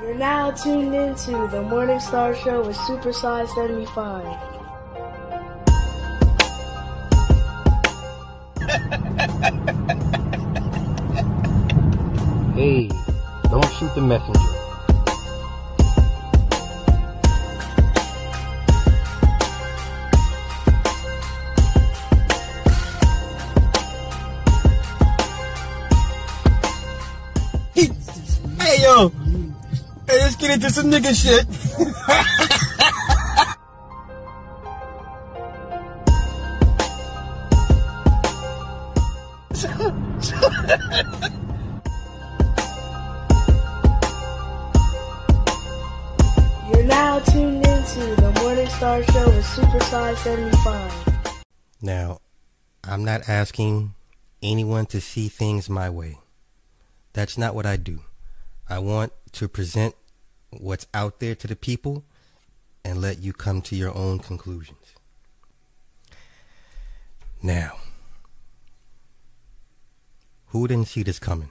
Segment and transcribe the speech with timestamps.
[0.00, 4.24] You're now tuned into the Morning Star Show with Super Size 75.
[12.54, 12.88] Hey,
[13.50, 14.57] don't shoot the messenger.
[30.48, 31.44] Get into some nigga shit.
[46.68, 50.92] You're now tuned into the Morning Star Show with Super Size 75.
[51.82, 52.20] Now,
[52.84, 53.92] I'm not asking
[54.42, 56.16] anyone to see things my way.
[57.12, 58.00] That's not what I do.
[58.66, 59.94] I want to present
[60.50, 62.04] what's out there to the people
[62.84, 64.94] and let you come to your own conclusions.
[67.42, 67.78] Now,
[70.48, 71.50] who didn't see this coming?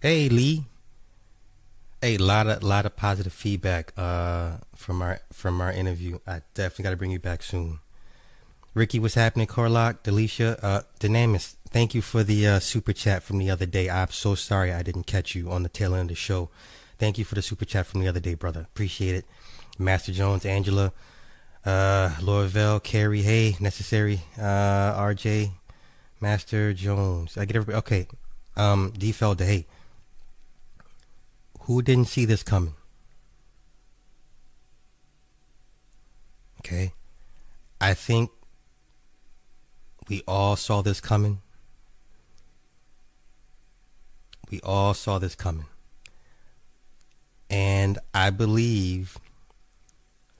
[0.00, 0.64] Hey, Lee.
[2.02, 6.18] Hey, lot of lot of positive feedback uh, from our from our interview.
[6.26, 7.78] I definitely got to bring you back soon.
[8.74, 9.46] Ricky, what's happening?
[9.46, 13.88] Corlock, Delisha, uh, Dynamis, thank you for the uh, super chat from the other day.
[13.88, 16.50] I'm so sorry I didn't catch you on the tail end of the show.
[16.98, 18.60] Thank you for the super chat from the other day, brother.
[18.60, 19.24] Appreciate it.
[19.78, 20.92] Master Jones, Angela,
[21.66, 25.50] uh, Laurel, Carrie, hey, necessary, uh, RJ,
[26.20, 27.36] Master Jones.
[27.36, 27.78] I get everybody.
[27.78, 28.06] Okay,
[28.56, 29.66] um, D Felder, hey,
[31.60, 32.74] who didn't see this coming?
[36.60, 36.92] Okay,
[37.80, 38.30] I think
[40.08, 41.40] we all saw this coming.
[44.50, 45.66] We all saw this coming.
[47.54, 49.16] And I believe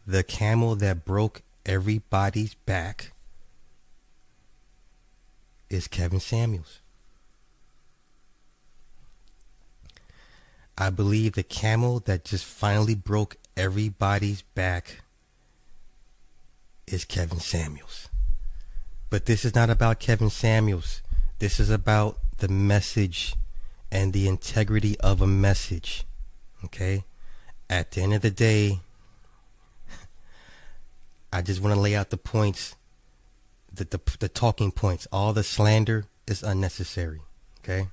[0.05, 3.13] the camel that broke everybody's back
[5.71, 6.81] is Kevin Samuels.
[10.77, 15.03] I believe the camel that just finally broke everybody's back
[16.89, 18.09] is Kevin Samuels.
[19.09, 21.01] But this is not about Kevin Samuels.
[21.39, 23.37] This is about the message
[23.93, 26.05] and the integrity of a message.
[26.65, 27.05] Okay?
[27.69, 28.81] At the end of the day,
[31.33, 32.77] I just want to lay out the points,
[33.73, 35.07] the, the, the talking points.
[35.13, 37.21] All the slander is unnecessary.
[37.61, 37.89] Okay?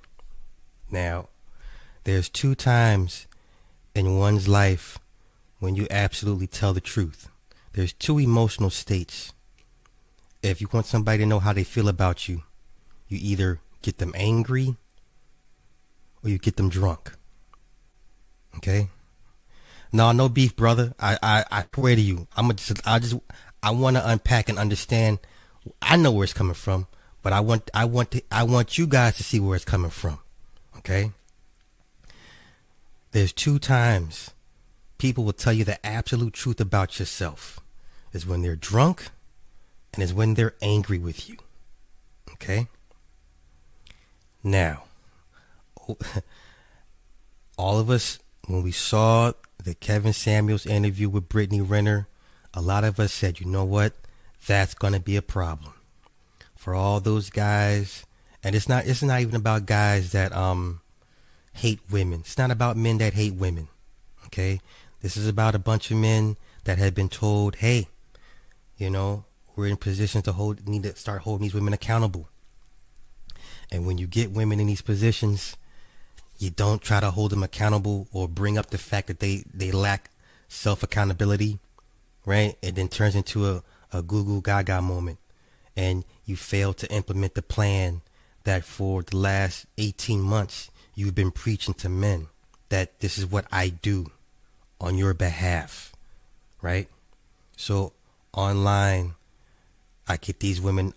[0.90, 1.30] Now,
[2.04, 3.28] there's two times
[3.96, 5.00] in one's life
[5.60, 7.30] when you absolutely tell the truth.
[7.74, 9.34] There's two emotional states.
[10.44, 12.44] If you want somebody to know how they feel about you,
[13.08, 14.76] you either get them angry
[16.24, 17.14] or you get them drunk.
[18.58, 18.90] Okay?
[19.92, 20.94] No, no beef, brother.
[21.00, 22.28] I, I, I pray to you.
[22.36, 23.16] I'm just, I just,
[23.62, 25.20] I want to unpack and understand.
[25.82, 26.88] I know where it's coming from,
[27.22, 29.92] but I want, I want to, I want you guys to see where it's coming
[29.92, 30.20] from.
[30.78, 31.12] Okay?
[33.12, 34.32] There's two times
[34.98, 37.60] people will tell you the absolute truth about yourself
[38.14, 39.10] is when they're drunk
[39.94, 41.38] and is when they're angry with you.
[42.34, 42.68] Okay?
[44.44, 44.84] Now,
[47.58, 52.08] all of us, when we saw the Kevin Samuels interview with Brittany Renner,
[52.54, 53.94] a lot of us said, you know what?
[54.48, 55.74] That's going to be a problem
[56.56, 58.06] for all those guys.
[58.44, 60.82] And it's not, it's not even about guys that, um,
[61.54, 62.22] hate women.
[62.22, 63.68] It's not about men that hate women.
[64.26, 64.62] Okay?
[65.02, 67.88] This is about a bunch of men that had been told, hey,
[68.78, 69.26] you know,
[69.56, 72.30] we're in positions to hold need to start holding these women accountable.
[73.72, 75.56] And when you get women in these positions,
[76.42, 79.72] you don't try to hold them accountable or bring up the fact that they, they
[79.72, 80.10] lack
[80.48, 81.60] self accountability,
[82.26, 82.58] right?
[82.64, 83.64] It then turns into a,
[83.94, 85.20] a Google Gaga moment.
[85.78, 88.02] And you fail to implement the plan
[88.44, 92.28] that for the last 18 months you've been preaching to men
[92.70, 94.10] that this is what I do
[94.80, 95.94] on your behalf,
[96.60, 96.90] right?
[97.56, 97.94] So
[98.34, 99.14] online,
[100.08, 100.96] I get these women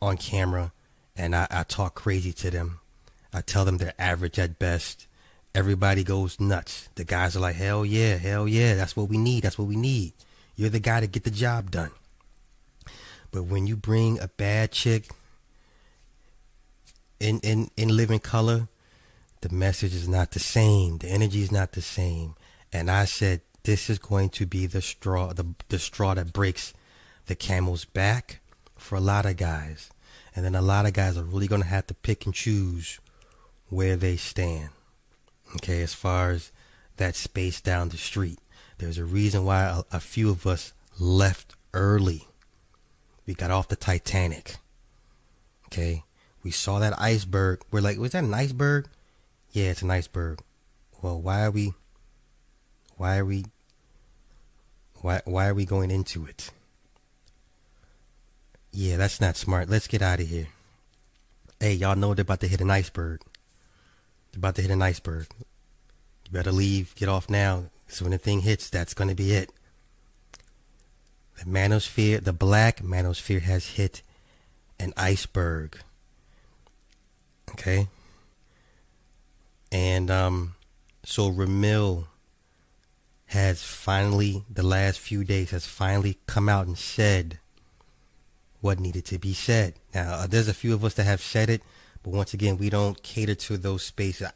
[0.00, 0.72] on camera
[1.14, 2.80] and I, I talk crazy to them.
[3.36, 5.06] I tell them they're average at best.
[5.54, 6.88] Everybody goes nuts.
[6.94, 9.76] The guys are like, hell yeah, hell yeah, that's what we need, that's what we
[9.76, 10.14] need.
[10.54, 11.90] You're the guy to get the job done.
[13.32, 15.10] But when you bring a bad chick
[17.20, 18.68] in, in, in living color,
[19.42, 20.96] the message is not the same.
[20.96, 22.36] The energy is not the same.
[22.72, 26.72] And I said, this is going to be the straw, the, the straw that breaks
[27.26, 28.40] the camel's back
[28.78, 29.90] for a lot of guys.
[30.34, 32.98] And then a lot of guys are really going to have to pick and choose
[33.68, 34.70] where they stand.
[35.56, 36.52] Okay, as far as
[36.96, 38.38] that space down the street.
[38.78, 42.26] There's a reason why a, a few of us left early.
[43.26, 44.56] We got off the Titanic.
[45.66, 46.04] Okay.
[46.42, 47.62] We saw that iceberg.
[47.70, 48.86] We're like, was that an iceberg?
[49.50, 50.40] Yeah, it's an iceberg.
[51.02, 51.72] Well, why are we
[52.96, 53.46] why are we
[55.00, 56.50] why why are we going into it?
[58.70, 59.68] Yeah, that's not smart.
[59.68, 60.48] Let's get out of here.
[61.58, 63.22] Hey, y'all know they're about to hit an iceberg.
[64.36, 65.26] About to hit an iceberg.
[65.38, 67.64] You better leave, get off now.
[67.88, 69.50] So when the thing hits, that's gonna be it.
[71.38, 74.02] The manosphere, the black manosphere has hit
[74.78, 75.78] an iceberg.
[77.50, 77.88] Okay?
[79.72, 80.54] And um
[81.04, 82.06] so Ramil
[83.26, 87.38] has finally the last few days has finally come out and said
[88.60, 89.74] what needed to be said.
[89.94, 91.62] Now, uh, there's a few of us that have said it,
[92.06, 94.30] but once again, we don't cater to those spaces.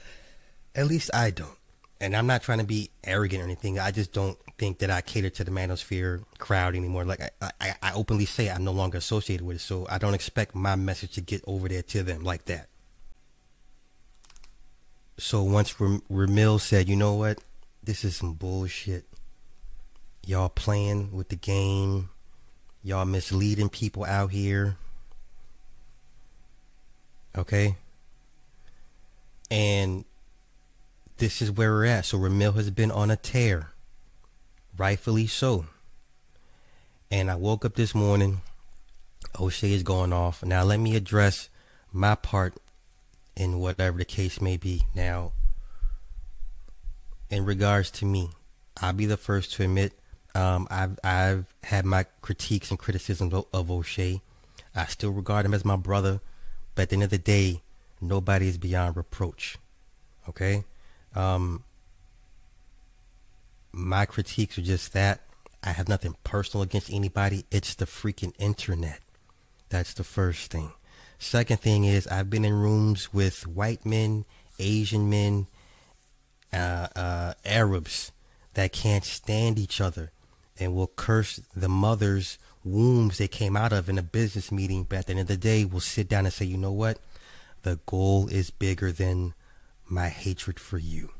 [0.74, 1.56] At least I don't.
[1.98, 3.78] And I'm not trying to be arrogant or anything.
[3.78, 7.06] I just don't think that I cater to the manosphere crowd anymore.
[7.06, 10.12] Like I, I, I openly say I'm no longer associated with it, so I don't
[10.12, 12.68] expect my message to get over there to them like that.
[15.16, 17.38] So once Ram- Ramil said, you know what,
[17.82, 19.06] this is some bullshit.
[20.26, 22.10] Y'all playing with the game.
[22.82, 24.76] Y'all misleading people out here.
[27.36, 27.76] Okay?
[29.50, 30.04] And
[31.18, 32.06] this is where we're at.
[32.06, 33.70] So Ramil has been on a tear.
[34.76, 35.66] Rightfully so.
[37.10, 38.40] And I woke up this morning.
[39.38, 40.44] O'Shea is going off.
[40.44, 41.48] Now let me address
[41.92, 42.54] my part
[43.36, 44.82] in whatever the case may be.
[44.94, 45.32] Now,
[47.28, 48.30] in regards to me,
[48.80, 49.92] I'll be the first to admit
[50.34, 54.20] um, I've I've had my critiques and criticisms of, of O'Shea.
[54.74, 56.20] I still regard him as my brother,
[56.80, 57.60] but at the end of the day,
[58.00, 59.58] nobody is beyond reproach.
[60.30, 60.64] Okay,
[61.14, 61.62] um,
[63.70, 65.20] my critiques are just that.
[65.62, 67.44] I have nothing personal against anybody.
[67.50, 69.00] It's the freaking internet.
[69.68, 70.72] That's the first thing.
[71.18, 74.24] Second thing is I've been in rooms with white men,
[74.58, 75.48] Asian men,
[76.50, 78.10] uh, uh, Arabs
[78.54, 80.12] that can't stand each other
[80.58, 84.84] and will curse the mother's wombs they came out of in a business meeting.
[84.84, 86.98] But at the end of the day, will sit down and say, you know what?
[87.62, 89.34] The goal is bigger than
[89.88, 91.10] my hatred for you.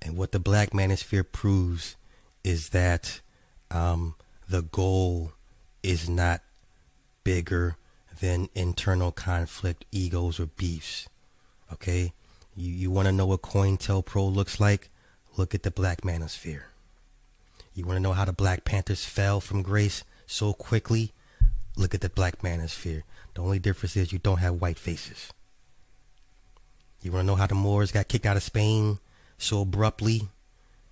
[0.00, 1.96] And what the black manosphere proves
[2.44, 3.20] is that
[3.70, 4.14] um,
[4.48, 5.32] the goal
[5.82, 6.42] is not
[7.24, 7.76] bigger
[8.20, 11.08] than internal conflict, egos, or beefs.
[11.72, 12.12] Okay?
[12.56, 14.88] You, you want to know what COINTELPRO looks like?
[15.36, 16.62] Look at the black manosphere.
[17.78, 21.12] You want to know how the Black Panthers fell from grace so quickly?
[21.76, 23.04] Look at the black manosphere.
[23.34, 25.32] The only difference is you don't have white faces.
[27.00, 28.98] You want to know how the Moors got kicked out of Spain
[29.38, 30.22] so abruptly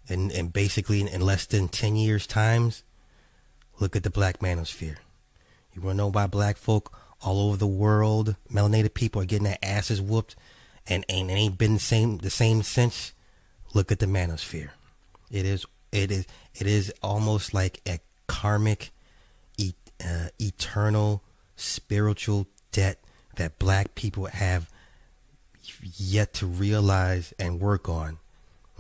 [0.09, 2.85] and, and basically in, in less than 10 years' times?
[3.81, 4.99] Look at the black manosphere.
[5.75, 9.43] You want to know why black folk all over the world, melanated people, are getting
[9.43, 10.37] their asses whooped
[10.87, 13.13] and, and ain't been the same the same since?
[13.75, 14.71] Look at the manosphere.
[15.33, 15.67] It is
[15.97, 18.91] it is it is almost like a karmic,
[19.57, 21.23] e- uh, eternal,
[21.57, 22.99] spiritual debt
[23.37, 24.71] that black people have
[25.97, 28.19] yet to realize and work on.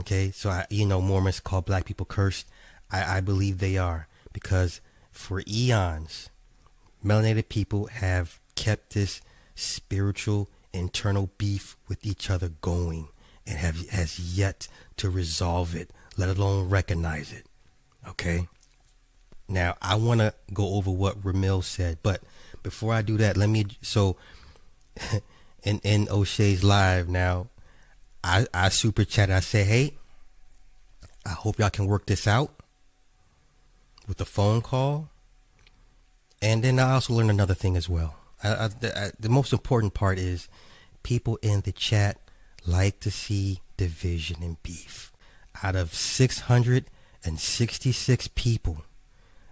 [0.01, 2.47] Okay, so I, you know, Mormons call black people cursed.
[2.91, 4.81] I, I believe they are because
[5.11, 6.29] for eons,
[7.05, 9.23] melanated people have kept this
[9.55, 13.09] spiritual internal beef with each other going
[13.47, 14.69] and have has yet
[14.99, 17.47] to resolve it, let alone recognize it.
[18.09, 18.49] Okay?
[19.49, 22.23] Now, I want to go over what Ramil said, but
[22.63, 24.17] before I do that, let me so
[25.63, 27.49] in in O'Shea's live now,
[28.25, 29.31] I I super chat.
[29.31, 29.95] I say, "Hey,
[31.25, 32.51] I hope y'all can work this out
[34.09, 35.11] with the phone call."
[36.43, 38.17] And then I also learned another thing as well.
[38.43, 40.49] I, I, the, I, the most important part is
[41.03, 42.19] people in the chat
[42.67, 45.13] like to see division and beef.
[45.63, 48.83] Out of 666 people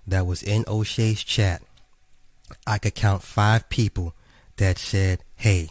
[0.06, 1.62] that was in O'Shea's chat,
[2.66, 4.14] I could count five people
[4.56, 5.70] that said, hey,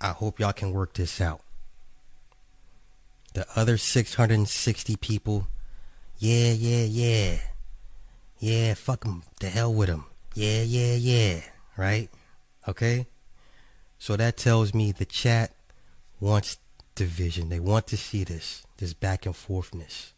[0.00, 1.40] I hope y'all can work this out.
[3.34, 5.46] The other 660 people,
[6.18, 7.38] yeah, yeah, yeah.
[8.38, 9.22] Yeah, fuck them.
[9.40, 10.06] The hell with them.
[10.34, 11.40] Yeah, yeah, yeah.
[11.76, 12.10] Right?
[12.68, 13.06] Okay?
[13.98, 15.52] So that tells me the chat
[16.20, 16.58] wants
[16.94, 17.48] division.
[17.48, 20.12] They want to see this, this back and forthness.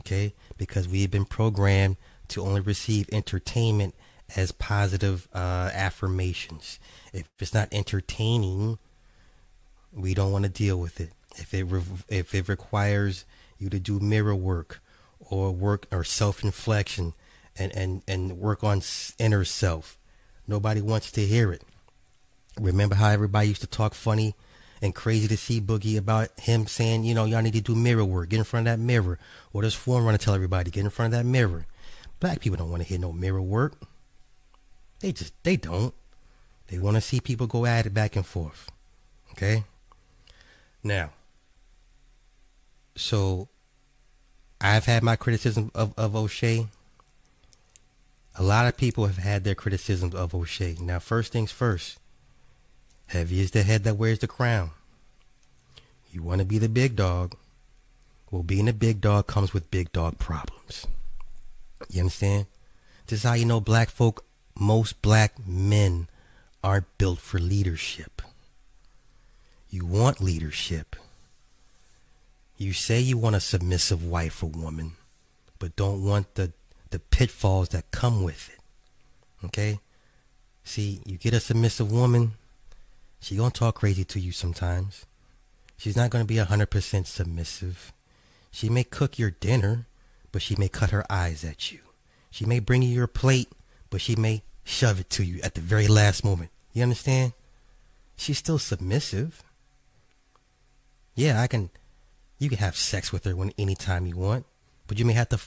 [0.00, 0.34] Okay?
[0.58, 1.96] Because we've been programmed
[2.28, 3.94] to only receive entertainment
[4.36, 6.78] as positive uh, affirmations.
[7.12, 8.78] If it's not entertaining,
[9.92, 11.12] We don't want to deal with it.
[11.36, 13.24] If it re- if it requires
[13.58, 14.80] you to do mirror work
[15.20, 17.14] or work or self inflection
[17.58, 18.82] and, and, and work on
[19.18, 19.98] inner self,
[20.46, 21.62] nobody wants to hear it.
[22.60, 24.34] Remember how everybody used to talk funny
[24.82, 28.04] and crazy to see Boogie about him saying, you know, y'all need to do mirror
[28.04, 29.18] work, get in front of that mirror.
[29.52, 31.66] Or does Form run tell everybody, get in front of that mirror.
[32.18, 33.74] Black people don't want to hear no mirror work.
[34.98, 35.94] They just, they don't.
[36.66, 38.70] They want to see people go at it back and forth.
[39.32, 39.64] Okay?
[40.82, 41.10] Now,
[42.96, 43.48] so
[44.60, 46.66] I've had my criticism of, of O'Shea.
[48.34, 50.76] A lot of people have had their criticisms of O'Shea.
[50.80, 51.98] Now, first things first,
[53.06, 54.70] heavy is the head that wears the crown.
[56.10, 57.34] You want to be the big dog.
[58.30, 60.86] Well, being a big dog comes with big dog problems.
[61.90, 62.46] You understand?
[63.06, 64.24] This is how you know black folk,
[64.58, 66.08] most black men
[66.62, 68.22] aren't built for leadership.
[69.68, 70.96] You want leadership.
[72.56, 74.92] You say you want a submissive wife or woman,
[75.58, 76.52] but don't want the,
[76.90, 79.46] the pitfalls that come with it.
[79.46, 79.80] Okay?
[80.62, 82.32] See, you get a submissive woman,
[83.22, 85.06] she gonna talk crazy to you sometimes.
[85.76, 87.92] She's not gonna be a hundred percent submissive.
[88.50, 89.86] She may cook your dinner,
[90.32, 91.78] but she may cut her eyes at you.
[92.30, 93.48] She may bring you your plate,
[93.90, 96.50] but she may shove it to you at the very last moment.
[96.72, 97.32] You understand?
[98.16, 99.42] She's still submissive.
[101.14, 101.70] Yeah, I can.
[102.38, 104.46] You can have sex with her when anytime you want,
[104.88, 105.38] but you may have to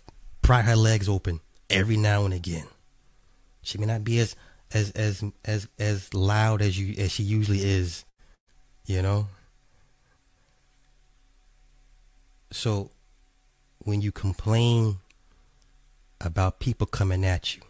[0.42, 2.68] pry her legs open every now and again.
[3.62, 4.36] She may not be as
[4.76, 8.06] as as as as loud as you as she usually is,
[8.86, 9.28] you know.
[12.52, 12.92] So,
[13.80, 15.00] when you complain
[16.22, 17.64] about people coming at you,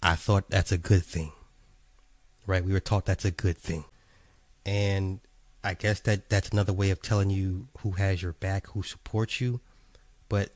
[0.00, 1.32] I thought that's a good thing
[2.46, 2.64] right?
[2.64, 3.84] We were taught that's a good thing.
[4.64, 5.20] And
[5.62, 9.40] I guess that that's another way of telling you who has your back, who supports
[9.40, 9.60] you.
[10.28, 10.50] But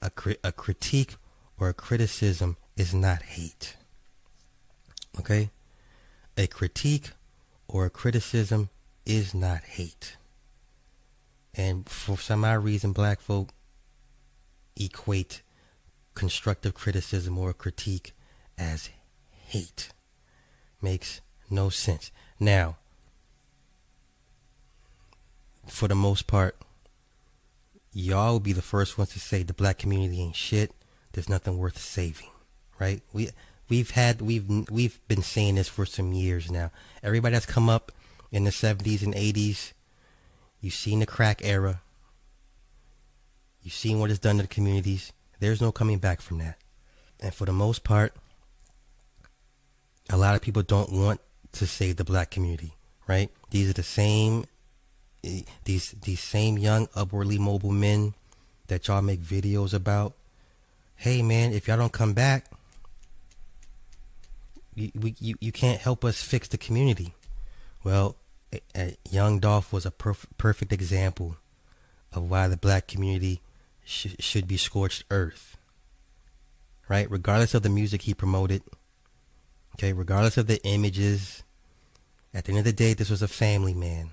[0.00, 0.10] a,
[0.44, 1.16] a critique
[1.58, 3.76] or a criticism is not hate.
[5.18, 5.50] Okay?
[6.36, 7.10] A critique
[7.68, 8.70] or a criticism
[9.04, 10.16] is not hate.
[11.54, 13.50] And for some odd reason, black folk
[14.76, 15.42] equate
[16.14, 18.12] constructive criticism or critique
[18.58, 18.90] as
[19.30, 19.90] hate
[20.80, 22.10] makes no sense.
[22.40, 22.76] Now,
[25.66, 26.56] for the most part,
[27.92, 30.72] y'all will be the first ones to say the black community ain't shit.
[31.12, 32.30] There's nothing worth saving,
[32.78, 33.02] right?
[33.12, 33.30] We
[33.68, 36.70] we've had we've we've been saying this for some years now.
[37.02, 37.92] Everybody that's come up
[38.30, 39.72] in the 70s and 80s,
[40.60, 41.82] you've seen the crack era.
[43.62, 45.12] You've seen what it's done to the communities.
[45.38, 46.56] There's no coming back from that.
[47.20, 48.14] And for the most part,
[50.10, 51.20] a lot of people don't want
[51.52, 52.74] to save the black community,
[53.06, 53.30] right?
[53.50, 54.46] These are the same
[55.64, 58.14] these these same young upwardly mobile men
[58.66, 60.14] that y'all make videos about.
[60.96, 62.46] Hey man, if y'all don't come back,
[64.74, 67.14] you we, you, you can't help us fix the community.
[67.84, 68.16] Well,
[69.10, 71.36] young Dolph was a perf- perfect example
[72.12, 73.40] of why the black community
[73.84, 75.56] sh- should be scorched earth.
[76.88, 77.10] Right?
[77.10, 78.62] Regardless of the music he promoted,
[79.74, 81.42] Okay, regardless of the images,
[82.34, 84.10] at the end of the day, this was a family man.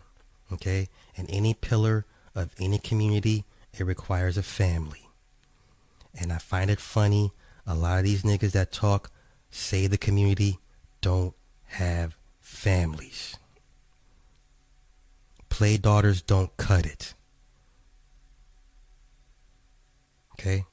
[0.51, 3.45] Okay, and any pillar of any community,
[3.77, 5.09] it requires a family.
[6.19, 7.31] And I find it funny,
[7.67, 9.11] a lot of these niggas that talk
[9.49, 10.59] say the community
[11.01, 11.33] don't
[11.65, 13.37] have families.
[15.49, 17.13] Play daughters don't cut it.
[20.33, 20.65] Okay?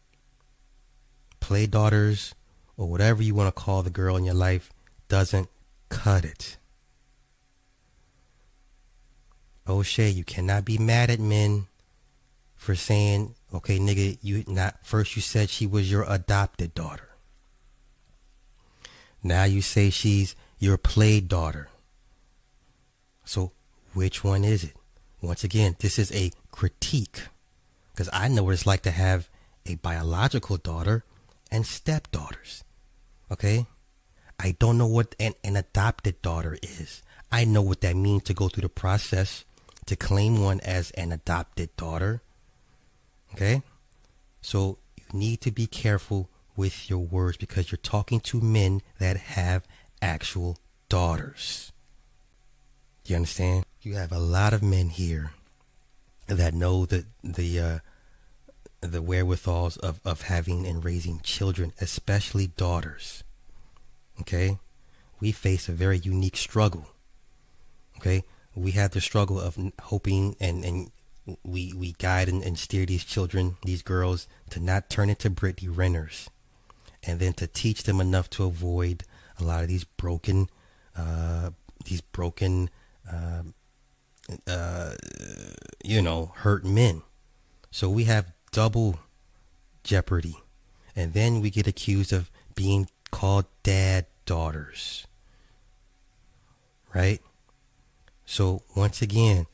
[1.41, 2.35] Play daughters,
[2.77, 4.73] or whatever you want to call the girl in your life,
[5.09, 5.49] doesn't
[5.89, 6.57] cut it.
[9.69, 11.67] O'Shea, you cannot be mad at men
[12.55, 17.06] for saying, okay, nigga, you not first you said she was your adopted daughter.
[19.23, 21.69] Now you say she's your play daughter.
[23.25, 23.53] So
[23.93, 24.77] which one is it?
[25.21, 27.23] Once again, this is a critique.
[27.93, 29.29] Because I know what it's like to have
[29.65, 31.05] a biological daughter
[31.51, 32.63] and stepdaughters.
[33.31, 33.67] Okay?
[34.39, 37.03] I don't know what an, an adopted daughter is.
[37.33, 39.45] I know what that means to go through the process
[39.87, 42.23] to claim one as an adopted daughter.
[43.35, 43.63] Okay?
[44.41, 49.17] So you need to be careful with your words because you're talking to men that
[49.17, 49.67] have
[50.01, 50.59] actual
[50.89, 51.73] daughters.
[53.05, 53.65] You understand?
[53.83, 55.33] You have a lot of men here
[56.27, 57.79] that know the the uh,
[58.81, 63.23] the wherewithals of, of having and raising children, especially daughters.
[64.21, 64.59] Okay?
[65.21, 66.89] We face a very unique struggle.
[67.99, 68.25] Okay?
[68.57, 70.91] we have the struggle of hoping and, and
[71.45, 75.69] we we guide and, and steer these children, these girls, to not turn into Brittany
[75.69, 76.29] Renners,
[77.07, 79.05] and then to teach them enough to avoid
[79.39, 80.51] a lot of these broken,
[80.97, 81.51] uh,
[81.85, 82.69] these broken,
[83.11, 83.43] uh,
[84.47, 84.95] uh,
[85.85, 87.03] you know, hurt men.
[87.71, 88.99] So we have double
[89.85, 90.37] jeopardy,
[90.97, 95.07] and then we get accused of being called dad daughters,
[96.93, 97.21] right?
[98.25, 99.47] So once again,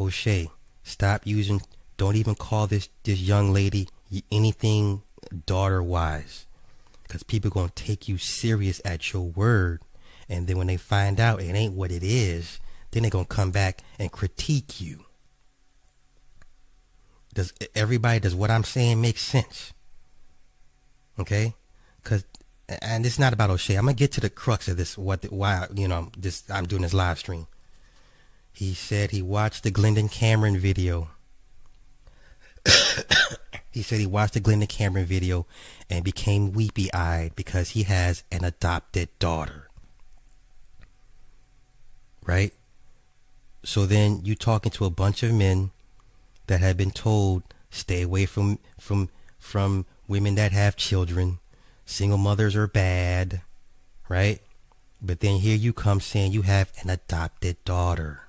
[0.00, 0.50] O'Shea,
[0.82, 1.60] stop using.
[1.96, 3.88] Don't even call this this young lady
[4.30, 5.02] anything
[5.46, 6.46] daughter wise,
[7.02, 9.80] because people gonna take you serious at your word,
[10.28, 12.60] and then when they find out it ain't what it is,
[12.90, 15.04] then they gonna come back and critique you.
[17.32, 19.72] Does everybody does what I'm saying make sense?
[21.18, 21.54] Okay,
[22.02, 22.24] because
[22.68, 23.76] and it's not about O'Shea.
[23.76, 24.96] I'm gonna get to the crux of this.
[24.96, 27.46] What why you know this I'm doing this live stream.
[28.52, 31.10] He said he watched the Glendon Cameron video.
[33.70, 35.46] he said he watched the Glenda Cameron video
[35.90, 39.68] and became weepy eyed because he has an adopted daughter.
[42.24, 42.52] Right?
[43.64, 45.70] So then you talking to a bunch of men
[46.46, 51.38] that have been told stay away from from from women that have children.
[51.86, 53.42] Single mothers are bad,
[54.08, 54.40] right?
[55.02, 58.24] But then here you come saying you have an adopted daughter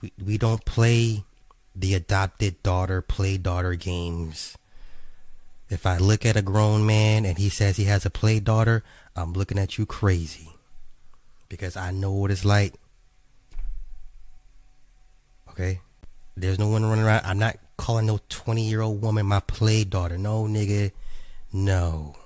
[0.00, 1.24] we, we don't play
[1.76, 4.56] the adopted daughter play daughter games.
[5.68, 8.82] If I look at a grown man and he says he has a play daughter,
[9.14, 10.50] I'm looking at you crazy.
[11.48, 12.74] Because I know what it's like.
[15.50, 15.80] Okay?
[16.36, 17.26] There's no one running around.
[17.26, 20.16] I'm not calling no 20 year old woman my play daughter.
[20.16, 20.92] No, nigga.
[21.52, 22.16] No.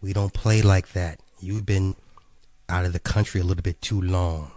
[0.00, 1.20] We don't play like that.
[1.40, 1.96] You've been
[2.68, 4.52] out of the country a little bit too long.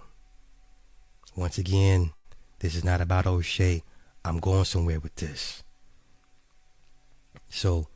[1.36, 2.12] Once again,
[2.60, 3.84] this is not about O'Shea.
[4.24, 5.64] I'm going somewhere with this.
[7.50, 7.88] So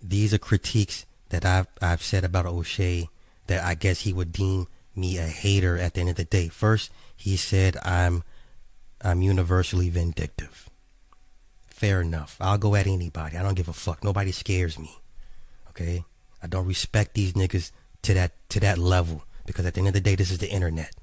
[0.00, 3.08] these are critiques that I've I've said about O'Shea
[3.46, 6.48] that I guess he would deem me a hater at the end of the day.
[6.48, 8.22] First, he said I'm
[9.02, 10.70] I'm universally vindictive.
[11.66, 12.36] Fair enough.
[12.40, 13.36] I'll go at anybody.
[13.36, 14.04] I don't give a fuck.
[14.04, 14.96] Nobody scares me.
[15.70, 16.04] Okay?
[16.42, 17.72] I don't respect these niggas
[18.02, 20.50] to that to that level because at the end of the day this is the
[20.50, 20.94] internet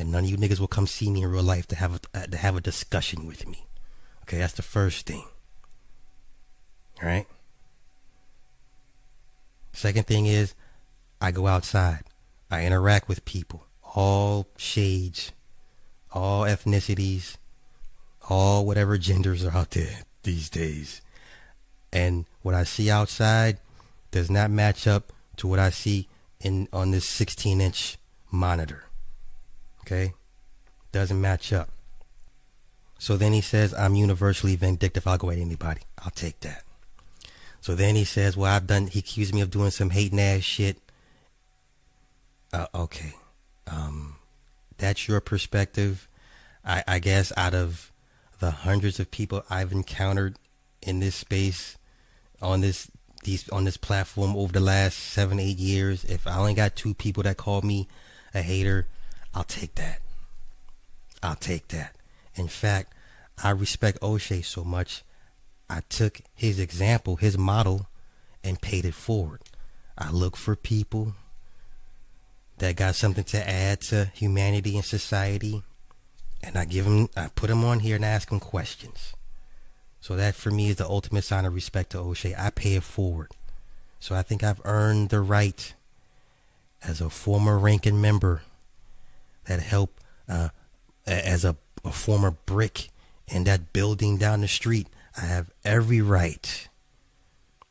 [0.00, 2.18] and none of you niggas will come see me in real life to have a,
[2.18, 3.66] uh, to have a discussion with me.
[4.22, 5.24] Okay, that's the first thing.
[7.02, 7.26] All right.
[9.72, 10.54] Second thing is,
[11.20, 12.04] I go outside.
[12.50, 15.32] I interact with people, all shades,
[16.10, 17.36] all ethnicities,
[18.28, 21.02] all whatever genders are out there these days.
[21.92, 23.58] And what I see outside
[24.10, 26.08] does not match up to what I see
[26.40, 27.98] in on this 16 inch
[28.30, 28.89] monitor.
[29.82, 30.14] Okay?
[30.92, 31.68] Doesn't match up.
[32.98, 35.06] So then he says, I'm universally vindictive.
[35.06, 35.80] I'll go at anybody.
[35.98, 36.64] I'll take that.
[37.60, 40.42] So then he says, Well, I've done, he accused me of doing some hating ass
[40.42, 40.78] shit.
[42.52, 43.14] Uh, okay.
[43.66, 44.16] Um,
[44.78, 46.08] that's your perspective.
[46.64, 47.90] I, I guess out of
[48.38, 50.36] the hundreds of people I've encountered
[50.82, 51.78] in this space,
[52.42, 52.90] on this
[53.22, 56.94] these on this platform over the last seven eight years, if I only got two
[56.94, 57.88] people that called me
[58.34, 58.86] a hater,
[59.34, 60.00] I'll take that.
[61.22, 61.94] I'll take that.
[62.34, 62.92] In fact,
[63.42, 65.02] I respect O'Shea so much,
[65.68, 67.88] I took his example, his model,
[68.42, 69.40] and paid it forward.
[69.96, 71.14] I look for people
[72.58, 75.62] that got something to add to humanity and society,
[76.42, 79.14] and I give them, I put them on here and ask them questions.
[80.00, 82.34] So that for me is the ultimate sign of respect to O'Shea.
[82.36, 83.32] I pay it forward.
[83.98, 85.74] So I think I've earned the right
[86.82, 88.42] as a former ranking member
[89.50, 90.48] that helped uh,
[91.08, 92.90] as a, a former brick
[93.26, 94.86] in that building down the street.
[95.16, 96.68] I have every right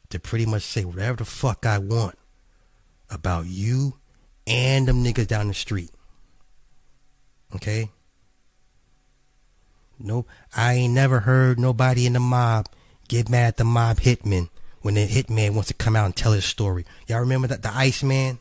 [0.09, 2.17] to pretty much say whatever the fuck I want
[3.09, 3.93] about you
[4.45, 5.91] and them niggas down the street.
[7.55, 7.91] Okay?
[9.97, 12.67] No, I ain't never heard nobody in the mob
[13.07, 14.49] get mad at the mob hitman
[14.81, 16.83] when the hitman wants to come out and tell his story.
[17.07, 18.39] Y'all remember that the Iceman?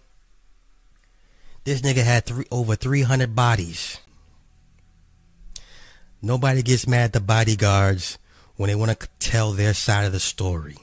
[1.64, 3.98] This nigga had three over 300 bodies.
[6.20, 8.18] Nobody gets mad at the bodyguards
[8.56, 10.76] when they want to tell their side of the story.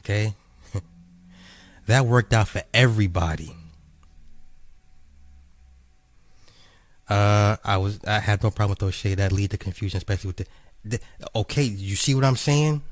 [0.00, 0.34] Okay?
[1.86, 3.54] that worked out for everybody.
[7.08, 10.36] Uh, I was I had no problem with those that lead to confusion, especially with
[10.36, 10.46] the,
[10.84, 11.00] the.
[11.36, 12.82] Okay, you see what I'm saying?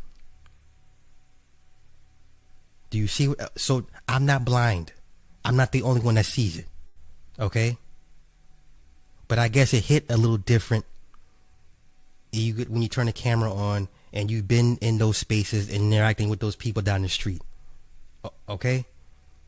[2.90, 3.28] Do you see?
[3.28, 4.92] What, so I'm not blind.
[5.42, 6.66] I'm not the only one that sees it.
[7.40, 7.78] Okay?
[9.28, 10.84] But I guess it hit a little different
[12.32, 16.28] you when you turn the camera on and you've been in those spaces and interacting
[16.28, 17.42] with those people down the street.
[18.48, 18.86] Okay?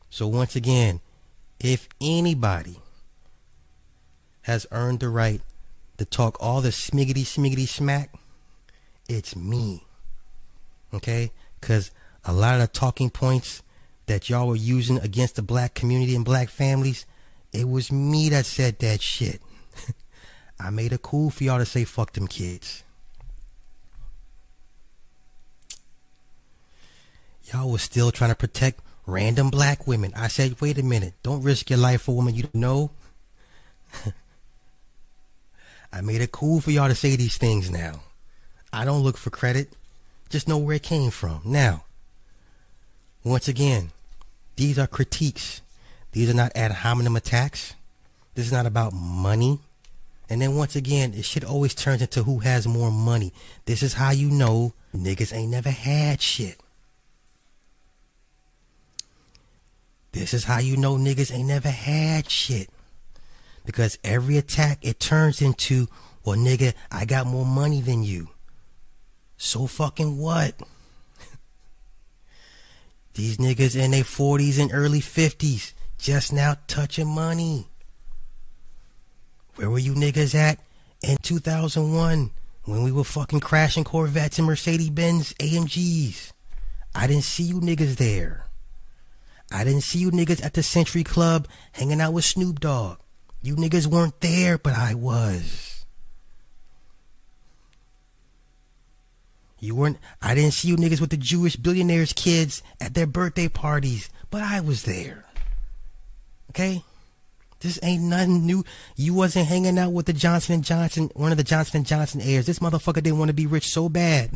[0.09, 1.01] So once again,
[1.59, 2.77] if anybody
[4.43, 5.41] has earned the right
[5.97, 8.13] to talk all the smiggity smiggity smack,
[9.09, 9.83] it's me.
[10.93, 11.31] Okay?
[11.59, 11.91] Because
[12.25, 13.63] a lot of the talking points
[14.05, 17.05] that y'all were using against the black community and black families,
[17.53, 19.41] it was me that said that shit.
[20.59, 22.83] I made it cool for y'all to say fuck them kids.
[27.51, 30.11] Y'all was still trying to protect random black women.
[30.15, 32.91] I said, wait a minute, don't risk your life for a woman you don't know.
[35.93, 38.01] I made it cool for y'all to say these things now.
[38.71, 39.73] I don't look for credit.
[40.29, 41.41] Just know where it came from.
[41.45, 41.83] Now,
[43.23, 43.91] once again,
[44.55, 45.61] these are critiques.
[46.13, 47.73] These are not ad hominem attacks.
[48.35, 49.59] This is not about money.
[50.29, 53.33] And then once again, it shit always turns into who has more money.
[53.65, 56.59] This is how you know niggas ain't never had shit.
[60.11, 62.69] This is how you know niggas ain't never had shit.
[63.65, 65.87] Because every attack, it turns into,
[66.23, 68.29] well, nigga, I got more money than you.
[69.37, 70.61] So fucking what?
[73.15, 75.73] These niggas in their 40s and early 50s
[76.03, 77.65] just now touching money.
[79.55, 80.59] Where were you niggas at
[81.01, 82.29] in 2001
[82.65, 86.33] when we were fucking crashing Corvettes and Mercedes Benz AMGs?
[86.93, 88.47] I didn't see you niggas there.
[89.49, 92.97] I didn't see you niggas at the Century Club hanging out with Snoop Dogg.
[93.41, 95.85] You niggas weren't there, but I was.
[99.61, 103.47] You weren't, I didn't see you niggas with the Jewish billionaires' kids at their birthday
[103.47, 105.23] parties, but I was there.
[106.53, 106.83] Okay?
[107.59, 108.63] This ain't nothing new.
[108.95, 112.21] You wasn't hanging out with the Johnson and Johnson, one of the Johnson and Johnson
[112.21, 112.45] heirs.
[112.45, 114.31] This motherfucker didn't want to be rich so bad.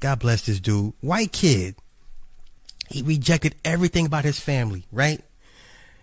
[0.00, 0.92] God bless this dude.
[1.00, 1.76] White kid.
[2.90, 5.22] He rejected everything about his family, right?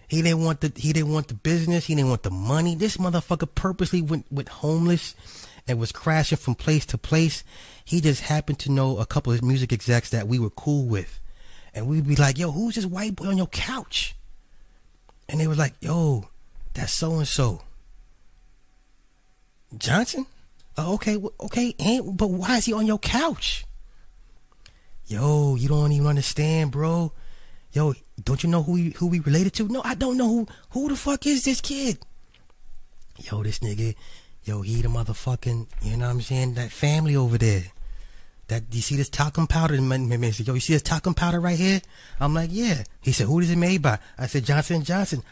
[0.08, 2.76] He didn't want the he didn't want the business, he didn't want the money.
[2.76, 5.16] This motherfucker purposely went went homeless
[5.68, 7.44] and was crashing from place to place.
[7.86, 11.20] He just happened to know a couple of music execs that we were cool with.
[11.74, 14.16] And we'd be like, yo, who's this white boy on your couch?
[15.32, 16.26] And they was like, yo,
[16.74, 17.62] that's so and so.
[19.78, 20.26] Johnson?
[20.78, 23.66] Oh, okay, okay, and, but why is he on your couch?
[25.08, 27.14] Yo, you don't even understand, bro.
[27.72, 29.68] Yo, don't you know who who we related to?
[29.70, 31.98] No, I don't know who who the fuck is this kid.
[33.18, 33.96] Yo, this nigga,
[34.44, 36.56] yo, he the motherfucking, you know what I'm saying?
[36.56, 37.72] That family over there.
[38.52, 39.82] That you see this talcum powder?
[39.82, 41.80] Man, man said, yo, you see this talcum powder right here?
[42.20, 42.84] I'm like, yeah.
[43.00, 43.98] He said, who is it made by?
[44.18, 45.24] I said, Johnson and Johnson.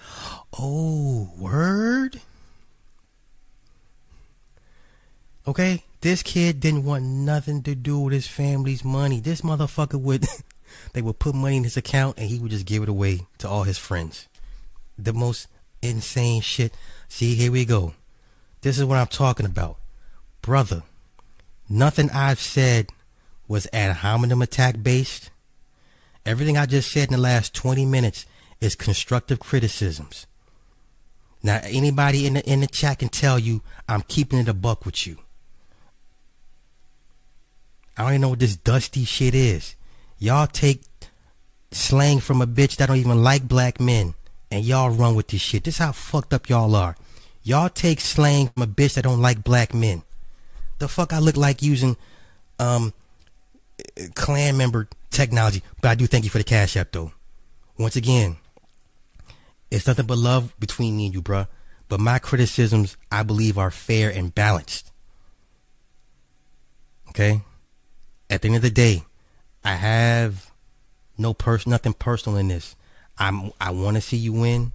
[0.58, 2.22] Oh, word.
[5.46, 9.20] Okay, this kid didn't want nothing to do with his family's money.
[9.20, 10.26] This motherfucker would,
[10.94, 13.50] they would put money in his account and he would just give it away to
[13.50, 14.30] all his friends.
[14.98, 15.50] The most
[15.82, 16.74] insane shit.
[17.10, 17.96] See, here we go.
[18.62, 19.76] This is what I'm talking about.
[20.42, 20.84] Brother,
[21.68, 22.88] nothing I've said
[23.50, 25.32] was ad hominem attack based.
[26.26, 28.26] Everything I just said in the last 20 minutes
[28.62, 30.28] is constructive criticisms.
[31.42, 34.86] Now, anybody in the, in the chat can tell you I'm keeping it a buck
[34.86, 35.18] with you.
[37.98, 39.76] I don't even know what this dusty shit is.
[40.20, 40.84] Y'all take
[41.72, 44.14] slang from a bitch that don't even like black men
[44.52, 45.64] and y'all run with this shit.
[45.64, 46.96] This is how fucked up y'all are.
[47.44, 50.04] Y'all take slang from a bitch that don't like black men.
[50.80, 51.98] The fuck I look like using
[52.60, 52.94] um
[54.16, 55.64] clan member technology.
[55.82, 57.12] But I do thank you for the cash app though.
[57.78, 58.38] Once again,
[59.72, 61.48] it's nothing but love between me and you, bruh.
[61.88, 64.92] But my criticisms, I believe, are fair and balanced.
[67.10, 67.42] Okay?
[68.30, 69.04] At the end of the day,
[69.64, 70.52] I have
[71.18, 72.76] no pers- nothing personal in this.
[73.18, 74.74] I'm I want to see you win,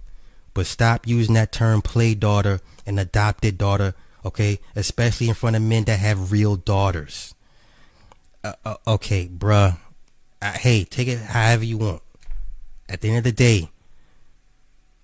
[0.53, 4.59] but stop using that term play daughter and adopted daughter, okay?
[4.75, 7.34] Especially in front of men that have real daughters
[8.45, 9.77] uh, uh, okay, bruh.
[10.41, 12.01] Uh, hey, take it however you want.
[12.87, 13.69] At the end of the day,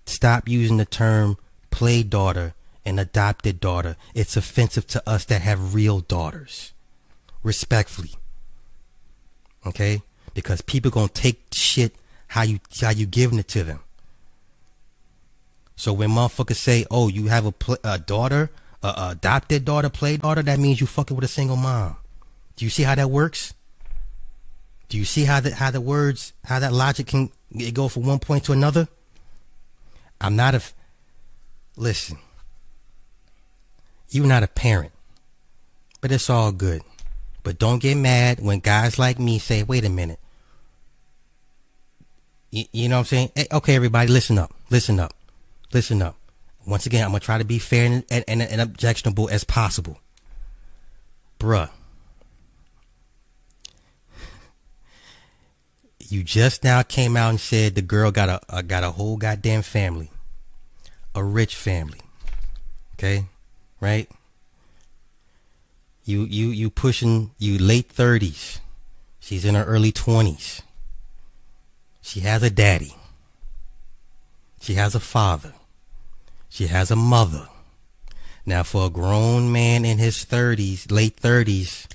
[0.05, 1.37] stop using the term
[1.71, 2.53] play daughter
[2.85, 3.95] and adopted daughter.
[4.13, 6.73] It's offensive to us that have real daughters.
[7.41, 8.11] Respectfully.
[9.65, 10.03] Okay?
[10.35, 11.95] Because people gonna take shit
[12.27, 13.79] how you how you giving it to them.
[15.75, 18.51] So when motherfuckers say, "Oh, you have a, a daughter,
[18.83, 21.97] a, a adopted daughter, play daughter," that means you fucking with a single mom.
[22.61, 23.55] Do you see how that works?
[24.87, 27.31] Do you see how the how the words how that logic can
[27.73, 28.87] go from one point to another.
[30.21, 30.61] I'm not a
[31.75, 32.19] Listen.
[34.09, 34.91] You're not a parent,
[36.01, 36.83] but it's all good.
[37.41, 40.19] But don't get mad when guys like me say, "Wait a minute."
[42.51, 43.31] You, you know what I'm saying?
[43.33, 44.53] Hey, okay, everybody, listen up.
[44.69, 45.15] Listen up.
[45.73, 46.15] Listen up.
[46.67, 49.97] Once again, I'm gonna try to be fair and, and, and objectionable as possible.
[51.39, 51.71] Bruh.
[56.11, 59.15] You just now came out and said the girl got a, a got a whole
[59.15, 60.11] goddamn family.
[61.15, 62.01] A rich family.
[62.95, 63.27] Okay?
[63.79, 64.09] Right?
[66.03, 68.59] You you you pushing you late thirties.
[69.21, 70.61] She's in her early twenties.
[72.01, 72.93] She has a daddy.
[74.59, 75.53] She has a father.
[76.49, 77.47] She has a mother.
[78.45, 81.85] Now, for a grown man in his 30s, late 30s,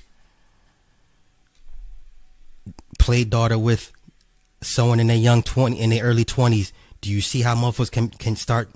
[2.97, 3.91] play daughter with
[4.61, 8.09] someone in their young 20, in their early 20s, do you see how motherfuckers can,
[8.09, 8.69] can start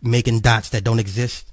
[0.00, 1.52] making dots that don't exist?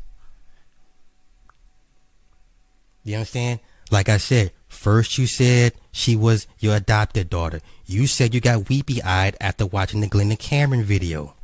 [3.03, 3.59] You understand?
[3.91, 7.59] Like I said, first you said she was your adopted daughter.
[7.85, 11.35] You said you got weepy eyed after watching the Glenda Cameron video.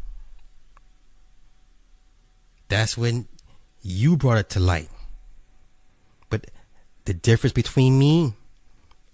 [2.68, 3.28] That's when
[3.82, 4.90] you brought it to light.
[6.30, 6.52] But
[7.06, 8.34] the difference between me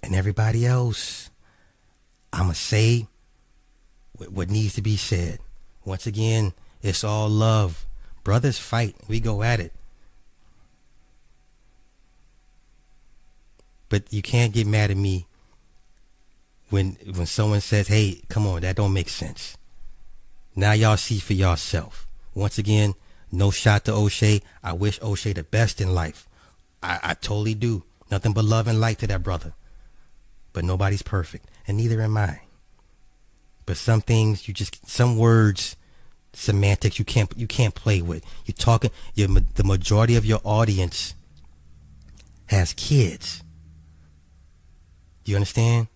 [0.03, 1.30] and everybody else,
[2.33, 3.07] I'ma say
[4.13, 5.39] what, what needs to be said.
[5.85, 7.85] Once again, it's all love.
[8.23, 8.95] Brothers fight.
[9.07, 9.73] We go at it.
[13.89, 15.25] But you can't get mad at me
[16.69, 19.57] when when someone says, "Hey, come on, that don't make sense."
[20.55, 22.07] Now y'all see for yourself.
[22.33, 22.93] Once again,
[23.31, 24.41] no shot to O'Shea.
[24.63, 26.27] I wish O'Shea the best in life.
[26.81, 27.83] I, I totally do.
[28.09, 29.53] Nothing but love and light to that brother.
[30.53, 32.41] But nobody's perfect, and neither am I.
[33.65, 35.77] But some things you just some words,
[36.33, 38.25] semantics you can't you can't play with.
[38.45, 38.91] You're talking.
[39.15, 41.15] the majority of your audience
[42.47, 43.41] has kids.
[45.23, 45.87] Do you understand?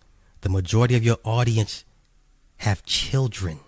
[0.41, 1.83] The majority of your audience
[2.59, 3.59] have children.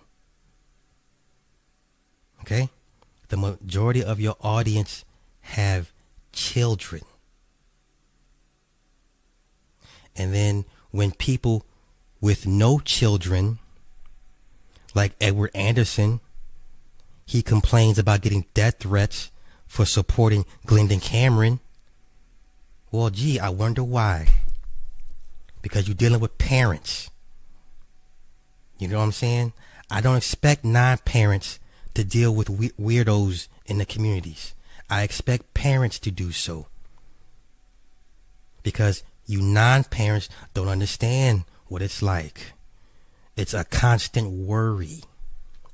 [2.40, 2.70] Okay?
[3.28, 5.04] The majority of your audience
[5.40, 5.92] have
[6.32, 7.02] children.
[10.16, 11.66] And then when people
[12.20, 13.58] with no children,
[14.94, 16.20] like Edward Anderson,
[17.26, 19.30] he complains about getting death threats
[19.66, 21.60] for supporting Glendon Cameron.
[22.90, 24.28] Well, gee, I wonder why.
[25.60, 27.10] Because you're dealing with parents.
[28.78, 29.52] You know what I'm saying?
[29.90, 31.60] I don't expect non parents
[31.94, 34.54] to deal with we- weirdos in the communities.
[34.88, 36.68] I expect parents to do so.
[38.62, 42.52] Because you non parents don't understand what it's like.
[43.36, 45.02] It's a constant worry.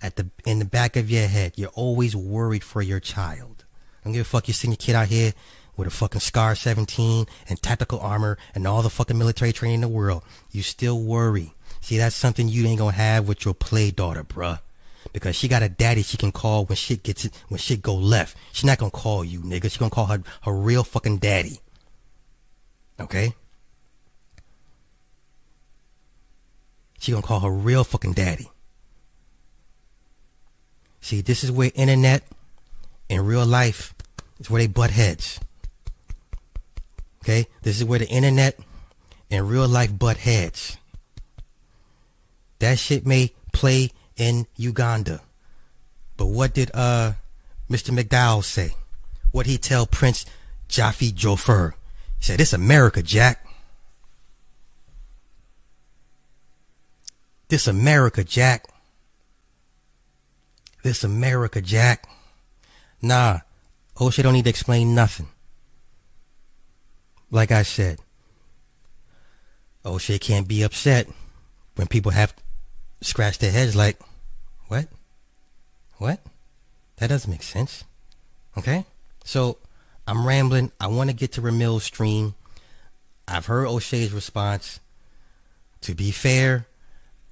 [0.02, 3.64] At the in the back of your head, you're always worried for your child.
[4.00, 5.32] I don't give a fuck you send your kid out here
[5.76, 9.80] with a fucking Scar 17 and tactical armor and all the fucking military training in
[9.80, 10.22] the world.
[10.50, 11.54] You still worry.
[11.80, 14.60] See, that's something you ain't gonna have with your play daughter, bruh.
[15.12, 18.36] Because she got a daddy she can call when shit gets when shit go left.
[18.52, 19.70] She's not gonna call you, nigga.
[19.70, 21.60] She gonna call her her real fucking daddy.
[23.00, 23.34] Okay?
[27.04, 28.50] She gonna call her real fucking daddy.
[31.02, 32.22] See, this is where internet
[33.10, 33.94] and real life
[34.40, 35.38] is where they butt heads.
[37.22, 37.46] Okay?
[37.60, 38.58] This is where the internet
[39.30, 40.78] and real life butt heads.
[42.60, 45.20] That shit may play in Uganda.
[46.16, 47.12] But what did uh
[47.68, 47.90] Mr.
[47.90, 48.70] McDowell say?
[49.30, 50.24] What he tell Prince
[50.68, 51.72] Jaffe Joffer?
[52.18, 53.43] He said, It's America, Jack.
[57.48, 58.66] This America, Jack.
[60.82, 62.08] This America, Jack.
[63.00, 63.40] Nah,
[64.00, 65.28] O'Shea don't need to explain nothing.
[67.30, 67.98] Like I said,
[69.84, 71.08] O'Shea can't be upset
[71.76, 72.34] when people have
[73.00, 73.98] scratched their heads like,
[74.68, 74.88] what?
[75.98, 76.20] What?
[76.96, 77.84] That doesn't make sense.
[78.56, 78.86] Okay?
[79.24, 79.58] So
[80.06, 80.72] I'm rambling.
[80.80, 82.34] I want to get to Ramil's stream.
[83.26, 84.80] I've heard O'Shea's response.
[85.82, 86.66] To be fair,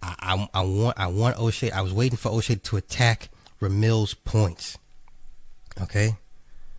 [0.03, 1.71] I, I, I want I want O'Shea.
[1.71, 3.29] I was waiting for O'Shea to attack
[3.61, 4.79] Ramil's points.
[5.81, 6.17] Okay?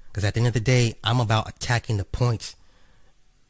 [0.07, 2.55] Because at the end of the day, I'm about attacking the points,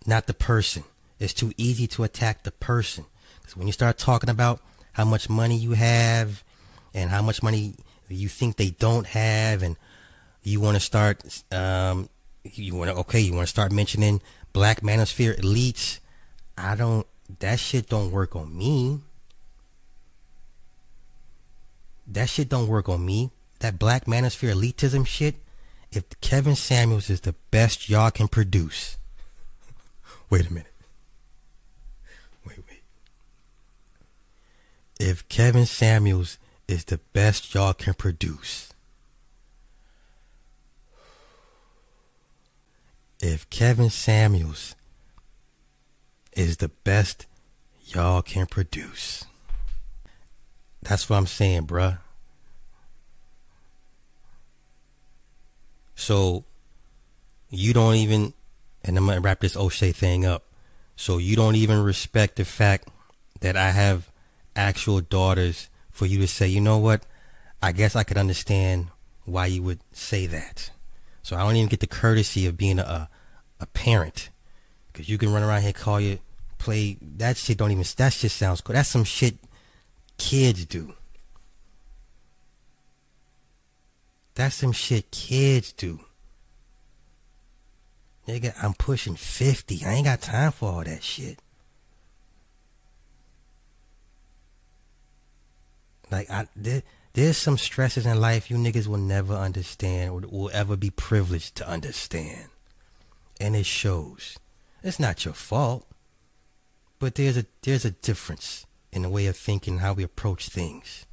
[0.05, 0.83] not the person.
[1.19, 3.05] It's too easy to attack the person.
[3.41, 4.61] Because when you start talking about
[4.93, 6.43] how much money you have
[6.93, 7.75] and how much money
[8.07, 9.75] you think they don't have, and
[10.43, 12.07] you want to start, um,
[12.43, 14.21] you want to, okay, you want to start mentioning
[14.53, 15.99] black manosphere elites.
[16.57, 17.07] I don't,
[17.39, 18.99] that shit don't work on me.
[22.07, 23.31] That shit don't work on me.
[23.59, 25.35] That black manosphere elitism shit.
[25.91, 28.97] If Kevin Samuels is the best y'all can produce,
[30.29, 30.73] wait a minute.
[32.45, 32.81] Wait, wait.
[34.99, 36.37] If Kevin Samuels
[36.67, 38.73] is the best y'all can produce,
[43.19, 44.75] if Kevin Samuels
[46.35, 47.27] is the best
[47.85, 49.25] y'all can produce.
[50.83, 51.97] That's what I'm saying, bruh.
[55.95, 56.43] So
[57.49, 58.33] you don't even,
[58.83, 60.43] and I'm gonna wrap this O'Shea thing up.
[60.95, 62.89] So you don't even respect the fact
[63.39, 64.11] that I have
[64.55, 67.05] actual daughters for you to say, you know what?
[67.61, 68.87] I guess I could understand
[69.25, 70.71] why you would say that.
[71.21, 73.09] So I don't even get the courtesy of being a
[73.59, 74.29] a parent,
[74.91, 76.19] because you can run around here call you
[76.57, 77.57] play that shit.
[77.57, 78.73] Don't even that shit sounds cool.
[78.73, 79.37] That's some shit
[80.23, 80.93] kids do.
[84.35, 85.99] That's some shit kids do.
[88.27, 89.83] Nigga, I'm pushing 50.
[89.85, 91.39] I ain't got time for all that shit.
[96.09, 100.51] Like, I, there, there's some stresses in life you niggas will never understand or will
[100.53, 102.47] ever be privileged to understand.
[103.41, 104.39] And it shows.
[104.83, 105.85] It's not your fault.
[106.97, 111.05] But there's a there's a difference in the way of thinking, how we approach things.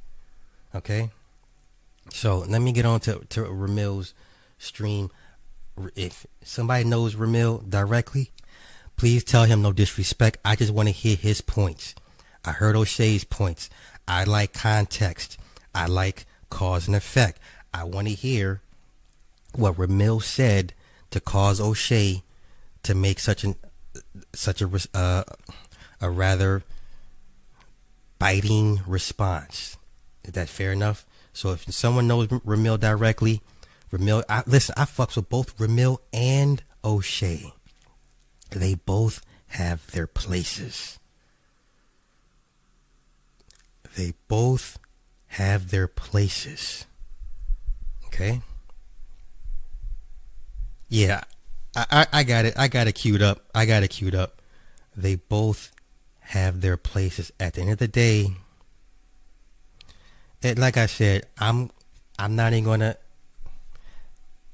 [0.73, 1.09] Okay?
[2.11, 4.13] So let me get on to, to Ramil's
[4.57, 5.09] stream.
[5.95, 8.31] If somebody knows Ramil directly,
[8.97, 10.37] please tell him no disrespect.
[10.45, 11.95] I just want to hear his points.
[12.45, 13.69] I heard O'Shea's points.
[14.07, 15.37] I like context.
[15.73, 17.39] I like cause and effect.
[17.73, 18.61] I want to hear
[19.53, 20.73] what Ramil said
[21.11, 22.23] to cause O'Shea
[22.83, 23.55] to make such an
[24.33, 25.23] such a uh,
[25.99, 26.63] a rather
[28.21, 29.77] biting response.
[30.23, 31.07] Is that fair enough?
[31.33, 33.41] So if someone knows Ramil directly,
[33.91, 37.51] Ramil, I, listen, I fucks with both Ramil and O'Shea.
[38.51, 40.99] They both have their places.
[43.97, 44.77] They both
[45.27, 46.85] have their places.
[48.05, 48.41] Okay?
[50.89, 51.23] Yeah,
[51.75, 52.53] I, I, I got it.
[52.55, 53.45] I got it queued up.
[53.55, 54.41] I got it queued up.
[54.95, 55.71] They both
[56.31, 57.31] have their places.
[57.39, 58.27] At the end of the day,
[60.41, 61.71] it, like I said, I'm
[62.17, 62.95] I'm not even gonna.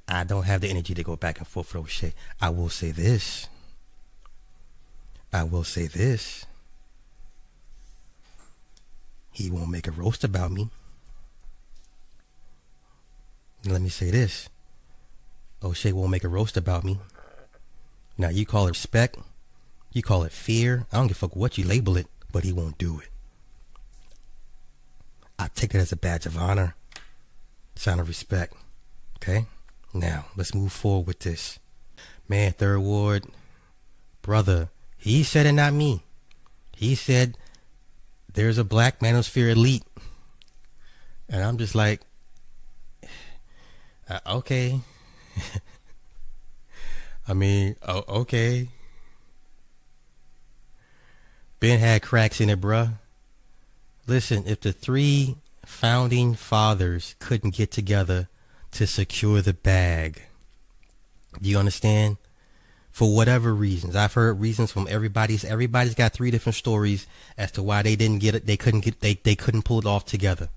[0.07, 2.13] I don't have the energy to go back and forth with O'Shea.
[2.41, 3.47] I will say this.
[5.31, 6.45] I will say this.
[9.31, 10.69] He won't make a roast about me.
[13.65, 14.49] Let me say this.
[15.61, 16.97] Oh, O'Shea won't make a roast about me.
[18.17, 19.17] Now you call it respect,
[19.91, 20.85] you call it fear.
[20.91, 23.09] I don't give a fuck what you label it, but he won't do it.
[25.39, 26.75] I take it as a badge of honor,
[27.75, 28.53] sign of respect.
[29.17, 29.45] Okay?
[29.93, 31.59] Now, let's move forward with this.
[32.27, 33.25] Man, Third Ward,
[34.21, 36.01] brother, he said it, not me.
[36.75, 37.37] He said
[38.33, 39.83] there's a black manosphere elite.
[41.29, 42.01] And I'm just like,
[44.09, 44.79] uh, okay.
[47.27, 48.69] I mean, oh, okay.
[51.59, 52.93] Ben had cracks in it, bruh.
[54.05, 58.29] Listen, if the three founding fathers couldn't get together
[58.71, 60.21] to secure the bag,
[61.41, 62.17] do you understand?
[62.91, 65.45] For whatever reasons, I've heard reasons from everybody's.
[65.45, 67.05] Everybody's got three different stories
[67.37, 68.47] as to why they didn't get it.
[68.47, 69.01] They couldn't get.
[69.01, 70.49] They they couldn't pull it off together.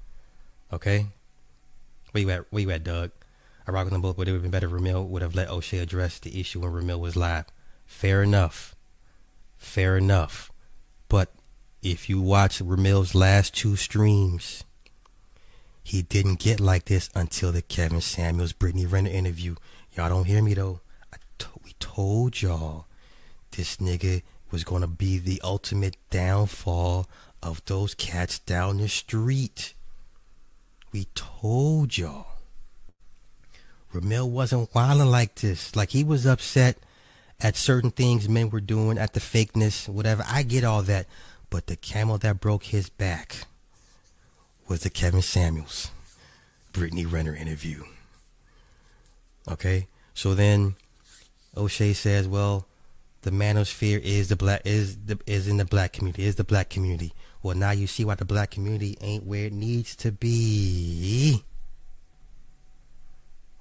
[0.73, 1.09] Okay.
[2.13, 2.47] Where you at?
[2.51, 3.11] Where you at, Doug?
[3.67, 4.71] I rock on the book, but it would have been better.
[4.71, 7.45] Ramil would have let O'Shea address the issue when Ramil was live.
[7.85, 8.75] Fair enough.
[9.59, 10.50] Fair enough.
[11.11, 11.33] But
[11.83, 14.65] if you watch Ramil's last two streams,
[15.83, 19.57] he didn't get like this until the Kevin Samuels Brittany Renner interview.
[19.93, 20.81] Y'all don't hear me though.
[21.13, 21.17] I
[21.65, 22.87] we told y'all
[23.51, 27.09] this nigga was gonna be the ultimate downfall
[27.43, 29.75] of those cats down the street.
[30.93, 32.27] We told y'all.
[33.93, 35.75] Ramil wasn't wilding like this.
[35.75, 36.79] Like he was upset
[37.41, 40.25] at certain things men were doing, at the fakeness, whatever.
[40.27, 41.07] I get all that.
[41.49, 43.39] But the camel that broke his back
[44.69, 45.91] was the Kevin Samuels,
[46.73, 47.83] Brittany Renner interview.
[49.49, 49.89] Okay?
[50.15, 50.77] So then
[51.57, 52.67] O'Shea says, well,
[53.23, 56.71] the manosphere is the black is the is in the black community, is the black
[56.71, 57.13] community.
[57.43, 61.45] Well now you see why the black community ain't where it needs to be.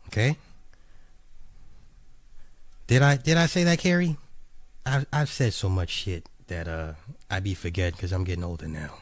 [0.08, 0.38] Okay?
[2.90, 4.18] Did I did I say that, Carrie?
[4.84, 6.94] I've I've said so much shit that uh
[7.30, 8.96] I be forgetting because I'm getting older now.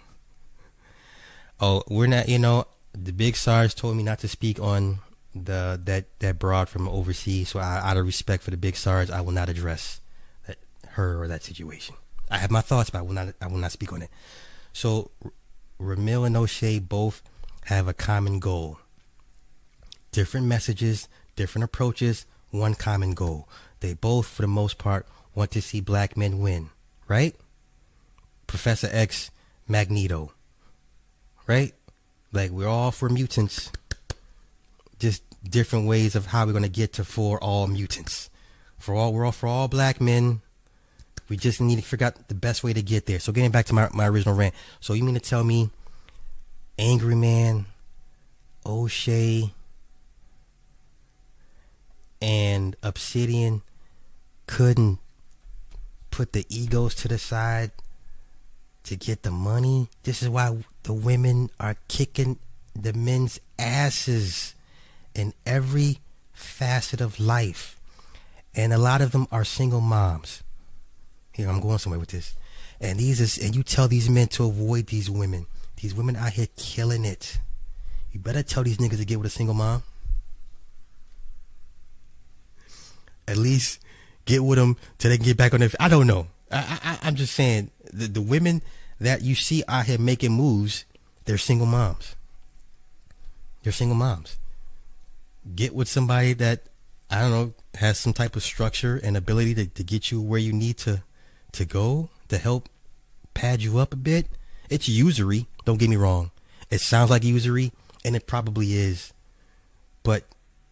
[1.62, 2.28] Oh, we're not.
[2.28, 5.00] You know, the big SARS told me not to speak on
[5.34, 7.48] the that that broad from overseas.
[7.48, 10.02] So I, out of respect for the big SARS, I will not address
[10.48, 10.58] that,
[10.90, 11.96] her or that situation.
[12.30, 13.36] I have my thoughts, but I will not.
[13.40, 14.10] I will not speak on it.
[14.74, 15.12] So
[15.80, 17.22] Ramil and O'Shea both
[17.68, 18.80] have a common goal.
[20.12, 21.08] Different messages,
[21.38, 23.48] different approaches, one common goal.
[23.80, 25.06] They both, for the most part,
[25.36, 26.70] want to see black men win,
[27.08, 27.36] right?
[28.48, 29.30] Professor X,
[29.68, 30.32] Magneto,
[31.46, 31.74] right?
[32.32, 33.72] Like we're all for mutants.
[35.00, 38.30] Just different ways of how we're gonna get to for all mutants.
[38.78, 40.42] For all we're all for all black men.
[41.30, 43.20] We just need to figure out the best way to get there.
[43.20, 44.56] So getting back to my, my original rant.
[44.80, 45.70] So you mean to tell me
[46.80, 47.66] Angry Man,
[48.66, 49.52] O'Shea,
[52.22, 53.62] and Obsidian
[54.46, 55.00] couldn't
[56.12, 57.72] put the egos to the side
[58.84, 59.90] to get the money.
[60.04, 62.40] This is why the women are kicking
[62.76, 64.56] the men's asses
[65.14, 66.00] in every
[66.34, 67.80] facet of life.
[68.56, 70.44] And a lot of them are single moms.
[71.34, 72.36] Here, I'm going somewhere with this.
[72.80, 75.48] And these is and you tell these men to avoid these women.
[75.82, 77.40] These women out here killing it.
[78.12, 79.84] You better tell these niggas to get with a single mom.
[83.28, 83.80] At least
[84.26, 85.70] get with them till they can get back on their.
[85.80, 86.28] I don't know.
[86.52, 88.62] I, I, I'm just saying the, the women
[89.00, 90.86] that you see out here making moves,
[91.26, 92.16] they're single moms.
[93.64, 94.38] They're single moms.
[95.56, 96.64] Get with somebody that
[97.10, 100.40] I don't know has some type of structure and ability to, to get you where
[100.40, 101.04] you need to
[101.54, 102.70] to go to help
[103.34, 104.28] pad you up a bit.
[104.70, 105.48] It's usury.
[105.66, 106.32] Don't get me wrong.
[106.70, 107.72] It sounds like usury,
[108.04, 109.14] and it probably is.
[110.04, 110.24] But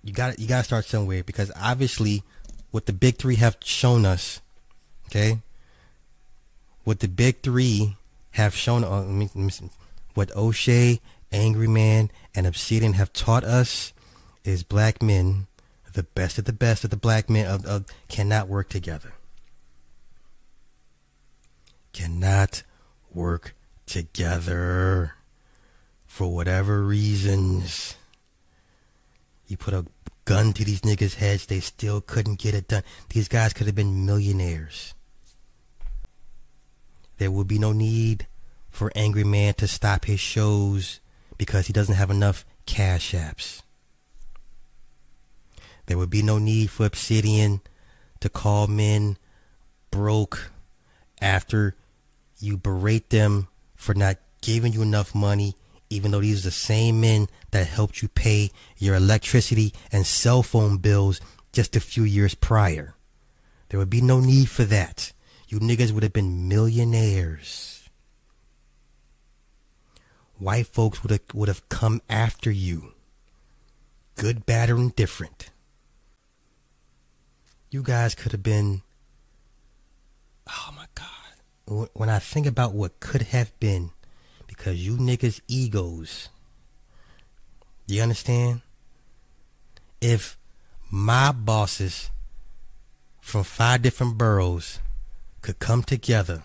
[0.03, 2.24] you got you got to start somewhere because obviously,
[2.76, 4.42] what the big three have shown us,
[5.06, 5.40] okay.
[6.84, 7.96] What the big three
[8.32, 9.02] have shown, uh,
[10.14, 11.00] what O'Shea,
[11.32, 13.94] Angry Man, and Obsidian have taught us
[14.44, 15.48] is black men,
[15.94, 19.14] the best of the best of the black men, of, of cannot work together.
[21.94, 22.64] Cannot
[23.14, 23.56] work
[23.86, 25.14] together
[26.06, 27.96] for whatever reasons.
[29.48, 29.86] You put a
[30.26, 32.84] gun to these niggas' heads, they still couldn't get it done.
[33.10, 34.94] These guys could have been millionaires.
[37.18, 38.28] There would be no need
[38.70, 41.00] for Angry Man to stop his shows
[41.38, 43.62] because he doesn't have enough cash apps.
[45.86, 47.62] There would be no need for Obsidian
[48.20, 49.18] to call men
[49.92, 50.52] broke
[51.22, 51.76] after
[52.40, 55.56] you berate them for not giving you enough money,
[55.90, 60.43] even though these are the same men that helped you pay your electricity and cell
[60.43, 61.22] phone bills
[61.53, 62.95] just a few years prior.
[63.70, 65.14] There would be no need for that.
[65.47, 67.89] You niggas would have been millionaires.
[70.38, 72.91] White folks would have, would have come after you.
[74.16, 75.49] Good, bad, or indifferent.
[77.72, 78.82] You guys could have been.
[80.49, 81.88] Oh my God.
[81.93, 83.91] When I think about what could have been,
[84.45, 86.28] because you niggas' egos.
[87.88, 88.62] You understand?
[90.02, 90.38] If
[90.90, 92.10] my bosses
[93.22, 94.80] from five different boroughs
[95.42, 96.44] could come together,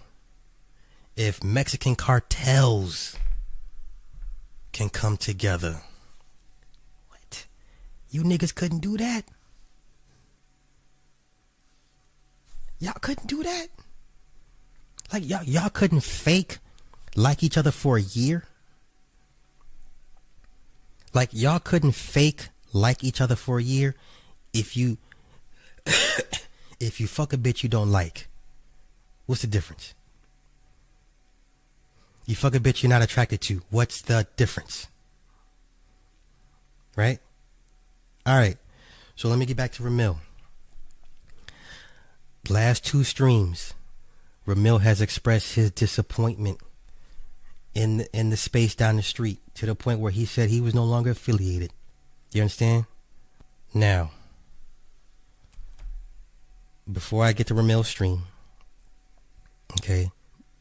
[1.17, 3.17] if Mexican cartels
[4.73, 5.81] can come together,
[7.09, 7.47] what?
[8.11, 9.25] You niggas couldn't do that?
[12.79, 13.69] Y'all couldn't do that?
[15.13, 16.59] Like y'all y'all couldn't fake
[17.17, 18.45] like each other for a year?
[21.13, 23.95] Like y'all couldn't fake like each other for a year
[24.53, 24.99] if you
[26.81, 28.29] if you fuck a bitch you don't like.
[29.27, 29.95] What's the difference?
[32.27, 33.63] You fuck a bitch you're not attracted to.
[33.71, 34.87] What's the difference?
[36.97, 37.19] Right?
[38.25, 38.57] All right.
[39.17, 40.19] So let me get back to Ramil.
[42.49, 43.75] Last two streams,
[44.47, 46.59] Ramil has expressed his disappointment
[47.75, 50.61] in the, in the space down the street to the point where he said he
[50.61, 51.73] was no longer affiliated.
[52.33, 52.87] You understand?
[53.73, 54.11] Now,
[56.91, 58.23] before I get to Ramil's stream,
[59.79, 60.11] okay,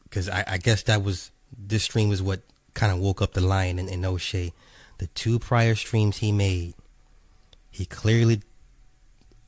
[0.04, 2.40] because I, I, guess that was this stream was what
[2.74, 4.52] kind of woke up the lion in, in O'Shea.
[4.98, 6.74] The two prior streams he made,
[7.70, 8.42] he clearly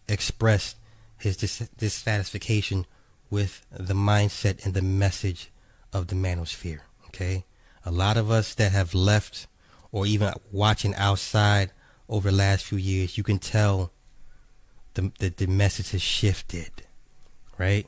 [0.08, 0.76] expressed
[1.18, 2.86] his dis- dissatisfaction
[3.30, 5.50] with the mindset and the message
[5.92, 6.80] of the manosphere.
[7.08, 7.44] Okay,
[7.84, 9.46] a lot of us that have left
[9.90, 11.70] or even watching outside
[12.08, 13.92] over the last few years, you can tell
[14.94, 16.70] the, the, the message has shifted,
[17.58, 17.86] right?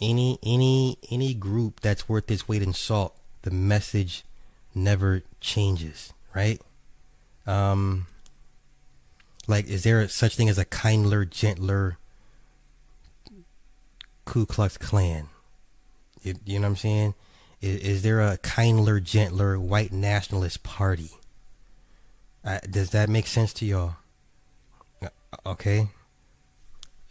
[0.00, 4.24] Any any any group that's worth its weight in salt, the message
[4.74, 6.60] never changes, right?
[7.46, 8.06] Um,
[9.46, 11.98] like, is there such thing as a kindler, gentler
[14.24, 15.28] Ku Klux Klan?
[16.22, 17.14] You, know what I'm saying?
[17.60, 21.10] Is, is there a kindler, gentler white nationalist party?
[22.44, 23.96] Uh, does that make sense to y'all?
[25.02, 25.08] Uh,
[25.46, 25.88] okay.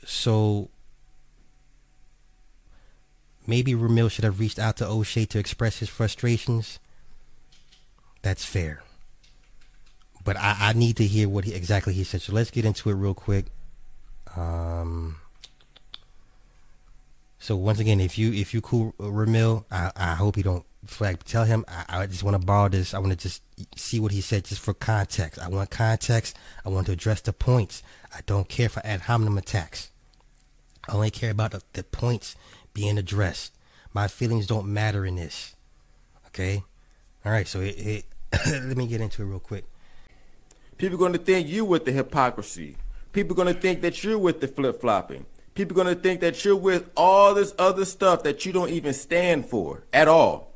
[0.06, 0.70] So
[3.48, 6.80] maybe Ramil should have reached out to O'Shea to express his frustrations.
[8.22, 8.84] That's fair.
[10.24, 12.22] But I, I need to hear what he, exactly he said.
[12.22, 13.46] So let's get into it real quick.
[14.36, 15.21] Um,
[17.42, 20.64] so once again, if you if you cool uh, Ramil, I, I hope you don't
[20.86, 21.24] flag.
[21.24, 22.94] Tell him I, I just want to borrow this.
[22.94, 23.42] I want to just
[23.76, 25.40] see what he said just for context.
[25.40, 26.38] I want context.
[26.64, 27.82] I want to address the points.
[28.14, 29.90] I don't care for ad hominem attacks.
[30.88, 32.36] I only care about the, the points
[32.76, 33.54] being addressed.
[33.92, 35.56] My feelings don't matter in this.
[36.28, 36.62] Okay.
[37.26, 37.48] All right.
[37.48, 38.06] So it, it
[38.46, 39.66] let me get into it real quick.
[40.78, 42.78] People are going to think you with the hypocrisy.
[43.14, 45.26] People are going to think that you're with the flip flopping.
[45.54, 48.94] People going to think that you're with all this other stuff that you don't even
[48.94, 50.54] stand for at all.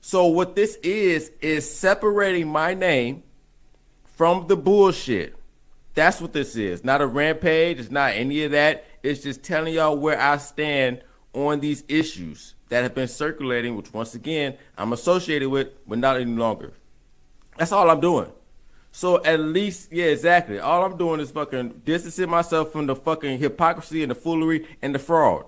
[0.00, 3.22] So what this is is separating my name
[4.04, 5.34] from the bullshit.
[5.94, 6.84] That's what this is.
[6.84, 7.80] Not a rampage.
[7.80, 8.84] It's not any of that.
[9.02, 11.02] It's just telling y'all where I stand
[11.32, 16.20] on these issues that have been circulating, which once again I'm associated with, but not
[16.20, 16.72] any longer.
[17.56, 18.30] That's all I'm doing.
[18.98, 20.58] So at least, yeah, exactly.
[20.58, 24.92] All I'm doing is fucking distancing myself from the fucking hypocrisy and the foolery and
[24.92, 25.44] the fraud.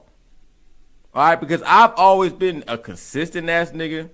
[1.12, 4.08] All right, because I've always been a consistent ass nigga.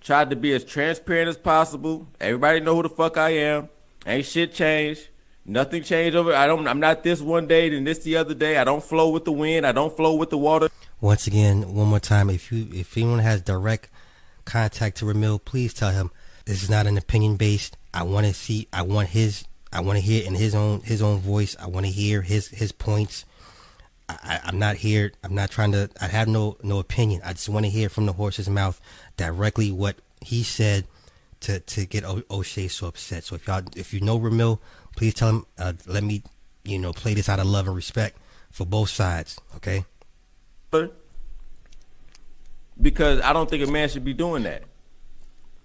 [0.00, 2.06] Tried to be as transparent as possible.
[2.20, 3.70] Everybody know who the fuck I am.
[4.06, 5.08] Ain't shit changed.
[5.44, 6.32] Nothing changed over.
[6.32, 6.68] I don't.
[6.68, 8.56] I'm not this one day and this the other day.
[8.56, 9.66] I don't flow with the wind.
[9.66, 10.68] I don't flow with the water.
[11.00, 13.90] Once again, one more time, if you if anyone has direct
[14.44, 16.12] contact to Ramil, please tell him
[16.44, 17.76] this is not an opinion based.
[17.92, 18.68] I want to see.
[18.72, 19.44] I want his.
[19.72, 21.56] I want to hear in his own his own voice.
[21.60, 23.24] I want to hear his his points.
[24.08, 25.12] I, I'm not here.
[25.22, 25.90] I'm not trying to.
[26.00, 27.22] I have no no opinion.
[27.24, 28.80] I just want to hear from the horse's mouth
[29.16, 30.86] directly what he said
[31.40, 33.24] to to get o- O'Shea so upset.
[33.24, 34.58] So if y'all if you know Ramil,
[34.96, 35.46] please tell him.
[35.58, 36.22] Uh, let me
[36.64, 38.18] you know play this out of love and respect
[38.50, 39.38] for both sides.
[39.56, 39.84] Okay.
[42.80, 44.62] Because I don't think a man should be doing that.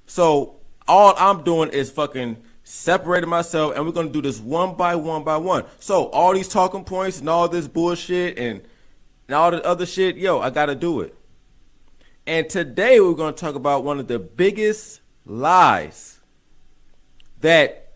[0.07, 0.57] So
[0.87, 5.23] all I'm doing is fucking separating myself, and we're gonna do this one by one
[5.23, 5.65] by one.
[5.79, 8.61] So all these talking points and all this bullshit and
[9.27, 11.15] and all the other shit, yo, I gotta do it.
[12.27, 16.19] And today we're gonna talk about one of the biggest lies
[17.41, 17.93] that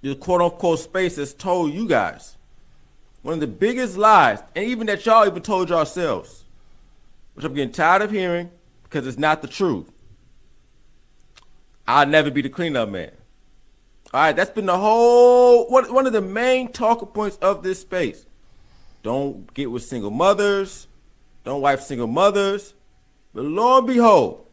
[0.00, 2.36] the quote unquote space has told you guys.
[3.22, 6.44] One of the biggest lies, and even that y'all even told yourselves,
[7.34, 8.50] which I'm getting tired of hearing
[8.82, 9.90] because it's not the truth.
[11.86, 13.10] I'll never be the cleanup man.
[14.12, 17.80] All right, that's been the whole one, one of the main talking points of this
[17.80, 18.26] space.
[19.02, 20.86] Don't get with single mothers.
[21.44, 22.74] Don't wife single mothers.
[23.34, 24.46] But lo and behold,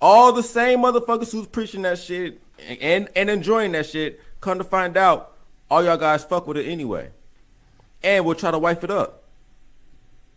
[0.00, 2.40] all the same motherfuckers who's preaching that shit
[2.80, 5.36] and, and enjoying that shit come to find out
[5.70, 7.10] all y'all guys fuck with it anyway.
[8.02, 9.24] And we'll try to wife it up.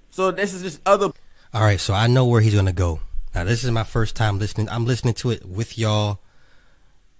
[0.09, 1.11] So this is just other.
[1.53, 2.99] All right, so I know where he's gonna go.
[3.37, 4.67] Now this is my first time listening.
[4.67, 6.17] I'm listening to it with y'all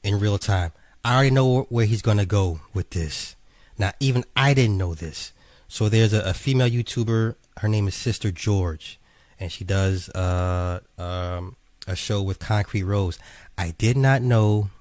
[0.02, 0.72] in real time.
[1.06, 3.36] I already know where he's gonna go with this.
[3.78, 5.32] Now even I didn't know this.
[5.68, 7.36] So there's a, a female YouTuber.
[7.58, 9.00] Her name is Sister George,
[9.40, 11.56] and she does uh, um,
[11.86, 13.20] a show with Concrete Rose.
[13.56, 14.72] I did not know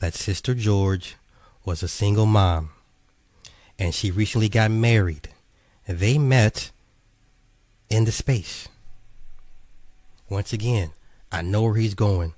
[0.00, 1.14] that Sister George
[1.64, 2.70] was a single mom,
[3.78, 5.28] and she recently got married.
[5.86, 6.72] They met
[7.88, 8.66] in the space.
[10.28, 10.90] Once again,
[11.30, 12.34] I know where he's going.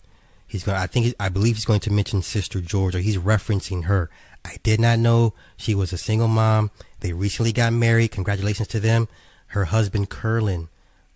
[0.47, 0.79] He's going.
[0.79, 1.15] I think.
[1.21, 4.11] I believe he's going to mention Sister George, or he's referencing her.
[4.45, 6.71] I did not know she was a single mom.
[7.01, 8.13] They recently got married.
[8.13, 9.09] Congratulations to them.
[9.49, 10.69] Her husband, Curlin,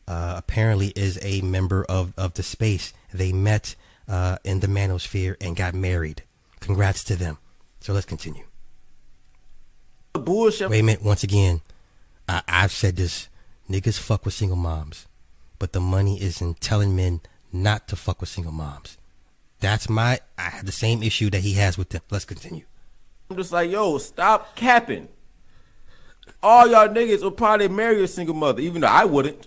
[0.07, 2.93] uh, apparently is a member of of the space.
[3.13, 3.75] They met
[4.09, 6.23] uh, in the manosphere and got married.
[6.61, 7.39] Congrats to them.
[7.81, 8.45] So let's continue.
[10.13, 10.71] bullshit.
[10.71, 11.03] Wait a minute.
[11.03, 11.61] Once again,
[12.29, 13.29] I, I've said this.
[13.71, 15.07] Niggas fuck with single moms,
[15.63, 17.21] but the money is in telling men
[17.53, 18.99] not to fuck with single moms.
[19.61, 20.19] That's my.
[20.37, 22.03] I have the same issue that he has with them.
[22.11, 22.65] Let's continue.
[23.31, 25.07] I'm just like, yo, stop capping.
[26.43, 29.47] All y'all niggas will probably marry a single mother, even though I wouldn't.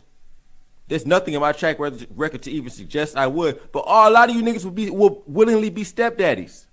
[0.88, 3.74] There's nothing in my track record to even suggest I would.
[3.74, 6.68] But all, a lot of you niggas would be will willingly be stepdaddies.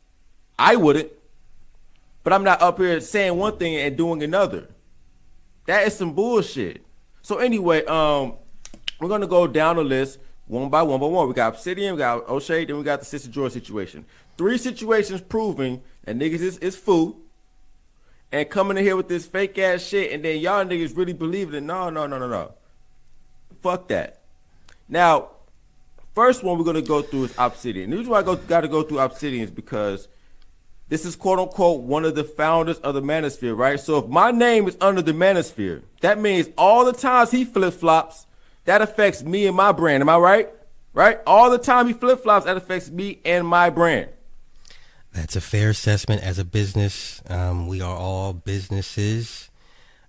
[0.56, 1.10] I wouldn't.
[2.22, 4.68] But I'm not up here saying one thing and doing another.
[5.66, 6.86] That is some bullshit.
[7.22, 8.34] So anyway, um,
[9.02, 10.18] we're gonna go down the list.
[10.46, 11.28] one by one by one.
[11.28, 14.04] We got Obsidian, we got O'Shea, then we got the Sister George situation.
[14.36, 17.18] Three situations proving that niggas is, is fool
[18.30, 21.52] and coming in here with this fake ass shit, and then y'all niggas really believe
[21.54, 21.62] it.
[21.62, 22.54] No, no, no, no, no.
[23.60, 24.22] Fuck that.
[24.88, 25.30] Now,
[26.14, 27.90] first one we're gonna go through is Obsidian.
[27.90, 30.08] The reason why I go, got to go through Obsidian is because
[30.88, 33.80] this is quote unquote one of the founders of the Manosphere, right?
[33.80, 37.72] So if my name is under the Manosphere, that means all the times he flip
[37.74, 38.26] flops,
[38.64, 40.02] that affects me and my brand.
[40.02, 40.48] Am I right?
[40.92, 41.18] Right?
[41.26, 44.10] All the time he flip flops, that affects me and my brand.
[45.12, 47.22] That's a fair assessment as a business.
[47.28, 49.50] Um, we are all businesses.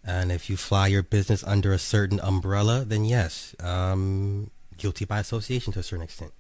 [0.06, 5.20] And if you fly your business under a certain umbrella, then yes, um, guilty by
[5.20, 6.34] association to a certain extent.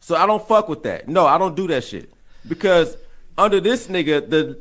[0.00, 1.08] So I don't fuck with that.
[1.08, 2.12] No, I don't do that shit.
[2.46, 2.96] Because
[3.36, 4.60] under this nigga, the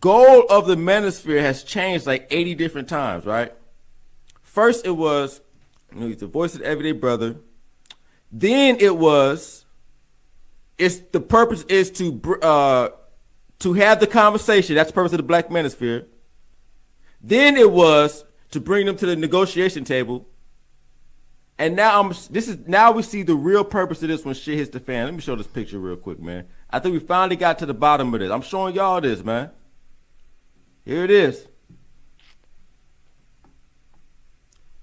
[0.00, 3.52] goal of the manosphere has changed like 80 different times, right?
[4.56, 5.42] First it was,
[5.92, 7.36] you know, he's the voice of the everyday brother.
[8.32, 9.66] Then it was
[10.78, 12.88] it's the purpose is to uh
[13.58, 14.74] to have the conversation.
[14.74, 16.06] That's the purpose of the Black Manosphere.
[17.20, 20.26] Then it was to bring them to the negotiation table.
[21.58, 24.56] And now I'm this is now we see the real purpose of this when shit
[24.56, 25.04] hits the fan.
[25.04, 26.46] Let me show this picture real quick, man.
[26.70, 28.30] I think we finally got to the bottom of this.
[28.30, 29.50] I'm showing y'all this, man.
[30.86, 31.46] Here it is.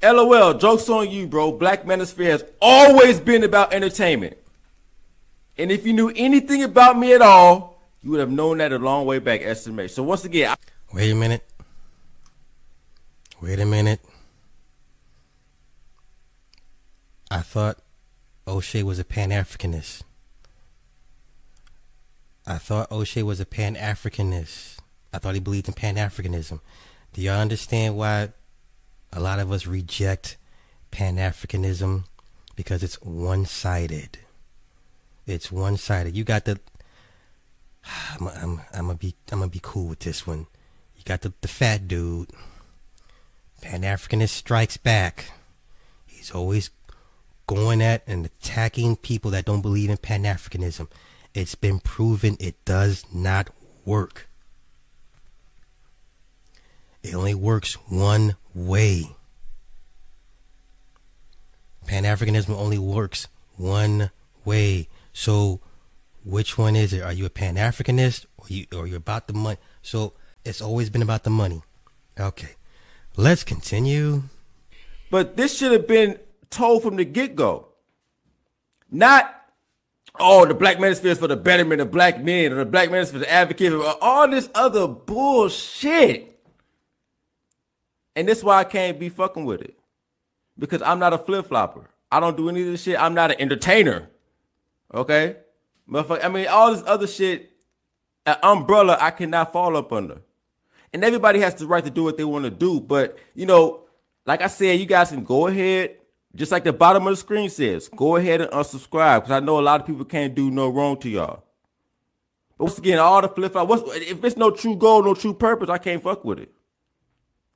[0.04, 1.52] LOL, jokes on you, bro.
[1.54, 4.38] Black Manosphere has always been about entertainment.
[5.58, 8.78] And if you knew anything about me at all, you would have known that a
[8.80, 9.92] long way back, estimate.
[9.92, 10.56] So once again, I-
[10.94, 11.44] wait a minute.
[13.42, 14.02] Wait a minute.
[17.32, 17.80] I thought
[18.48, 20.04] O'Shea was a Pan Africanist.
[22.46, 24.78] I thought O'Shea was a Pan Africanist.
[25.14, 26.60] I thought he believed in Pan Africanism.
[27.14, 28.30] Do y'all understand why
[29.14, 30.38] a lot of us reject
[30.92, 32.06] Pan Africanism?
[32.56, 34.20] Because it's one sided.
[35.26, 36.16] It's one sided.
[36.16, 36.60] You got the.
[38.20, 40.48] I'm, I'm, I'm gonna be I'm gonna be cool with this one.
[40.98, 42.30] You got the, the fat dude.
[43.62, 45.32] Pan Africanist strikes back.
[46.06, 46.70] He's always
[47.48, 50.88] going at and attacking people that don't believe in Pan Africanism.
[51.34, 53.50] It's been proven it does not
[53.86, 54.28] work.
[57.04, 59.16] It only works one way.
[61.86, 63.28] Pan Africanism only works
[63.58, 64.10] one
[64.46, 64.88] way.
[65.12, 65.60] So,
[66.24, 67.02] which one is it?
[67.02, 69.58] Are you a Pan Africanist or you or you're about the money?
[69.82, 70.14] So
[70.46, 71.62] it's always been about the money.
[72.18, 72.56] Okay,
[73.18, 74.24] let's continue.
[75.12, 77.68] But this should have been told from the get go.
[78.90, 79.36] Not,
[80.20, 83.12] oh, the black manosphere is for the betterment of black men, or the black manosphere
[83.12, 86.33] for the advocate for all this other bullshit.
[88.16, 89.78] And that's why I can't be fucking with it.
[90.58, 91.90] Because I'm not a flip flopper.
[92.12, 93.00] I don't do any of this shit.
[93.00, 94.10] I'm not an entertainer.
[94.94, 95.38] Okay?
[95.90, 97.52] Motherfucker, I mean, all this other shit,
[98.26, 100.22] an umbrella I cannot fall up under.
[100.94, 102.80] And everybody has the right to do what they want to do.
[102.80, 103.86] But, you know,
[104.28, 105.98] like I said, you guys can go ahead,
[106.36, 109.22] just like the bottom of the screen says, go ahead and unsubscribe.
[109.22, 111.44] Because I know a lot of people can't do no wrong to y'all.
[112.60, 115.70] But once again, all the flip flop, if it's no true goal, no true purpose,
[115.70, 116.52] I can't fuck with it.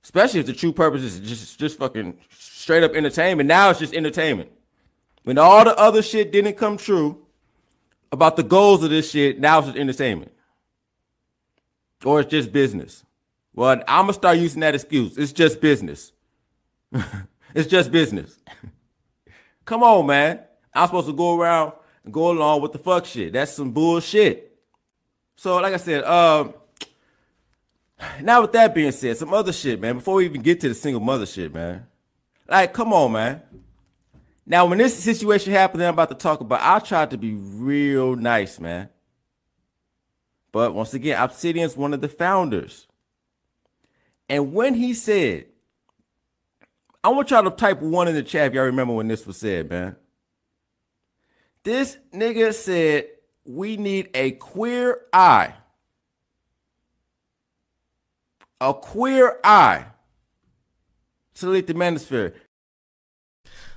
[0.07, 3.45] Especially if the true purpose is just just fucking straight up entertainment.
[3.45, 4.49] Now it's just entertainment.
[5.23, 7.27] When all the other shit didn't come true,
[8.09, 9.37] about the goals of this shit.
[9.37, 10.31] Now it's just entertainment.
[12.05, 13.03] Or it's just business.
[13.53, 15.17] Well, I'm to start using that excuse.
[15.17, 16.13] It's just business.
[17.53, 18.39] it's just business.
[19.65, 20.39] Come on, man.
[20.73, 21.73] I'm supposed to go around
[22.05, 23.33] and go along with the fuck shit.
[23.33, 24.57] That's some bullshit.
[25.35, 26.53] So, like I said, um,
[28.21, 29.95] now with that being said, some other shit, man.
[29.95, 31.85] Before we even get to the single mother shit, man.
[32.47, 33.41] Like, come on, man.
[34.45, 37.33] Now, when this situation happened that I'm about to talk about, I tried to be
[37.33, 38.89] real nice, man.
[40.53, 42.87] But once again, Obsidian's one of the founders.
[44.29, 45.47] And when he said,
[47.03, 49.37] I want y'all to type one in the chat if y'all remember when this was
[49.37, 49.95] said, man.
[51.63, 53.07] This nigga said,
[53.45, 55.53] we need a queer eye.
[58.59, 59.85] A queer eye
[61.35, 62.33] to lead the manosphere.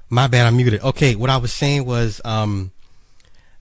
[0.08, 0.82] My bad, I'm muted.
[0.82, 2.72] Okay, what I was saying was, um,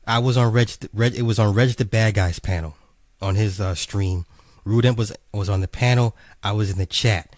[0.08, 2.76] I was on Reg, Reg it was on Reg the Bad Guys panel
[3.22, 4.26] on his uh, stream.
[4.66, 6.16] Rudent was was on the panel.
[6.42, 7.36] I was in the chat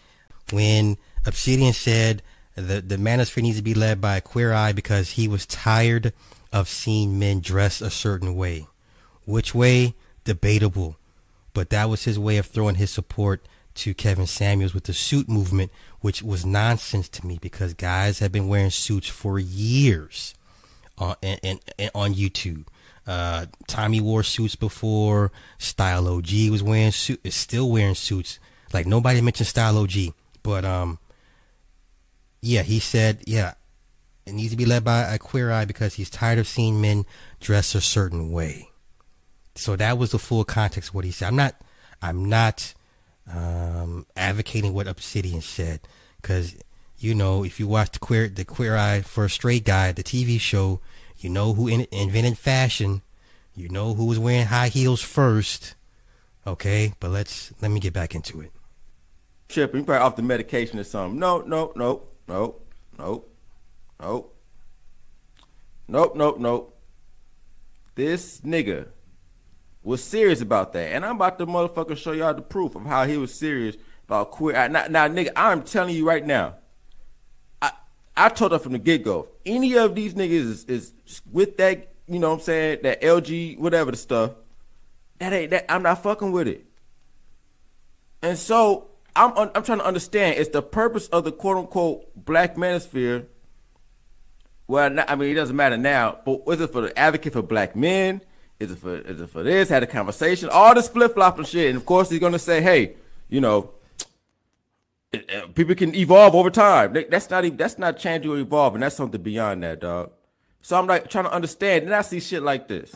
[0.52, 2.22] when Obsidian said
[2.56, 6.14] the the manosphere needs to be led by a queer eye because he was tired
[6.54, 8.68] of seeing men dress a certain way.
[9.26, 9.96] Which way?
[10.24, 10.98] Debatable.
[11.54, 15.30] But that was his way of throwing his support to Kevin Samuels with the suit
[15.30, 20.34] movement, which was nonsense to me because guys have been wearing suits for years
[20.98, 22.68] on and, and, and on YouTube.
[23.08, 25.32] Uh, Tommy wore suits before.
[25.58, 28.40] Style OG was wearing suit is still wearing suits.
[28.74, 30.14] Like nobody mentioned Style OG,
[30.44, 31.00] but um,
[32.42, 33.54] yeah, he said yeah,
[34.26, 37.06] it needs to be led by a queer eye because he's tired of seeing men
[37.40, 38.70] dress a certain way.
[39.56, 41.28] So that was the full context of what he said.
[41.28, 41.56] I'm not,
[42.02, 42.74] I'm not
[43.30, 45.82] um, advocating what Obsidian said
[46.22, 46.56] because
[46.98, 50.04] you know if you watch the queer the Queer Eye for a Straight Guy, the
[50.04, 50.80] TV show,
[51.18, 53.02] you know who in, invented fashion,
[53.56, 55.76] you know who was wearing high heels first.
[56.46, 58.52] Okay, but let's let me get back into it.
[59.50, 61.20] Tripping, you probably off the medication or something.
[61.20, 62.56] No, no, no, no,
[62.98, 63.26] no,
[64.00, 64.28] no,
[65.88, 66.78] nope, nope, nope.
[67.96, 68.88] This nigga
[69.84, 70.94] was serious about that.
[70.94, 74.32] And I'm about to motherfucker show y'all the proof of how he was serious about
[74.32, 74.68] queer.
[74.70, 76.56] Now, now nigga, I'm telling you right now.
[77.62, 77.72] I
[78.16, 79.30] I told her from the get go.
[79.46, 83.58] Any of these niggas is, is with that, you know what I'm saying, that LG,
[83.58, 84.32] whatever the stuff,
[85.20, 86.66] that ain't that I'm not fucking with it.
[88.22, 90.38] And so I'm I'm trying to understand.
[90.38, 93.26] It's the purpose of the quote unquote black manosphere.
[94.68, 96.20] Well, I mean, it doesn't matter now.
[96.24, 98.22] But was it for the advocate for black men?
[98.62, 99.70] Is it for is it for this?
[99.70, 102.94] Had a conversation, all this flip flopping shit, and of course he's gonna say, hey,
[103.28, 103.72] you know,
[105.14, 106.94] uh, people can evolve over time.
[107.10, 108.82] That's not even that's not changing or evolving.
[108.82, 110.12] That's something beyond that, dog.
[110.62, 112.96] So I'm like trying to understand, and I see shit like this.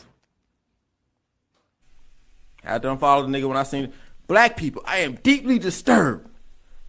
[2.64, 3.92] I don't follow the nigga when I seen
[4.28, 4.82] black people.
[4.86, 6.28] I am deeply disturbed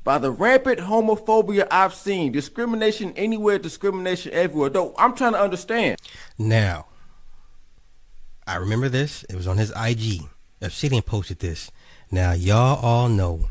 [0.03, 2.31] by the rampant homophobia I've seen.
[2.31, 4.69] Discrimination anywhere, discrimination everywhere.
[4.69, 5.99] Though I'm trying to understand.
[6.37, 6.85] Now,
[8.47, 9.23] I remember this.
[9.25, 10.21] It was on his IG.
[10.61, 11.69] Obsidian posted this.
[12.09, 13.49] Now, y'all all know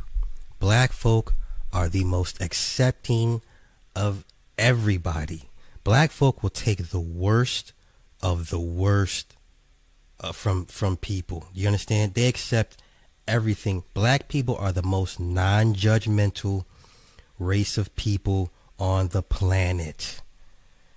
[0.59, 1.35] black folk
[1.73, 3.43] are the most accepting
[3.95, 4.25] of
[4.57, 5.51] everybody.
[5.85, 7.75] Black folk will take the worst
[8.23, 9.37] of the worst
[10.19, 11.47] uh, from from people.
[11.53, 12.15] You understand?
[12.15, 12.83] They accept
[13.29, 13.85] everything.
[13.93, 16.65] Black people are the most non-judgmental
[17.39, 20.23] race of people on the planet.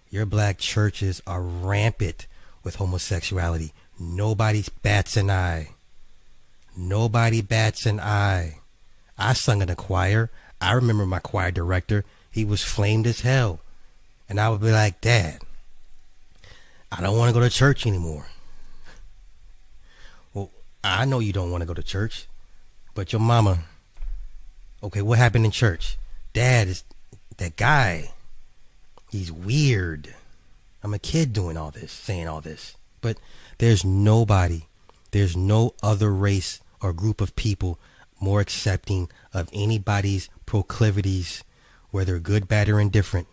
[0.10, 2.28] Your black churches are rampant
[2.64, 3.74] with homosexuality.
[4.00, 5.72] Nobody bats an eye.
[6.78, 8.60] Nobody bats an eye.
[9.18, 10.32] I sung in a choir.
[10.62, 12.06] I remember my choir director.
[12.32, 13.60] He was flamed as hell.
[14.30, 15.41] And I would be like, Dad,
[16.91, 18.28] I don't want to go to church anymore.
[20.34, 20.50] Well,
[20.84, 22.28] I know you don't want to go to church,
[22.93, 23.60] but your mama,
[24.82, 25.97] okay, what happened in church?
[26.32, 26.84] Dad is
[27.38, 28.12] that guy.
[29.12, 30.16] He's weird.
[30.84, 32.78] I'm a kid doing all this, saying all this.
[33.02, 33.18] But
[33.60, 34.64] there's nobody,
[35.12, 37.78] there's no other race or group of people
[38.20, 41.43] more accepting of anybody's proclivities,
[41.91, 43.28] whether good, bad, or indifferent,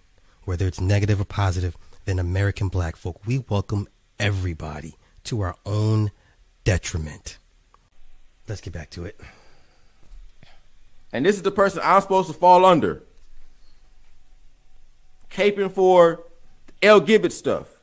[0.45, 3.20] whether it's negative or positive, than American black folk.
[3.24, 6.11] We welcome everybody to our own
[6.64, 7.39] detriment.
[8.49, 9.20] Let's get back to it.
[11.12, 13.03] And this is the person I'm supposed to fall under.
[15.31, 16.24] Caping for
[16.83, 17.76] LGBT stuff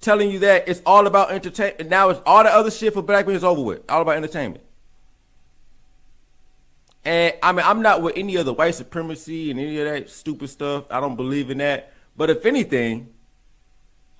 [0.00, 1.90] telling you that it's all about entertainment.
[1.90, 3.90] Now it's all the other shit for black men is over with.
[3.90, 4.64] All about entertainment.
[7.04, 10.10] And I mean, I'm not with any of the white supremacy and any of that
[10.10, 10.84] stupid stuff.
[10.90, 11.92] I don't believe in that.
[12.16, 13.08] But if anything,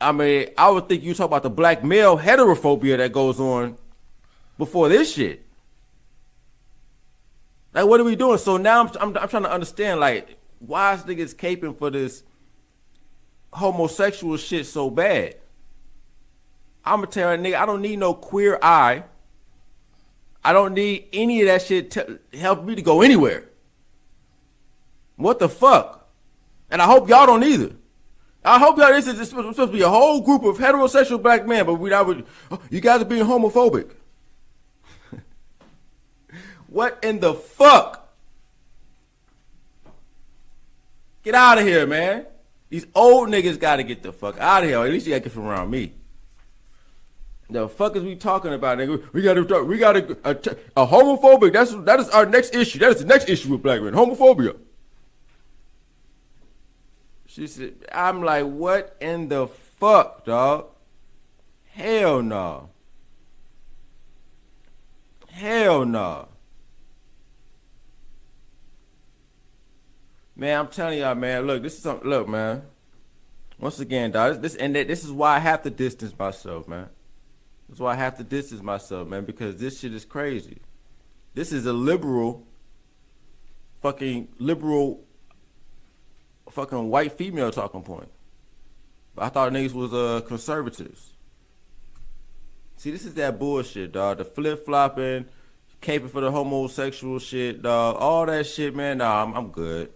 [0.00, 3.76] I mean, I would think you talk about the black male heterophobia that goes on
[4.56, 5.44] before this shit.
[7.74, 8.38] Like, what are we doing?
[8.38, 12.22] So now I'm, I'm, I'm trying to understand, like, why is niggas caping for this
[13.52, 15.36] homosexual shit so bad?
[16.84, 19.04] I'm gonna tell a nigga, I don't need no queer eye.
[20.42, 23.44] I don't need any of that shit to help me to go anywhere.
[25.16, 26.08] What the fuck?
[26.70, 27.72] And I hope y'all don't either.
[28.42, 31.66] I hope y'all this is supposed to be a whole group of heterosexual black men,
[31.66, 33.90] but we would oh, you guys are being homophobic.
[36.68, 38.08] what in the fuck?
[41.22, 42.24] Get out of here, man.
[42.70, 44.78] These old niggas gotta get the fuck out of here.
[44.78, 45.92] at least you gotta get from around me.
[47.50, 49.12] The fuck is we talking about, nigga?
[49.12, 49.66] We gotta talk.
[49.66, 51.52] We gotta a, uh, a homophobic.
[51.52, 52.78] That's that is our next issue.
[52.78, 53.92] That is the next issue with black men.
[53.92, 54.56] Homophobia.
[57.26, 60.66] She said, "I'm like, what in the fuck, dog?
[61.72, 62.70] Hell no.
[65.28, 66.28] Hell no.
[70.36, 71.46] Man, I'm telling y'all, man.
[71.46, 72.08] Look, this is something.
[72.08, 72.62] Look, man.
[73.58, 74.40] Once again, dog.
[74.40, 76.88] This and this is why I have to distance myself, man.
[77.70, 80.58] That's why I have to distance myself, man, because this shit is crazy.
[81.34, 82.44] This is a liberal,
[83.80, 85.04] fucking liberal,
[86.50, 88.08] fucking white female talking point.
[89.14, 91.12] But I thought niggas was uh conservatives.
[92.76, 94.18] See, this is that bullshit, dog.
[94.18, 95.26] The flip flopping,
[95.80, 97.98] caping for the homosexual shit, dog.
[98.00, 98.98] All that shit, man.
[98.98, 99.92] Nah, I'm, I'm good.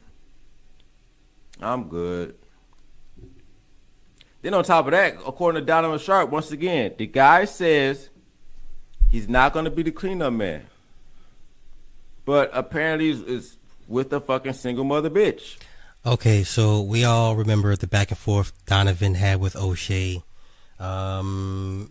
[1.61, 2.37] I'm good.
[4.45, 8.11] Then on top of that, according to Donovan Sharpe, once again, the guy says
[9.11, 10.67] he's not going to be the cleanup man.
[12.27, 13.57] But apparently it's
[13.89, 15.57] with a fucking single mother bitch.
[16.05, 20.23] Okay, so we all remember the back and forth Donovan had with O'Shea.
[20.79, 21.91] Um,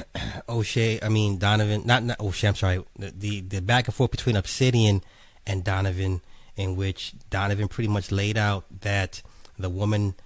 [0.46, 2.48] O'Shea, I mean Donovan, not not O'Shea.
[2.48, 2.84] I'm sorry.
[2.98, 5.02] The the back and forth between Obsidian
[5.46, 6.20] and Donovan,
[6.54, 9.22] in which Donovan pretty much laid out that
[9.58, 10.16] the woman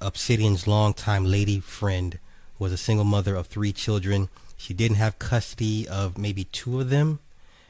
[0.00, 2.18] Obsidian's longtime lady friend
[2.58, 4.28] was a single mother of three children.
[4.56, 7.20] She didn't have custody of maybe two of them,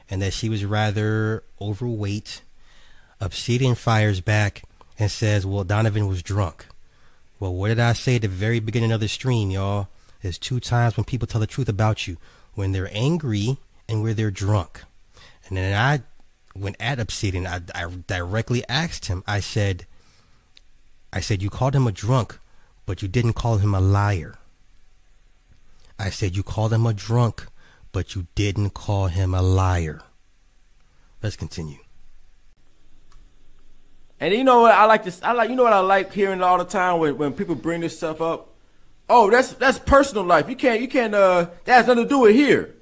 [0.09, 2.41] and that she was rather overweight.
[3.19, 4.63] Obsidian fires back
[4.99, 6.67] and says, Well, Donovan was drunk.
[7.39, 9.89] Well, what did I say at the very beginning of the stream, y'all?
[10.21, 12.17] There's two times when people tell the truth about you
[12.53, 13.57] when they're angry
[13.87, 14.83] and when they're drunk.
[15.47, 16.03] And then I,
[16.57, 19.85] when at Obsidian, I, I directly asked him, I said,
[21.15, 22.37] I said, You called him a drunk,
[22.85, 24.37] but you didn't call him a liar.
[25.97, 27.47] I said, You called him a drunk,
[27.93, 30.01] but you didn't call him a liar.
[31.23, 31.79] Let's continue.
[34.19, 36.41] And you know what I like this I like you know what I like hearing
[36.41, 38.49] all the time when, when people bring this stuff up?
[39.09, 40.49] Oh, that's that's personal life.
[40.49, 42.75] You can't you can't uh that has nothing to do with here.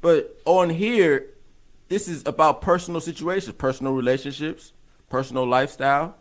[0.00, 1.26] But on here,
[1.88, 4.72] this is about personal situations, personal relationships,
[5.08, 6.16] personal lifestyle.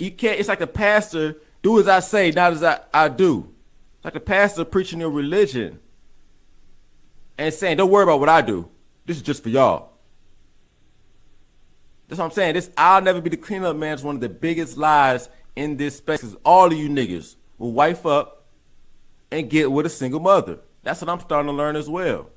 [0.00, 3.52] You can't it's like a pastor, do as I say, not as I, I do.
[3.96, 5.78] It's like a pastor preaching your religion
[7.36, 8.70] and saying, Don't worry about what I do.
[9.04, 9.90] This is just for y'all.
[12.08, 12.54] That's what I'm saying.
[12.54, 15.98] This I'll never be the cleanup man is one of the biggest lies in this
[15.98, 16.22] space.
[16.22, 18.46] Cause all of you niggas will wife up
[19.30, 20.60] and get with a single mother.
[20.82, 22.30] That's what I'm starting to learn as well.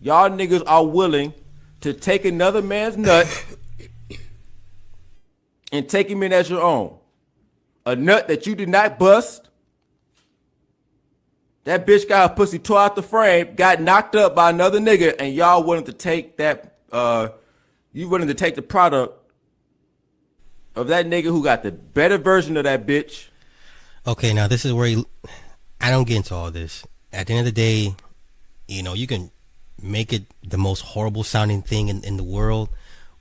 [0.00, 1.34] Y'all niggas are willing
[1.80, 3.26] to take another man's nut
[5.72, 6.96] and take him in as your own.
[7.86, 9.48] A nut that you did not bust.
[11.64, 15.14] That bitch got her pussy tore out the frame, got knocked up by another nigga,
[15.18, 17.28] and y'all willing to take that uh
[17.92, 19.18] you willing to take the product
[20.76, 23.28] of that nigga who got the better version of that bitch.
[24.06, 25.04] Okay, now this is where he,
[25.80, 26.86] I don't get into all this.
[27.12, 27.94] At the end of the day,
[28.68, 29.30] you know, you can
[29.82, 32.68] make it the most horrible sounding thing in, in the world,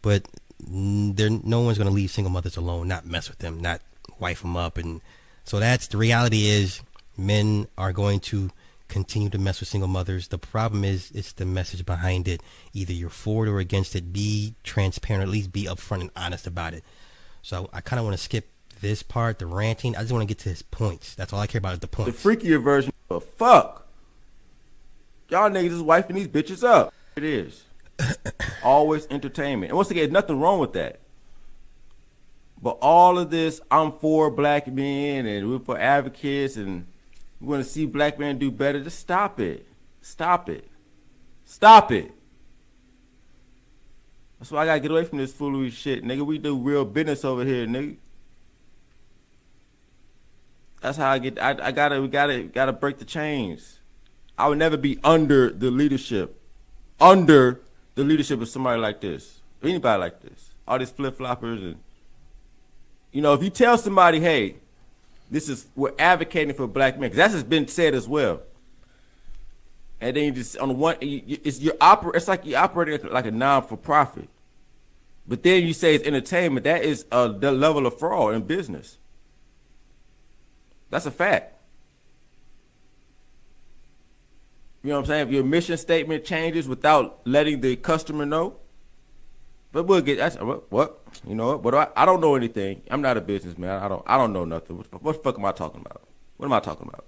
[0.02, 0.28] but
[0.60, 3.82] there no one's going to leave single mothers alone, not mess with them, not
[4.20, 4.78] wife them up.
[4.78, 5.02] And
[5.44, 6.82] so that's the reality is
[7.18, 8.50] men are going to
[8.88, 10.30] continue to mess with single mothers.
[10.30, 12.42] The problem is it's the message behind it.
[12.74, 14.14] Either you're for it or against it.
[14.14, 16.84] Be transparent, at least be upfront and honest about it.
[17.42, 18.50] So I kind of want to skip
[18.82, 19.96] this part, the ranting.
[19.96, 21.16] I just want to get to his points.
[21.16, 22.22] That's all I care about is the points.
[22.22, 23.88] The freakier version of fuck.
[25.30, 26.94] Y'all niggas is wifing these bitches up.
[27.16, 27.64] It is.
[28.64, 29.72] Always entertainment.
[29.72, 31.00] And once again, nothing wrong with that.
[32.62, 36.88] But all of this, I'm for black men and we're for advocates and
[37.40, 38.84] we want to see black men do better.
[38.84, 39.68] Just stop it.
[40.02, 40.68] Stop it.
[41.46, 42.12] Stop it.
[44.40, 46.26] That's why I gotta get away from this foolery shit, nigga.
[46.26, 47.98] We do real business over here, nigga.
[50.82, 51.40] That's how I get.
[51.40, 53.80] I, I gotta, we gotta, gotta break the chains.
[54.38, 56.40] I would never be under the leadership,
[57.00, 57.62] under
[57.98, 60.52] the leadership of somebody like this, anybody like this.
[60.68, 61.78] All these flip floppers and,
[63.12, 64.58] you know, if you tell somebody, hey,
[65.32, 67.10] this is we're advocating for black men.
[67.10, 68.42] Cause that's just been said as well.
[70.00, 73.26] And then you just on the one, it's your oper, It's like you're operating like
[73.26, 74.30] a non for profit.
[75.28, 76.66] But then you say it's entertainment.
[76.66, 79.00] That is uh, the level of fraud in business.
[80.92, 81.57] That's a fact.
[84.88, 85.28] You know what I'm saying?
[85.28, 88.56] If your mission statement changes without letting the customer know,
[89.74, 91.76] but we'll get that's what, what you know what?
[91.76, 91.90] I?
[91.94, 92.84] I don't know anything.
[92.90, 93.84] I'm not a businessman.
[93.84, 94.02] I don't.
[94.08, 94.78] I don't know nothing.
[94.78, 96.04] What, what the fuck am I talking about?
[96.38, 97.04] What am I talking about?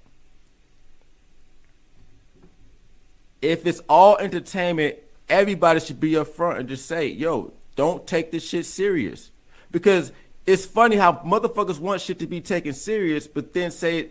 [3.42, 4.98] If it's all entertainment,
[5.30, 9.32] everybody should be up front and just say, "Yo, don't take this shit serious,"
[9.72, 10.12] because
[10.46, 14.10] it's funny how motherfuckers want shit to be taken serious, but then say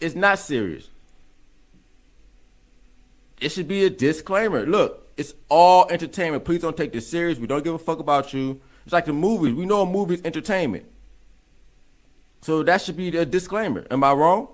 [0.00, 0.90] it's not serious.
[3.40, 4.66] It should be a disclaimer.
[4.66, 6.44] Look, it's all entertainment.
[6.44, 7.38] Please don't take this serious.
[7.38, 8.60] We don't give a fuck about you.
[8.84, 9.54] It's like the movies.
[9.54, 10.86] We know a movie's entertainment.
[12.42, 13.86] So that should be a disclaimer.
[13.90, 14.48] Am I wrong?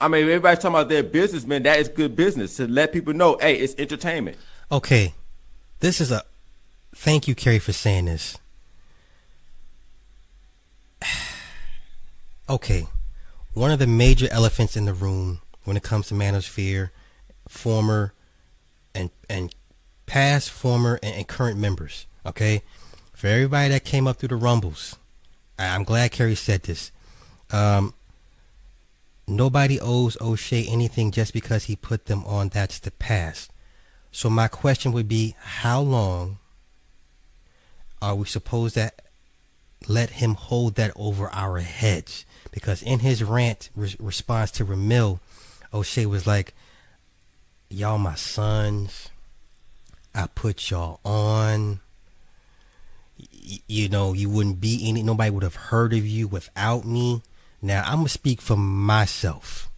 [0.00, 1.62] I mean, everybody's talking about their business, man.
[1.62, 4.36] That is good business to let people know, hey, it's entertainment.
[4.70, 5.14] Okay,
[5.80, 6.22] this is a.
[6.94, 8.36] Thank you, Kerry, for saying this.
[12.48, 12.86] okay,
[13.54, 16.90] one of the major elephants in the room when it comes to manosphere,
[17.48, 18.12] former
[18.94, 19.54] and and
[20.06, 22.06] past, former, and, and current members.
[22.26, 22.62] Okay,
[23.14, 24.96] for everybody that came up through the rumbles,
[25.58, 26.90] I- I'm glad Kerry said this.
[27.50, 27.94] Um,
[29.26, 32.48] nobody owes O'Shea anything just because he put them on.
[32.48, 33.50] That's the past.
[34.10, 36.38] So my question would be, how long
[38.00, 38.92] are we supposed to
[39.88, 42.24] let him hold that over our heads?
[42.54, 45.18] Because in his rant re- response to Ramil,
[45.74, 46.54] O'Shea was like,
[47.68, 49.10] "Y'all my sons.
[50.14, 51.80] I put y'all on.
[53.18, 55.02] Y- you know, you wouldn't be any.
[55.02, 57.22] Nobody would have heard of you without me.
[57.60, 59.68] Now I'm gonna speak for myself.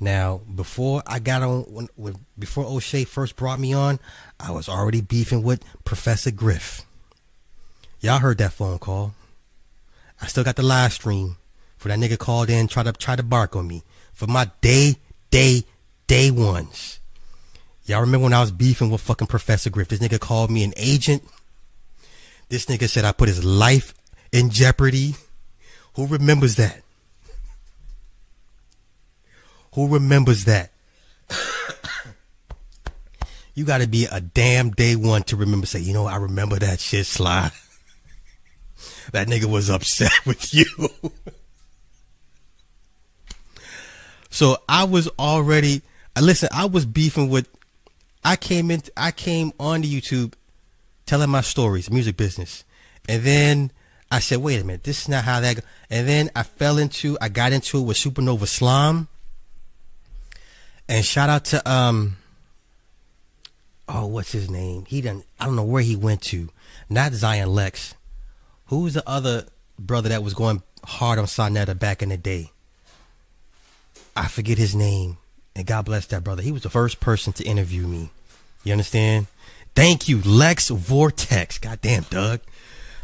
[0.00, 4.00] Now, before I got on, when, when before O'Shea first brought me on,
[4.40, 6.84] I was already beefing with Professor Griff.
[8.00, 9.14] Y'all heard that phone call.
[10.20, 11.36] I still got the live stream
[11.82, 14.94] for that nigga called in, try to try to bark on me for my day,
[15.32, 15.64] day,
[16.06, 17.00] day ones.
[17.86, 19.88] Y'all remember when I was beefing with fucking Professor Griff?
[19.88, 21.24] This nigga called me an agent.
[22.48, 23.94] This nigga said I put his life
[24.30, 25.16] in jeopardy.
[25.96, 26.82] Who remembers that?
[29.74, 30.70] Who remembers that?
[33.56, 35.66] you got to be a damn day one to remember.
[35.66, 37.50] Say, you know, I remember that shit, Sly.
[39.12, 40.66] that nigga was upset with you.
[44.32, 45.82] So I was already.
[46.20, 47.48] Listen, I was beefing with.
[48.24, 48.82] I came in.
[48.96, 50.32] I came on the YouTube,
[51.06, 52.64] telling my stories, music business,
[53.08, 53.70] and then
[54.10, 55.62] I said, "Wait a minute, this is not how that." Go.
[55.90, 57.18] And then I fell into.
[57.20, 59.08] I got into it with Supernova Slime.
[60.88, 62.16] And shout out to um
[63.88, 64.84] oh what's his name?
[64.86, 66.48] He done I don't know where he went to.
[66.88, 67.94] Not Zion Lex.
[68.66, 69.46] Who's the other
[69.78, 72.50] brother that was going hard on Sa Neter back in the day?
[74.16, 75.18] I forget his name.
[75.54, 76.42] And God bless that brother.
[76.42, 78.10] He was the first person to interview me.
[78.64, 79.26] You understand?
[79.74, 81.58] Thank you, Lex Vortex.
[81.58, 82.40] Goddamn, Doug.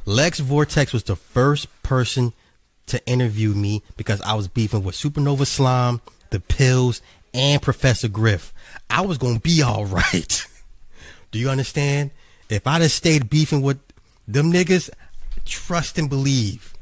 [0.07, 2.33] Lex Vortex was the first person
[2.87, 6.01] to interview me because I was beefing with Supernova Slime,
[6.31, 7.03] the pills,
[7.35, 8.53] and Professor Griff.
[8.89, 10.47] I was gonna be all right.
[11.31, 12.11] Do you understand?
[12.49, 13.79] If I'd have stayed beefing with
[14.27, 14.89] them niggas,
[15.45, 16.73] trust and believe,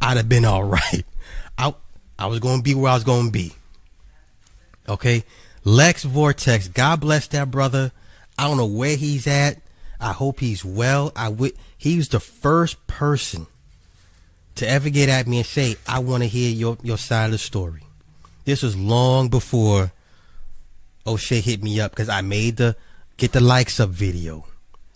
[0.00, 1.04] I'd have been all right.
[2.18, 3.52] I was gonna be where I was gonna be.
[4.88, 5.24] Okay,
[5.64, 6.68] Lex Vortex.
[6.68, 7.92] God bless that brother.
[8.38, 9.60] I don't know where he's at.
[10.00, 11.12] I hope he's well.
[11.14, 11.52] I would.
[11.78, 13.46] He was the first person
[14.56, 17.32] to ever get at me and say, "I want to hear your your side of
[17.32, 17.82] the story."
[18.44, 19.92] This was long before
[21.06, 22.76] O'Shea hit me up because I made the
[23.16, 24.46] get the likes up video.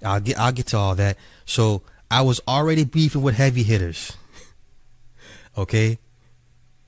[0.03, 1.17] I'll get I'll get to all that.
[1.45, 4.13] So I was already beefing with heavy hitters.
[5.59, 5.99] Okay.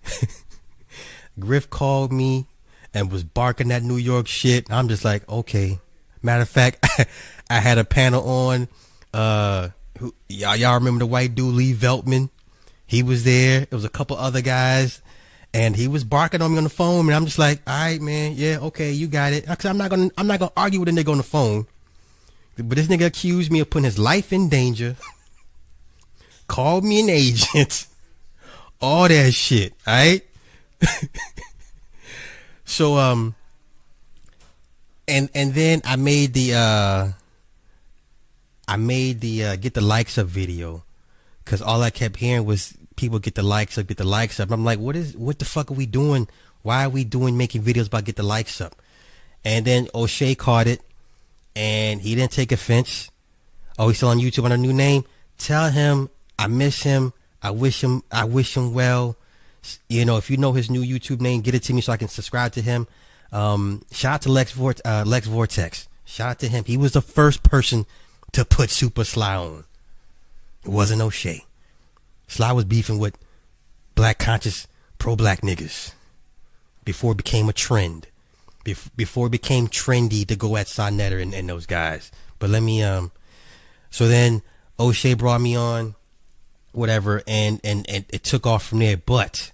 [1.39, 2.47] Griff called me
[2.95, 4.71] and was barking that New York shit.
[4.71, 5.79] I'm just like, okay.
[6.23, 6.85] Matter of fact,
[7.51, 8.69] I had a panel on.
[9.13, 9.69] Uh,
[9.99, 12.31] who, y'all, y'all remember the white dude Lee Veltman?
[12.87, 13.61] He was there.
[13.61, 15.03] There was a couple other guys,
[15.53, 17.07] and he was barking on me on the phone.
[17.07, 19.47] And I'm just like, all right, man, yeah, okay, you got it.
[19.47, 21.67] Cause I'm not gonna, I'm not gonna argue with a nigga on the phone.
[22.57, 24.97] But this nigga accused me of putting his life in danger.
[26.49, 27.87] called me an agent.
[28.81, 30.23] All that shit, right?
[32.65, 33.35] so um
[35.09, 37.09] and and then I made the uh
[38.69, 40.85] I made the uh, get the likes up video
[41.43, 44.51] because all I kept hearing was people get the likes up, get the likes up.
[44.51, 46.29] I'm like, what is what the fuck are we doing?
[46.63, 48.77] Why are we doing making videos about get the likes up?
[49.45, 50.83] And then O'Shea caught it,
[51.57, 53.11] and he didn't take offense.
[53.79, 55.05] Oh, he's still on YouTube on a new name.
[55.39, 57.15] Tell him I miss him.
[57.43, 58.03] I wish him.
[58.11, 59.17] I wish him well.
[59.89, 61.97] You know, if you know his new YouTube name, get it to me so I
[61.97, 62.87] can subscribe to him.
[63.33, 65.89] Um, shout out to Lex, Vort- uh, Lex Vortex.
[66.05, 66.65] Shout out to him.
[66.65, 67.85] He was the first person
[68.33, 69.65] to put Super Sly on.
[70.65, 71.45] It wasn't O'Shea.
[72.27, 73.19] Sly was beefing with
[73.95, 74.67] black conscious
[74.99, 75.93] pro black niggas
[76.85, 78.07] before it became a trend.
[78.65, 82.11] Bef- before it became trendy to go at Sa Neter and, and those guys.
[82.39, 83.13] But let me um
[83.91, 84.43] so then
[84.79, 85.95] O'Shea brought me on,
[86.73, 88.97] whatever, and, and, and it took off from there.
[88.97, 89.53] But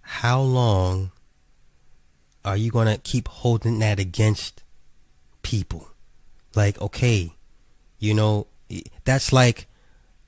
[0.00, 1.12] how long
[2.44, 4.62] are you gonna keep holding that against
[5.42, 5.88] people?
[6.54, 7.34] Like, okay,
[7.98, 8.46] you know,
[9.04, 9.66] that's like,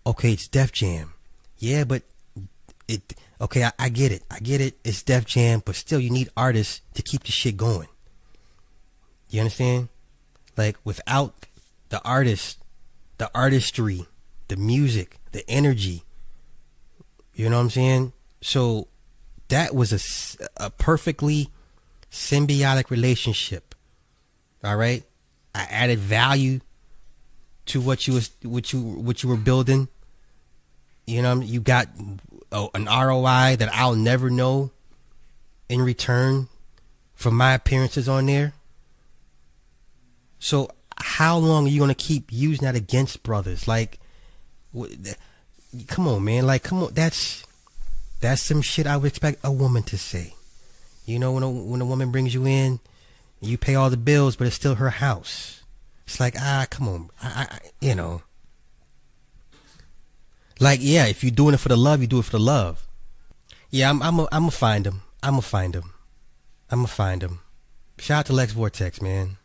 [0.06, 1.14] okay, it's Def Jam.
[1.58, 2.02] Yeah, but
[2.88, 4.22] it okay, I, I get it.
[4.30, 4.78] I get it.
[4.84, 7.88] It's Def Jam, but still you need artists to keep the shit going.
[9.30, 9.88] You understand?
[10.56, 11.34] Like without
[11.88, 12.58] the artist,
[13.18, 14.06] the artistry,
[14.48, 16.04] the music, the energy.
[17.34, 18.12] You know what I'm saying?
[18.40, 18.88] So
[19.48, 21.48] that was a, a perfectly
[22.10, 23.74] symbiotic relationship.
[24.62, 25.02] All right?
[25.54, 26.60] I added value
[27.66, 29.88] to what you was what you what you were building.
[31.06, 31.88] You know, you got
[32.50, 34.70] oh, an ROI that I'll never know
[35.68, 36.48] in return
[37.14, 38.52] for my appearances on there.
[40.38, 43.68] So how long are you gonna keep using that against brothers?
[43.68, 43.98] Like,
[45.86, 46.46] come on, man.
[46.46, 46.94] Like, come on.
[46.94, 47.46] That's
[48.20, 50.34] that's some shit I would expect a woman to say.
[51.04, 52.80] You know, when a when a woman brings you in,
[53.40, 55.62] you pay all the bills, but it's still her house.
[56.06, 58.22] It's like, ah, come on, I, I, you know.
[60.60, 62.86] Like, yeah, if you're doing it for the love, you do it for the love.
[63.70, 65.02] Yeah, I'm, I'm, a, I'm gonna find him.
[65.22, 65.92] I'm gonna find him.
[66.70, 67.40] I'm gonna find him.
[67.98, 69.38] Shout out to Lex Vortex, man.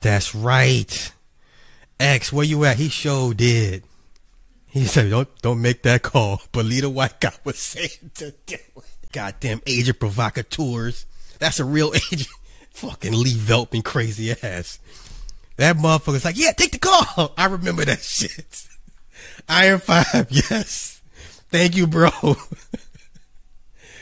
[0.00, 1.12] That's right.
[2.02, 2.78] X, where you at?
[2.78, 3.84] He sure did.
[4.66, 8.54] He said, "Don't don't make that call." But Lita White guy was saying to do
[8.54, 8.84] it.
[9.12, 11.06] Goddamn agent provocateurs.
[11.38, 12.28] That's a real agent.
[12.72, 14.78] Fucking Lee Veltman crazy ass.
[15.56, 17.34] That motherfucker's like, yeah, take the call.
[17.36, 18.66] I remember that shit.
[19.48, 21.00] Iron Five, yes.
[21.50, 22.10] Thank you, bro.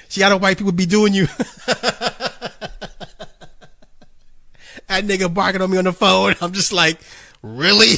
[0.09, 1.27] See how the white people be doing you.
[4.87, 6.35] that nigga barking on me on the phone.
[6.41, 7.01] I'm just like,
[7.43, 7.87] really?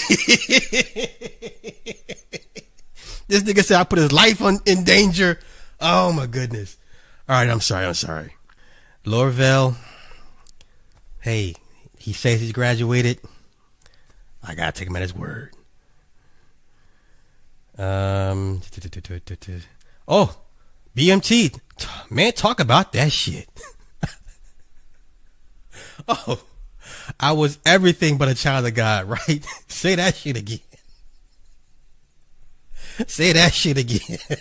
[3.28, 5.38] this nigga said I put his life on, in danger.
[5.80, 6.76] Oh my goodness.
[7.28, 7.86] All right, I'm sorry.
[7.86, 8.34] I'm sorry.
[9.04, 9.76] Lorville,
[11.20, 11.54] hey,
[11.98, 13.20] he says he's graduated.
[14.42, 15.54] I gotta take him at his word.
[17.78, 18.60] Um,
[20.08, 20.36] oh,
[20.96, 21.58] BMT,
[22.10, 23.48] man, talk about that shit.
[26.08, 26.42] oh,
[27.18, 29.44] I was everything but a child of God, right?
[29.68, 30.60] Say that shit again.
[33.06, 34.18] Say that shit again.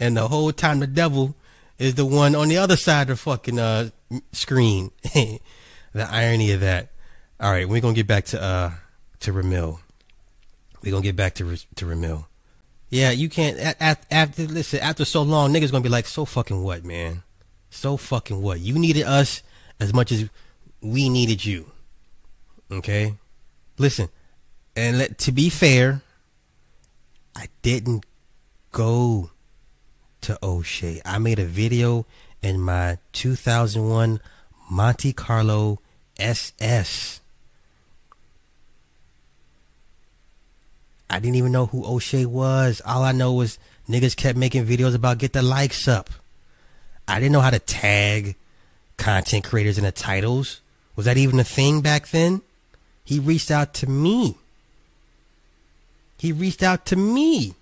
[0.00, 1.34] and the whole time the devil
[1.78, 3.90] is the one on the other side of the fucking uh,
[4.32, 4.90] screen.
[5.02, 5.40] the
[6.10, 6.88] irony of that.
[7.40, 8.70] All right, we're gonna get back to uh
[9.20, 9.78] to Ramil.
[10.82, 12.26] We're gonna get back to to Ramil.
[12.90, 13.58] Yeah, you can't.
[13.80, 17.22] After listen, after so long, niggas gonna be like, so fucking what, man?
[17.74, 18.60] So fucking what?
[18.60, 19.42] You needed us
[19.80, 20.30] as much as
[20.80, 21.72] we needed you.
[22.70, 23.16] Okay,
[23.78, 24.08] listen,
[24.76, 26.00] and let, to be fair,
[27.36, 28.06] I didn't
[28.70, 29.32] go
[30.22, 31.02] to O'Shea.
[31.04, 32.06] I made a video
[32.40, 34.20] in my 2001
[34.70, 35.80] Monte Carlo
[36.18, 37.20] SS.
[41.10, 42.80] I didn't even know who O'Shea was.
[42.86, 43.58] All I know was
[43.88, 46.08] niggas kept making videos about get the likes up.
[47.06, 48.36] I didn't know how to tag
[48.96, 50.60] content creators in the titles.
[50.96, 52.42] Was that even a thing back then?
[53.04, 54.36] He reached out to me.
[56.18, 57.54] He reached out to me.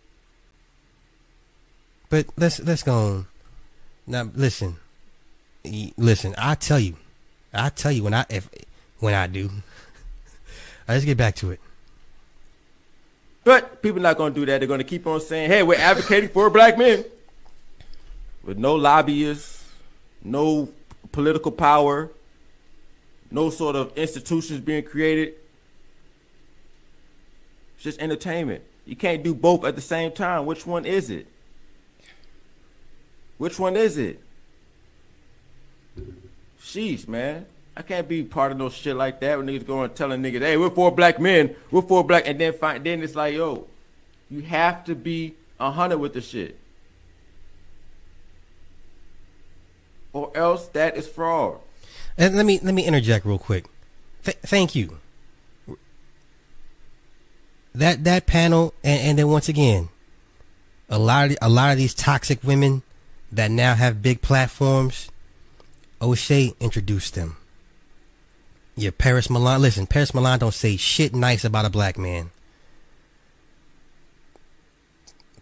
[2.09, 3.26] But let's let's go on.
[4.07, 4.76] Now listen,
[5.97, 6.34] listen.
[6.36, 6.97] I tell you,
[7.53, 8.49] I tell you when I if
[9.01, 9.51] when I do.
[10.88, 11.61] let's get back to it.
[13.45, 14.59] But people not gonna do that.
[14.59, 17.05] They're gonna keep on saying, "Hey, we're advocating for black men,"
[18.43, 19.64] with no lobbyists,
[20.23, 20.69] no
[21.10, 22.10] political power,
[23.31, 25.35] no sort of institutions being created.
[27.74, 28.62] It's just entertainment.
[28.85, 30.47] You can't do both at the same time.
[30.47, 31.27] Which one is it?
[33.39, 34.20] Which one is it?
[36.60, 37.47] Sheesh, man.
[37.77, 40.56] I can't be part of no shit like that when niggas going telling niggas, hey,
[40.56, 43.66] we're for black men, we're for black, and then find, then it's like, yo,
[44.31, 46.59] you have to be a hundred with the shit,
[50.12, 51.59] or else that is fraud.
[52.16, 53.66] And let me let me interject real quick.
[54.24, 54.98] Th- thank you.
[57.74, 59.89] That that panel, and, and then once again,
[60.89, 62.82] a lot of a lot of these toxic women
[63.30, 65.10] that now have big platforms.
[66.01, 67.36] O'Shea introduced them.
[68.74, 69.62] Yeah, Paris Milan.
[69.62, 72.30] Listen, Paris Milan don't say shit nice about a black man.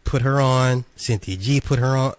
[0.04, 0.84] Put her on.
[0.96, 2.14] Cynthia G put her on.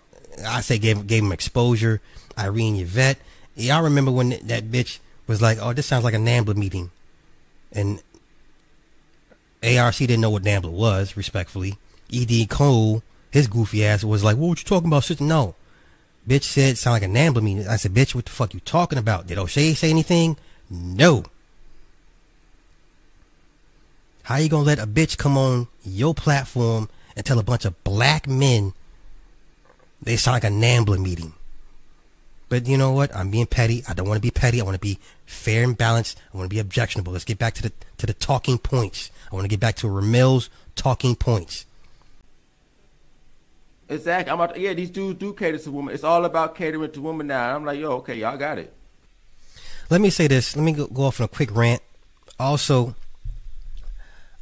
[0.45, 2.01] I say gave gave him exposure.
[2.37, 3.19] Irene Yvette.
[3.55, 6.91] Y'all remember when that bitch was like, "Oh, this sounds like a Nambla meeting,"
[7.71, 8.01] and
[9.63, 11.15] ARC didn't know what Nambla was.
[11.15, 11.77] Respectfully,
[12.13, 15.55] Ed Cole, his goofy ass was like, "What you talking about, sister?" No,
[16.27, 17.67] bitch said sound like a Nambla meeting.
[17.67, 20.37] I said, "Bitch, what the fuck you talking about?" Did O'Shea say anything?
[20.69, 21.25] No.
[24.23, 27.83] How you gonna let a bitch come on your platform and tell a bunch of
[27.83, 28.73] black men
[30.01, 31.33] they sound like a NAMBLA meeting?
[32.51, 33.15] But you know what?
[33.15, 33.81] I'm being petty.
[33.87, 34.59] I don't want to be petty.
[34.59, 36.19] I want to be fair and balanced.
[36.33, 37.13] I want to be objectionable.
[37.13, 39.09] Let's get back to the to the talking points.
[39.31, 41.65] I want to get back to Ramil's talking points.
[43.87, 44.29] Exactly.
[44.29, 45.93] I'm about to, yeah, these dudes do cater to women.
[45.93, 47.55] It's all about catering to women now.
[47.55, 48.73] I'm like, yo, okay, y'all got it.
[49.89, 50.53] Let me say this.
[50.53, 51.81] Let me go, go off on a quick rant.
[52.37, 52.95] Also,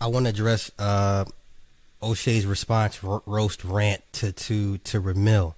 [0.02, 1.26] I want to address uh,
[2.02, 5.53] O'Shea's response ro- roast rant to to to Ramil.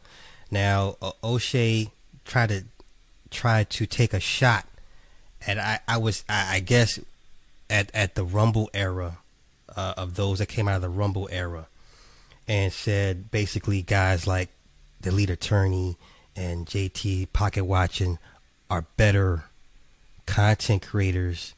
[0.51, 1.91] Now, uh, O'Shea
[2.25, 2.63] tried to
[3.29, 4.65] try to take a shot
[5.45, 6.99] and I, I was I, I guess
[7.69, 9.17] at at the Rumble era
[9.75, 11.67] uh, of those that came out of the Rumble era
[12.47, 14.49] and said basically guys like
[14.99, 15.97] the Lead Attorney
[16.35, 18.19] and JT Pocket Watching
[18.69, 19.45] are better
[20.25, 21.53] content creators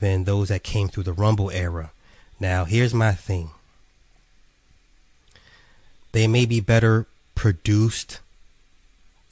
[0.00, 1.92] than those that came through the Rumble era.
[2.40, 3.50] Now, here's my thing.
[6.10, 8.20] They may be better produced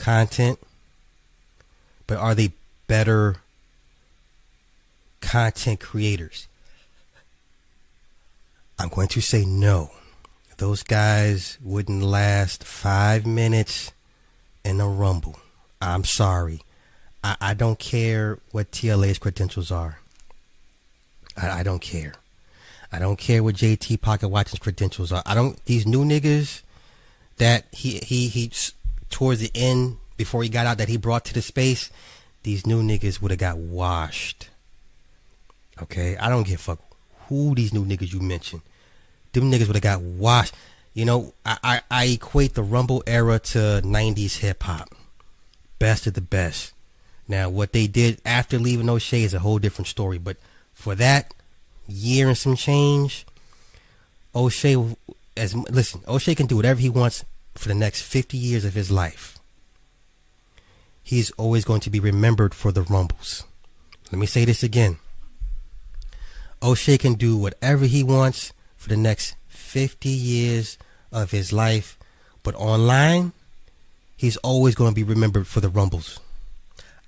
[0.00, 0.58] content,
[2.06, 2.52] but are they
[2.86, 3.36] better
[5.20, 6.48] content creators?
[8.78, 9.90] I'm going to say no.
[10.56, 13.92] Those guys wouldn't last five minutes
[14.64, 15.38] in a rumble.
[15.80, 16.62] I'm sorry.
[17.22, 20.00] I, I don't care what TLA's credentials are.
[21.36, 22.14] I, I don't care.
[22.90, 24.28] I don't care what JT Pocket
[24.60, 25.22] credentials are.
[25.24, 25.62] I don't.
[25.66, 26.62] These new niggas
[27.36, 28.50] that he he he
[29.10, 31.90] towards the end before he got out that he brought to the space,
[32.42, 34.48] these new niggas would have got washed.
[35.82, 36.80] Okay, I don't give a fuck
[37.28, 38.62] who these new niggas you mentioned.
[39.32, 40.54] Them niggas would have got washed.
[40.92, 44.94] You know, I, I, I equate the Rumble era to '90s hip hop,
[45.78, 46.72] best of the best.
[47.28, 50.18] Now, what they did after leaving O'Shea is a whole different story.
[50.18, 50.36] But
[50.74, 51.32] for that
[51.86, 53.24] year and some change,
[54.34, 54.76] O'Shea,
[55.36, 57.24] as listen, O'Shea can do whatever he wants
[57.54, 59.38] for the next 50 years of his life.
[61.02, 63.44] He is always going to be remembered for the Rumbles.
[64.12, 64.98] Let me say this again.
[66.62, 70.78] O'Shea can do whatever he wants for the next 50 years
[71.10, 71.98] of his life,
[72.42, 73.32] but online,
[74.16, 76.20] he's always going to be remembered for the Rumbles.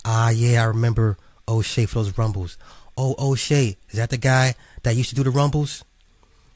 [0.05, 1.17] Ah, yeah, I remember
[1.47, 2.57] O'Shea for those Rumbles.
[2.97, 5.85] Oh, O'Shea, is that the guy that used to do the Rumbles?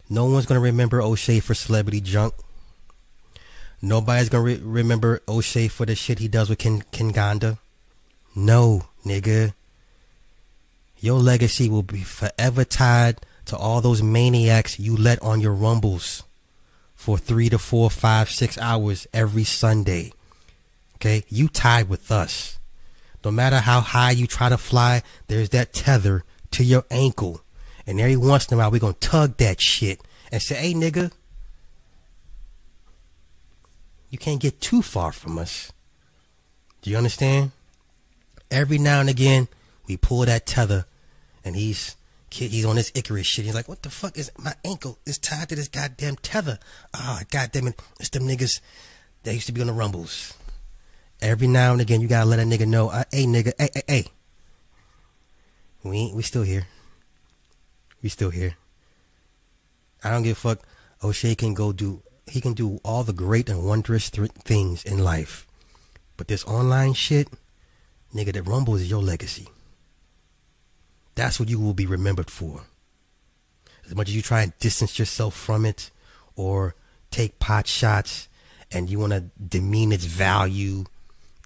[0.09, 2.35] No one's going to remember O'Shea for celebrity junk.
[3.83, 7.59] Nobody's to re- remember O'Shea for the shit he does with Ken, Ganda.
[8.35, 9.55] No, nigga.
[10.99, 16.25] Your legacy will be forever tied to all those maniacs you let on your rumbles
[16.95, 20.13] for three to four, five, six hours every Sunday.
[20.97, 21.23] Okay?
[21.29, 22.59] You tied with us.
[23.25, 27.43] No matter how high you try to fly, there's that tether to your ankle.
[27.87, 30.01] And every once in a while, we're to tug that shit
[30.33, 31.13] and say, hey, nigga,
[34.11, 35.73] you can't get too far from us.
[36.83, 37.53] Do you understand?
[38.51, 39.49] Every now and again,
[39.87, 40.87] we pull that tether
[41.45, 41.97] and he's
[42.31, 43.45] he's on this Icarus shit.
[43.45, 46.59] He's like, what the fuck is my ankle is tied to this goddamn tether?
[46.95, 47.83] Ah, oh, goddamn it.
[47.99, 48.61] It's them niggas
[49.23, 50.35] that used to be on the rumbles.
[51.21, 53.83] Every now and again, you gotta let a nigga know, uh, hey nigga, hey, hey,
[53.89, 54.05] hey.
[55.83, 56.67] We ain't, we still here.
[58.03, 58.57] We still here.
[60.05, 60.61] I don't give a fuck.
[61.03, 64.99] O'Shea can go do, he can do all the great and wondrous th- things in
[64.99, 65.47] life.
[66.17, 67.29] But this online shit,
[68.15, 69.49] nigga, that Rumble is your legacy.
[71.15, 72.63] That's what you will be remembered for.
[73.87, 75.91] As much as you try and distance yourself from it
[76.35, 76.75] or
[77.11, 78.29] take pot shots
[78.73, 80.85] and you want to demean its value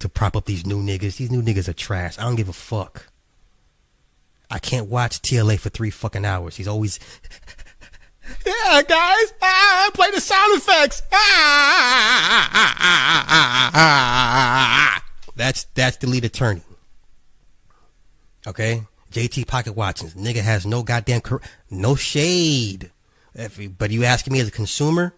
[0.01, 2.19] to prop up these new niggas, these new niggas are trash.
[2.19, 3.09] I don't give a fuck.
[4.51, 6.57] I can't watch TLA for three fucking hours.
[6.57, 6.99] He's always.
[8.47, 11.03] Yeah, guys, ah, ah, ah, play the sound effects.
[11.13, 12.51] Ah,
[13.75, 15.05] ah
[15.37, 16.63] that's that's the lead attorney.
[18.47, 20.15] Okay, JT Pocket Watchings.
[20.15, 22.91] Nigga has no goddamn cor- no shade.
[23.35, 25.15] If, but you asking me as a consumer,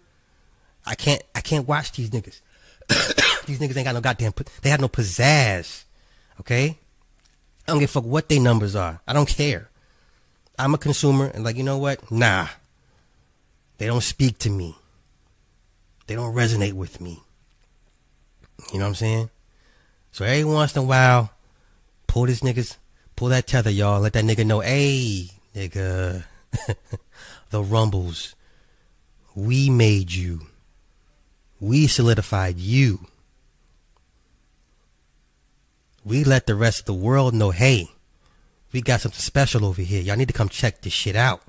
[0.85, 2.41] I can't I can't watch these niggas.
[3.45, 4.33] these niggas ain't got no goddamn.
[4.61, 5.83] They have no pizzazz.
[6.39, 6.77] Okay,
[7.67, 9.01] I don't give a fuck what their numbers are.
[9.07, 9.69] I don't care.
[10.57, 12.11] I'm a consumer and like you know what?
[12.11, 12.47] Nah.
[13.77, 14.75] They don't speak to me.
[16.07, 17.21] They don't resonate with me.
[18.71, 19.29] You know what I'm saying?
[20.11, 21.31] So every once in a while,
[22.07, 22.77] pull this niggas
[23.15, 24.01] Pull that tether, y'all.
[24.01, 26.23] Let that nigga know, hey, nigga,
[27.51, 28.35] the rumbles.
[29.35, 30.47] We made you.
[31.59, 33.07] We solidified you.
[36.03, 37.87] We let the rest of the world know, hey,
[38.71, 40.01] we got something special over here.
[40.01, 41.41] Y'all need to come check this shit out.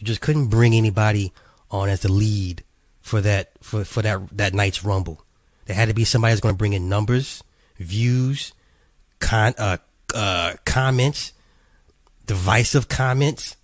[0.00, 1.30] You just couldn't bring anybody
[1.70, 2.64] on as the lead
[3.02, 5.22] for that for, for that that night's rumble.
[5.66, 7.44] There had to be somebody that's going to bring in numbers,
[7.76, 8.54] views,
[9.18, 9.76] con uh,
[10.14, 11.34] uh comments,
[12.26, 13.56] divisive comments.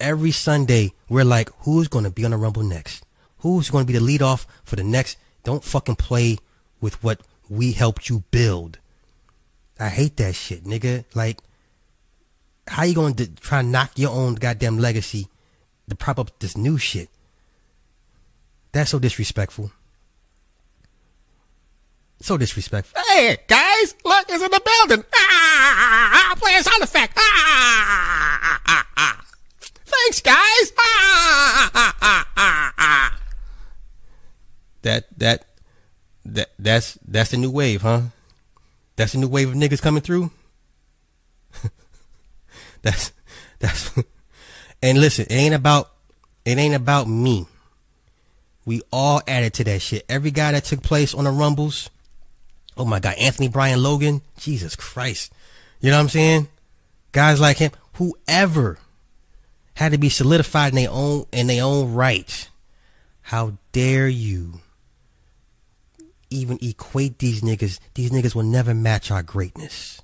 [0.00, 3.04] Every Sunday, we're like, who's going to be on the rumble next?
[3.38, 5.18] Who's going to be the lead off for the next?
[5.44, 6.38] Don't fucking play
[6.80, 8.78] with what we helped you build.
[9.78, 11.04] I hate that shit, nigga.
[11.14, 11.40] Like,
[12.66, 15.28] how you going to try and knock your own goddamn legacy
[15.88, 17.08] to prop up this new shit?
[18.72, 19.70] That's so disrespectful.
[22.20, 23.00] So disrespectful.
[23.08, 25.04] Hey, guys, look, it's in the building.
[25.14, 27.12] Ah, play a sound effect.
[27.16, 29.24] Ah, ah, ah,
[29.60, 30.72] Thanks, guys.
[30.78, 33.18] Ah, ah, ah, ah, ah.
[34.82, 35.44] That that
[36.24, 38.00] that that's that's the new wave, huh?
[38.96, 40.30] That's the new wave of niggas coming through.
[42.86, 43.12] That's
[43.58, 43.90] that's
[44.80, 45.90] and listen, it ain't about
[46.44, 47.46] it ain't about me.
[48.64, 50.04] We all added to that shit.
[50.08, 51.90] Every guy that took place on the Rumbles.
[52.76, 54.22] Oh my God, Anthony Brian Logan.
[54.38, 55.32] Jesus Christ.
[55.80, 56.48] You know what I'm saying?
[57.10, 58.78] Guys like him, whoever
[59.74, 62.48] had to be solidified in their own in their own right.
[63.22, 64.60] How dare you
[66.30, 67.80] even equate these niggas?
[67.94, 70.02] These niggas will never match our greatness.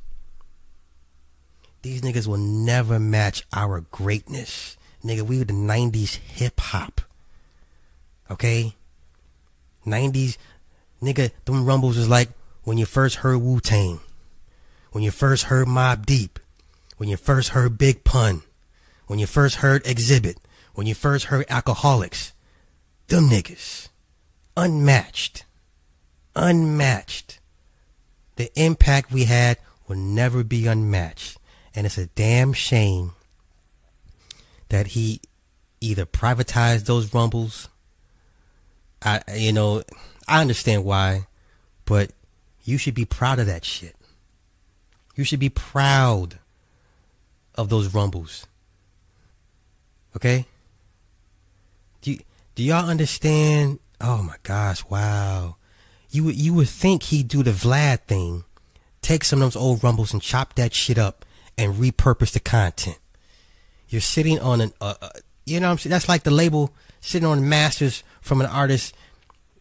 [1.83, 4.77] These niggas will never match our greatness.
[5.05, 7.01] Nigga, we were the 90s hip hop.
[8.31, 8.75] Okay?
[9.85, 10.37] 90s,
[11.03, 12.29] nigga, them rumbles was like
[12.63, 13.99] when you first heard Wu Tang,
[14.93, 16.39] when you first heard Mobb Deep,
[16.99, 18.43] when you first heard Big Pun,
[19.09, 20.39] when you first heard Exhibit,
[20.75, 22.33] when you first heard Alkaholiks.
[23.09, 23.89] Them niggas.
[24.57, 25.45] Unmatched.
[26.37, 27.41] Unmatched.
[28.37, 31.39] The impact we had will never be unmatched.
[31.75, 33.13] And it's a damn shame
[34.69, 35.21] that he
[35.81, 37.69] either privatized those rumbles.
[39.03, 39.83] I, you know,
[40.29, 41.27] I understand why,
[41.85, 42.13] but
[42.65, 43.97] you should be proud of that shit.
[45.15, 46.39] You should be proud
[47.55, 48.47] of those rumbles.
[50.17, 50.47] Okay?
[52.01, 52.17] Do
[52.55, 53.79] do y'all understand?
[54.01, 55.57] Oh my gosh, wow.
[56.11, 58.45] You would you would think he'd do the Vlad thing,
[59.01, 61.25] take some of those old rumbles and chop that shit up
[61.63, 62.99] and repurpose the content.
[63.89, 65.09] You're sitting on an, uh, uh,
[65.47, 65.93] you know what I'm saying?
[65.93, 68.95] That's like the label sitting on masters from an artist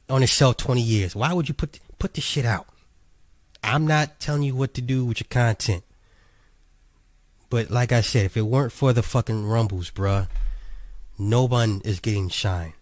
[0.10, 1.16] on his shelf 20 years.
[1.16, 2.68] Why would you put put this shit out?
[3.64, 5.84] I'm not telling you what to do with your content.
[7.52, 10.28] But like I said, if it weren't for the fucking rumbles, bruh,
[11.20, 12.74] no one is getting shine.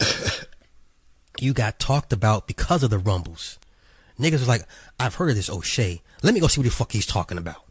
[1.40, 3.58] you got talked about because of the rumbles.
[4.18, 4.66] Niggas was like,
[5.00, 6.02] I've heard of this O'Shea.
[6.22, 7.64] Let me go see what the fuck he's talking about.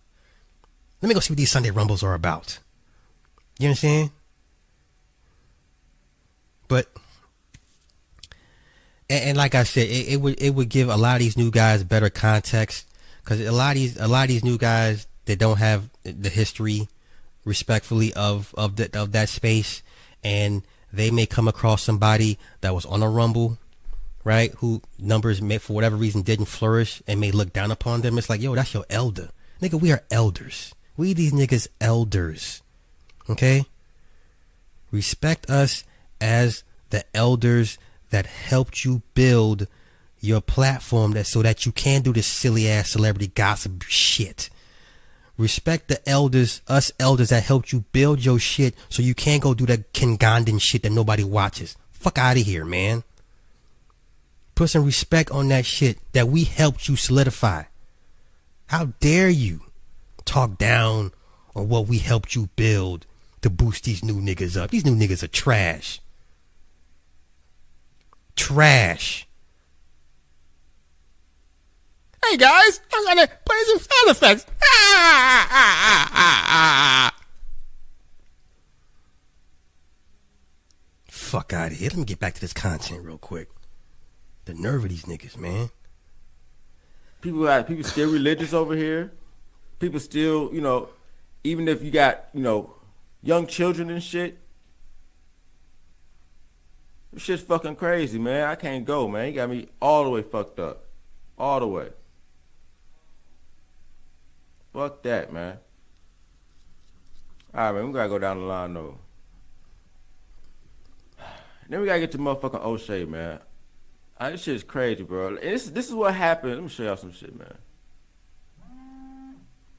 [1.02, 2.60] Let me go see what these Sunday rumbles are about.
[3.58, 4.12] You understand?
[6.68, 6.88] But
[9.10, 11.38] and, and like I said, it, it, would it would give a lot of these
[11.38, 12.88] new guys better context
[13.24, 16.30] because a lot of these a lot of these new guys that don't have the
[16.30, 16.88] history,
[17.46, 19.84] respectfully of of the, of that space,
[20.24, 20.64] and
[20.94, 23.58] they may come across somebody that was on a rumble,
[24.24, 24.54] right?
[24.58, 28.18] Who numbers may for whatever reason didn't flourish and may look down upon them.
[28.18, 29.30] It's like, yo, that's your elder,
[29.62, 29.80] nigga.
[29.80, 30.74] We are elders.
[30.98, 32.62] We these niggas elders.
[33.30, 33.66] Okay?
[34.92, 35.84] Respect us
[36.20, 37.78] as the elders
[38.10, 39.68] that helped you build
[40.20, 44.50] your platform that so that you can do this silly ass celebrity gossip shit.
[45.38, 49.54] Respect the elders, us elders that helped you build your shit so you can't go
[49.54, 51.76] do that Ken Gondon shit that nobody watches.
[51.90, 53.04] Fuck out of here, man.
[54.54, 57.64] Put some respect on that shit that we helped you solidify.
[58.68, 59.62] How dare you
[60.32, 61.12] talk down
[61.58, 63.06] on what we helped you build
[63.42, 64.72] to boost these new niggas up.
[64.72, 66.00] These new niggas are trash.
[68.38, 69.28] Trash.
[72.24, 74.46] Hey, guys, I'm gonna play some sound effects.
[74.64, 77.14] Ah, ah, ah, ah, ah.
[81.10, 81.90] Fuck out of here.
[81.90, 83.50] Let me get back to this content real quick.
[84.46, 85.72] The nerve of these niggas, man.
[87.20, 89.12] People are people still religious over here.
[89.82, 90.90] People still, you know,
[91.44, 92.76] even if you got, you know,
[93.24, 94.38] young children and shit.
[97.12, 98.48] This shit's fucking crazy, man.
[98.48, 99.30] I can't go, man.
[99.30, 100.86] You got me all the way fucked up.
[101.36, 101.90] All the way.
[104.72, 105.58] Fuck that, man.
[107.52, 107.88] All right, man.
[107.88, 109.00] We gotta go down the line, though.
[111.68, 113.40] Then we gotta get to motherfucking O'Shea, man.
[114.20, 115.38] Ah, this shit is crazy, bro.
[115.38, 116.54] This, this is what happened.
[116.54, 117.58] Let me show y'all some shit, man.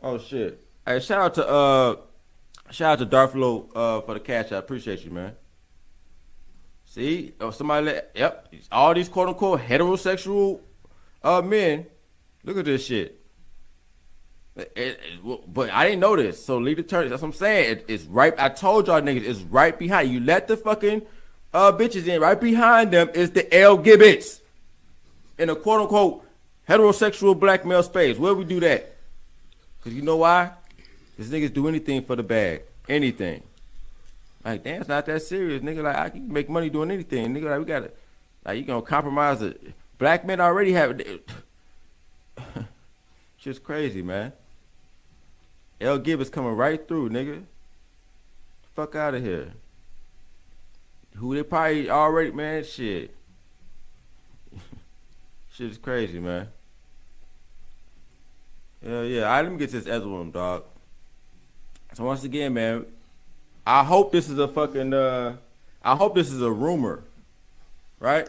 [0.02, 0.64] Oh, shit.
[0.86, 1.96] Hey, shout out to, uh,
[2.72, 4.50] Shout out to Darflo uh, for the cash.
[4.50, 5.34] I appreciate you, man.
[6.86, 10.60] See, oh, somebody let yep, all these quote unquote heterosexual
[11.22, 11.86] uh men.
[12.44, 13.20] Look at this shit.
[14.56, 15.00] It- it-
[15.52, 17.10] but I didn't know this, so leave the turn.
[17.10, 17.70] That's what I'm saying.
[17.72, 18.34] It- it's right.
[18.38, 20.10] I told y'all niggas, it's right behind.
[20.10, 21.02] You let the fucking
[21.52, 22.22] uh bitches in.
[22.22, 24.40] Right behind them is the L Gibbets
[25.38, 26.24] in a quote unquote
[26.68, 28.16] heterosexual black male space.
[28.16, 28.91] Where we do that?
[29.82, 30.52] Cause you know why?
[31.16, 32.62] Cause niggas do anything for the bag.
[32.88, 33.42] Anything.
[34.44, 35.82] Like, damn, it's not that serious, nigga.
[35.82, 37.44] Like, I can make money doing anything, nigga.
[37.44, 37.90] Like, we gotta,
[38.44, 39.74] like, you gonna compromise it.
[39.98, 41.28] Black men already have it.
[43.36, 44.32] Shit's crazy, man.
[45.80, 45.98] L.
[45.98, 47.44] Gibbons coming right through, nigga.
[48.74, 49.52] Fuck out of here.
[51.16, 53.14] Who they probably already, man, shit.
[55.52, 56.48] Shit is crazy, man.
[58.84, 59.22] Yeah, yeah.
[59.22, 60.64] All right, let me get this Ezra room, dog.
[61.94, 62.86] So once again, man,
[63.66, 65.36] I hope this is a fucking uh
[65.82, 67.04] I hope this is a rumor.
[68.00, 68.28] Right?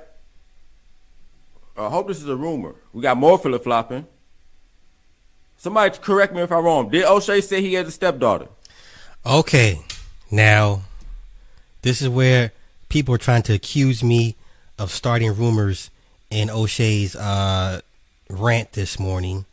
[1.77, 2.75] I hope this is a rumor.
[2.91, 4.05] We got more flip flopping.
[5.57, 6.89] Somebody correct me if I'm wrong.
[6.89, 8.47] Did O'Shea say he has a stepdaughter?
[9.25, 9.79] Okay,
[10.29, 10.81] now
[11.81, 12.51] this is where
[12.89, 14.35] people are trying to accuse me
[14.77, 15.89] of starting rumors
[16.29, 17.79] in O'Shea's uh,
[18.29, 19.45] rant this morning.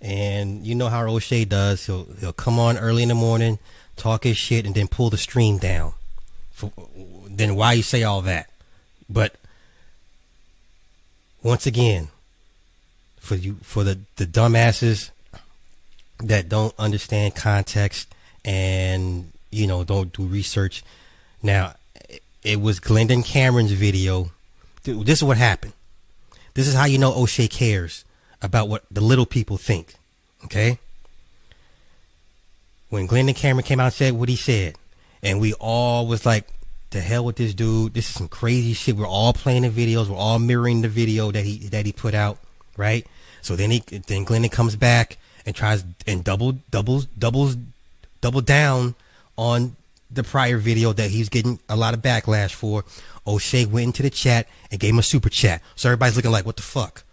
[0.00, 1.86] And you know how O'Shea does.
[1.86, 3.58] He'll he'll come on early in the morning,
[3.96, 5.94] talk his shit, and then pull the stream down.
[6.52, 6.72] For,
[7.28, 8.48] then why you say all that?
[9.08, 9.34] But
[11.42, 12.08] once again,
[13.18, 15.10] for you for the the dumbasses
[16.20, 18.12] that don't understand context
[18.44, 20.84] and you know don't do research.
[21.42, 21.74] Now,
[22.42, 24.30] it was Glendon Cameron's video.
[24.84, 25.72] This is what happened.
[26.54, 28.04] This is how you know O'Shea cares
[28.42, 29.94] about what the little people think.
[30.44, 30.78] Okay.
[32.88, 34.76] When Glendon Cameron came out and said what he said,
[35.22, 36.46] and we all was like,
[36.90, 37.94] "The hell with this dude!
[37.94, 40.08] This is some crazy shit." We're all playing the videos.
[40.08, 42.38] We're all mirroring the video that he that he put out,
[42.76, 43.06] right?
[43.42, 47.56] So then he then Glendon comes back and tries and double doubles doubles
[48.20, 48.94] double down
[49.36, 49.76] on
[50.10, 52.84] the prior video that he's getting a lot of backlash for.
[53.26, 55.62] O'Shea went into the chat and gave him a super chat.
[55.76, 57.04] So everybody's looking like, what the fuck?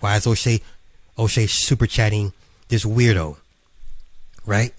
[0.00, 0.60] Why is O'Shea
[1.18, 2.32] O'Shea super chatting
[2.68, 3.36] this weirdo?
[4.46, 4.74] Right?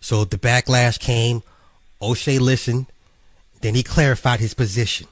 [0.00, 1.42] So the backlash came.
[2.02, 2.86] O'Shea listened.
[3.60, 5.06] Then he clarified his position.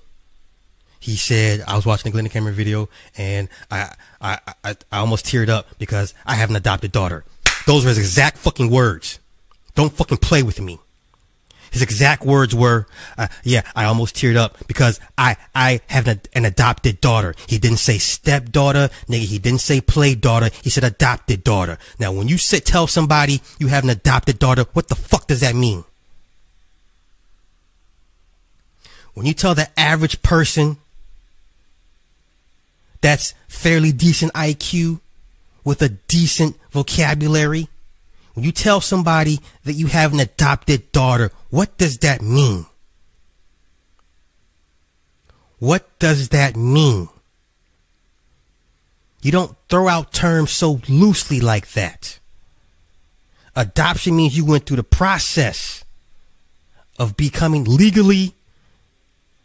[1.00, 5.24] He said, I was watching the Glendon Cameron video and I, I, I, I almost
[5.26, 7.24] teared up because I have an adopted daughter.
[7.66, 9.18] Those were his exact fucking words.
[9.74, 10.78] Don't fucking play with me.
[11.72, 12.86] His exact words were,
[13.16, 17.58] uh, "Yeah, I almost teared up because I I have an, an adopted daughter." He
[17.58, 19.24] didn't say stepdaughter, nigga.
[19.24, 20.50] He didn't say play daughter.
[20.62, 21.78] He said adopted daughter.
[21.98, 25.40] Now, when you sit tell somebody you have an adopted daughter, what the fuck does
[25.40, 25.84] that mean?
[29.14, 30.76] When you tell the average person
[33.00, 35.00] that's fairly decent IQ
[35.64, 37.68] with a decent vocabulary,
[38.34, 42.66] when you tell somebody that you have an adopted daughter, what does that mean?
[45.58, 47.08] What does that mean?
[49.22, 52.18] You don't throw out terms so loosely like that.
[53.54, 55.84] Adoption means you went through the process
[56.98, 58.34] of becoming legally,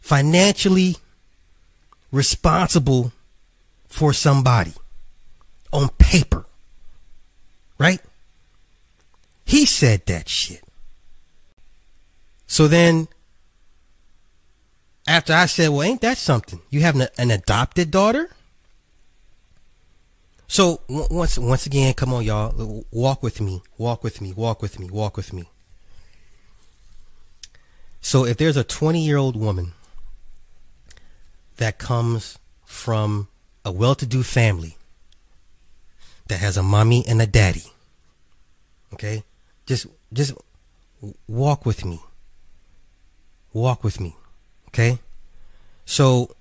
[0.00, 0.96] financially
[2.10, 3.12] responsible
[3.86, 4.72] for somebody
[5.72, 6.46] on paper.
[7.78, 8.00] Right?
[9.48, 10.62] He said that shit.
[12.46, 13.08] So then,
[15.06, 16.60] after I said, well, ain't that something?
[16.68, 18.28] You have an, adopted daughter?
[20.48, 24.78] So once once again, come on, y'all, walk with me, walk with me, walk with
[24.78, 25.48] me, walk with me.
[28.02, 29.72] So if there's a 20 year old woman
[31.56, 33.28] that comes from
[33.64, 34.76] a well-to-do family
[36.26, 37.72] that has a mommy and a daddy,
[38.92, 39.24] okay,
[39.68, 40.32] just just
[41.28, 42.00] walk with me,
[43.52, 44.16] walk with me,
[44.68, 44.98] okay.
[45.84, 46.34] So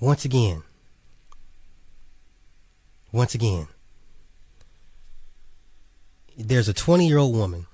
[0.00, 0.64] once again,
[3.12, 3.68] once again,
[6.36, 7.66] there's a 20 year old woman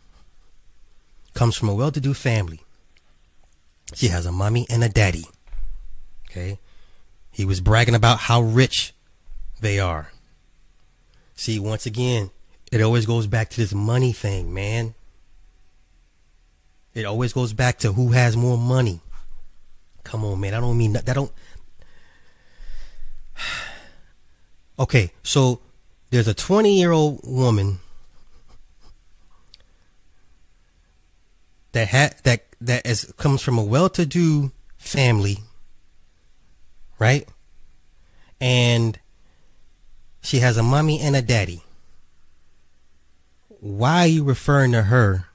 [1.33, 2.61] comes from a well-to-do family.
[3.95, 5.27] She has a mommy and a daddy.
[6.31, 6.59] Okay?
[7.31, 8.93] He was bragging about how rich
[9.61, 10.11] they are.
[11.37, 12.31] See, once again,
[12.73, 14.95] it always goes back to this money thing, man.
[16.95, 19.01] It always goes back to who has more money.
[20.03, 20.55] Come on, man.
[20.55, 21.05] I don't mean that.
[21.07, 21.33] Don't.
[24.79, 25.61] Okay, so
[26.11, 27.79] there's a 20 year old woman
[31.73, 35.39] that ha- that that is comes from a well-to-do family,
[36.99, 37.27] right?
[38.39, 38.99] And
[40.27, 41.63] she has a mommy and a daddy.
[43.61, 45.27] Why are you referring to her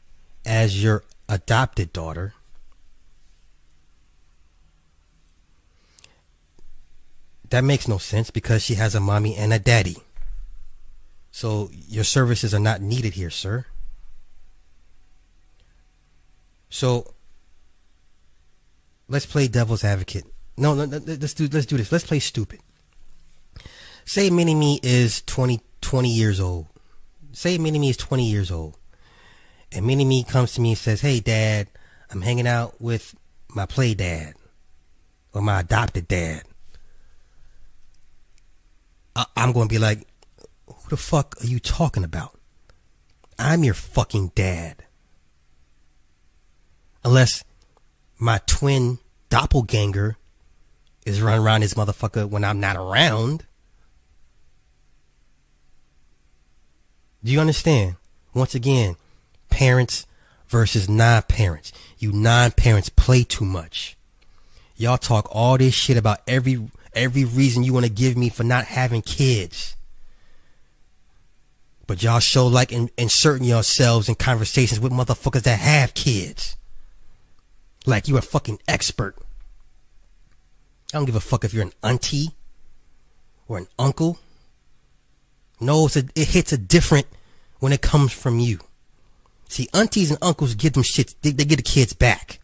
[0.45, 2.33] as your adopted daughter?
[7.51, 9.95] That makes no sense because she has a mommy and a daddy.
[11.31, 13.67] So your services are not needed here, sir.
[16.69, 17.13] So
[19.07, 20.25] let's play devil's advocate.
[20.57, 21.93] No, no, let's do let's do this.
[21.93, 22.59] Let's play stupid.
[24.05, 26.67] Say Mini Me is 20, 20 years old.
[27.31, 28.77] Say Mini Me is 20 years old.
[29.71, 31.67] And Mini Me comes to me and says, Hey dad,
[32.09, 33.15] I'm hanging out with
[33.49, 34.35] my play dad.
[35.33, 36.43] Or my adopted dad.
[39.15, 40.07] I- I'm gonna be like,
[40.67, 42.37] who the fuck are you talking about?
[43.39, 44.83] I'm your fucking dad.
[47.03, 47.43] Unless
[48.19, 48.99] my twin
[49.29, 50.17] doppelganger
[51.05, 53.45] is running around this motherfucker when I'm not around.
[57.23, 57.95] Do you understand?
[58.33, 58.95] Once again,
[59.49, 60.07] parents
[60.47, 61.71] versus non parents.
[61.99, 63.97] You non parents play too much.
[64.75, 66.59] Y'all talk all this shit about every
[66.93, 69.75] every reason you want to give me for not having kids.
[71.87, 76.57] But y'all show like in, inserting yourselves in conversations with motherfuckers that have kids.
[77.85, 79.15] Like you a fucking expert.
[80.93, 82.31] I don't give a fuck if you're an auntie
[83.47, 84.19] or an uncle.
[85.61, 87.07] A, it hits a different
[87.59, 88.59] when it comes from you.
[89.47, 92.39] See, aunties and uncles get them shits, they, they get the kids back.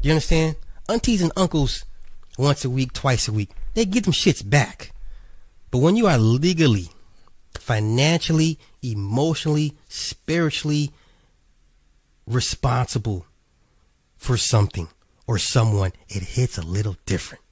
[0.00, 0.56] You understand?
[0.88, 1.84] Aunties and uncles,
[2.38, 4.92] once a week, twice a week, they get them shits back.
[5.70, 6.88] But when you are legally,
[7.58, 10.92] financially, emotionally, spiritually
[12.26, 13.26] responsible
[14.16, 14.88] for something
[15.26, 17.42] or someone, it hits a little different.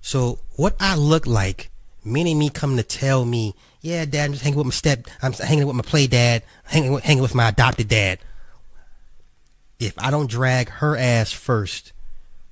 [0.00, 1.70] So what I look like,
[2.04, 5.32] Mini Me coming to tell me, yeah, dad, I'm just hanging with my step, I'm
[5.32, 8.18] hanging with my play dad, hanging with, hanging with my adopted dad.
[9.78, 11.92] If I don't drag her ass first,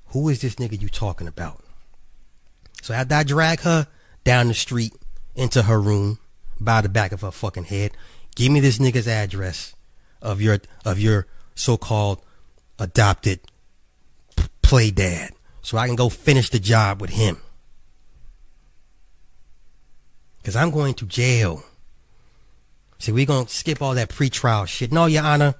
[0.06, 1.62] who is this nigga you talking about?
[2.82, 3.86] So after I drag her
[4.24, 4.94] down the street
[5.34, 6.18] into her room
[6.60, 7.92] by the back of her fucking head,
[8.34, 9.74] give me this nigga's address
[10.22, 12.20] of your of your so-called
[12.78, 13.40] adopted
[14.62, 15.32] play dad
[15.62, 17.38] so I can go finish the job with him.
[20.44, 21.62] Cause I'm going to jail.
[22.98, 24.92] See, we're gonna skip all that pretrial shit.
[24.92, 25.54] No, Your Honor,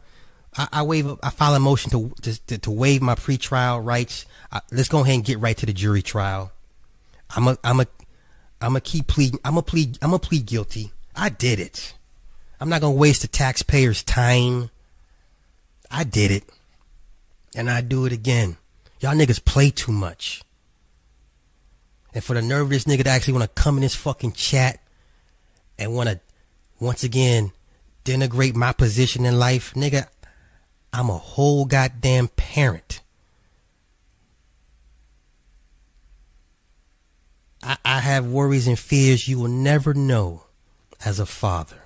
[0.57, 1.19] I, I waive.
[1.23, 4.27] I file a motion to to, to waive my pretrial rights.
[4.53, 6.53] I, let's go ahead and get right to the jury trial.
[7.35, 7.87] I'm a I'm a
[8.61, 9.41] I'm a keep pleading.
[9.45, 9.99] I'm a plead.
[10.03, 10.93] I'm a plead guilty.
[11.17, 11.95] I did it.
[12.61, 14.71] I'm not gonna waste the taxpayers' time.
[15.91, 16.45] I did it,
[17.55, 18.59] and I do it again.
[19.01, 20.43] Y'all niggas play too much.
[22.15, 24.81] And for the this nigga to actually want to come in this fucking chat
[25.79, 26.21] and want to,
[26.81, 27.53] once again,
[28.05, 30.07] denigrate my position in life, nigga,
[30.93, 33.01] I'm a whole goddamn parent.
[37.63, 40.45] I, I have worries and fears you will never know
[41.05, 41.85] as a father.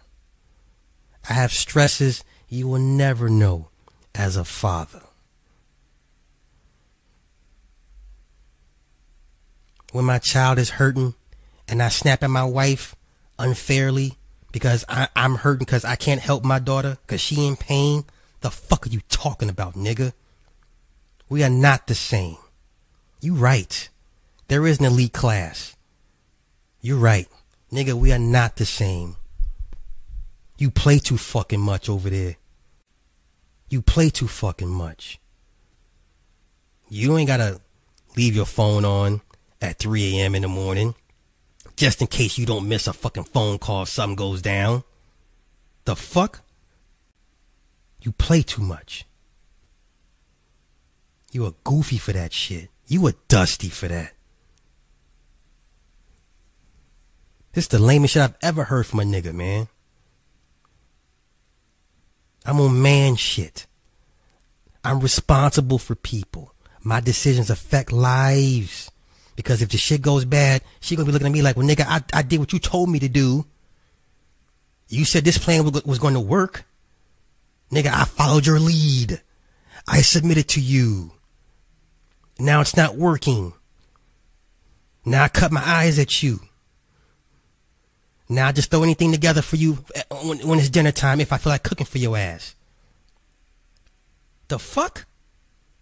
[1.28, 3.68] I have stresses you will never know
[4.14, 5.03] as a father.
[9.94, 11.14] When my child is hurting
[11.68, 12.96] and I snap at my wife
[13.38, 14.14] unfairly
[14.50, 18.04] because I, I'm hurting because I can't help my daughter because she in pain,
[18.40, 20.12] the fuck are you talking about, nigga?
[21.28, 22.38] We are not the same.
[23.20, 23.88] You right.
[24.48, 25.76] There is an elite class.
[26.80, 27.28] You're right.
[27.70, 29.14] Nigga, we are not the same.
[30.58, 32.34] You play too fucking much over there.
[33.68, 35.20] You play too fucking much.
[36.88, 37.60] You ain't gotta
[38.16, 39.20] leave your phone on
[39.64, 40.34] at 3 a.m.
[40.34, 40.94] in the morning
[41.76, 44.84] just in case you don't miss a fucking phone call something goes down.
[45.84, 46.40] The fuck?
[48.00, 49.06] You play too much.
[51.32, 52.70] You a goofy for that shit.
[52.86, 54.12] You a dusty for that.
[57.52, 59.68] This is the lamest shit I've ever heard from a nigga, man.
[62.44, 63.66] I'm on man shit.
[64.84, 66.54] I'm responsible for people.
[66.82, 68.90] My decisions affect lives.
[69.36, 71.84] Because if the shit goes bad, she gonna be looking at me like, well, nigga,
[71.86, 73.46] I, I did what you told me to do.
[74.88, 76.64] You said this plan was going to work.
[77.70, 79.22] Nigga, I followed your lead.
[79.88, 81.12] I submitted to you.
[82.38, 83.54] Now it's not working.
[85.04, 86.40] Now I cut my eyes at you.
[88.28, 89.84] Now I just throw anything together for you
[90.22, 92.54] when, when it's dinner time if I feel like cooking for your ass.
[94.48, 95.06] The fuck?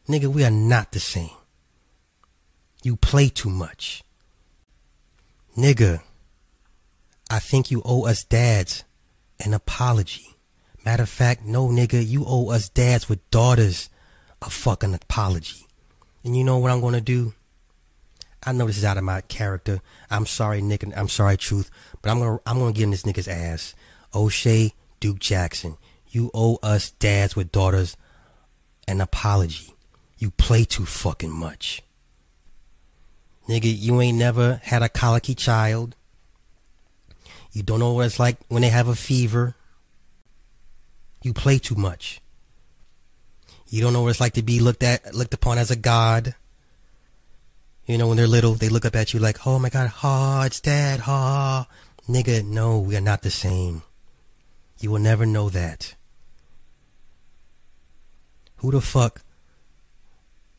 [0.08, 1.30] Nigga, we are not the same.
[2.82, 4.02] You play too much.
[5.56, 6.00] Nigga,
[7.30, 8.84] I think you owe us dads
[9.44, 10.36] an apology.
[10.84, 13.88] Matter of fact, no nigga, you owe us dads with daughters
[14.40, 15.66] a fucking apology.
[16.24, 17.34] And you know what I'm gonna do?
[18.44, 19.80] I know this is out of my character.
[20.10, 23.28] I'm sorry, Nick, I'm sorry, Truth, but I'm gonna I'm gonna get in this nigga's
[23.28, 23.74] ass.
[24.14, 25.76] O'Shea, Duke Jackson,
[26.08, 27.96] you owe us dads with daughters
[28.88, 29.74] an apology.
[30.18, 31.82] You play too fucking much.
[33.48, 35.96] Nigga, you ain't never had a colicky child.
[37.52, 39.54] You don't know what it's like when they have a fever.
[41.22, 42.20] You play too much.
[43.68, 46.34] You don't know what it's like to be looked at looked upon as a god.
[47.86, 50.44] You know, when they're little, they look up at you like, oh my god, ha,
[50.46, 51.66] it's dad, ha.
[52.08, 53.82] Nigga, no, we are not the same.
[54.78, 55.94] You will never know that.
[58.56, 59.22] Who the fuck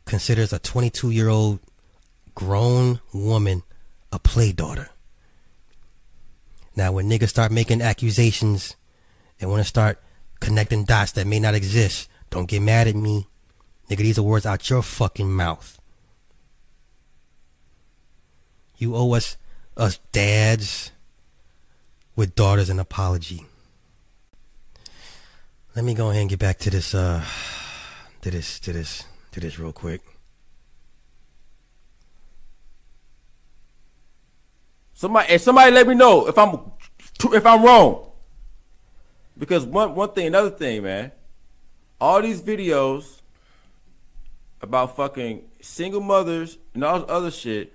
[0.06, 1.60] considers a 22 year old
[2.36, 3.64] grown woman
[4.12, 4.90] a play daughter?
[6.76, 8.76] Now, when niggas start making accusations
[9.40, 10.02] and want to start
[10.40, 13.28] connecting dots that may not exist, don't get mad at me.
[13.90, 15.80] Nigga, these are words out your fucking mouth.
[18.78, 19.38] You owe us,
[19.78, 20.92] us dads
[22.16, 23.46] with daughters an apology.
[25.76, 27.24] Let me go ahead and get back to this, uh,
[28.22, 30.02] to this, to this, to this real quick.
[35.04, 36.72] Somebody, somebody, let me know if I'm
[37.34, 38.10] if I'm wrong.
[39.38, 41.12] Because one one thing, another thing, man.
[42.00, 43.20] All these videos
[44.62, 47.74] about fucking single mothers and all this other shit,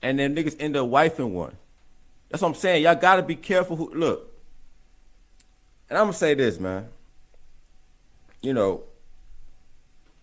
[0.00, 1.56] and then niggas end up wifing one.
[2.28, 2.84] That's what I'm saying.
[2.84, 3.74] Y'all gotta be careful.
[3.74, 4.32] Who look,
[5.90, 6.90] and I'm gonna say this, man.
[8.40, 8.84] You know,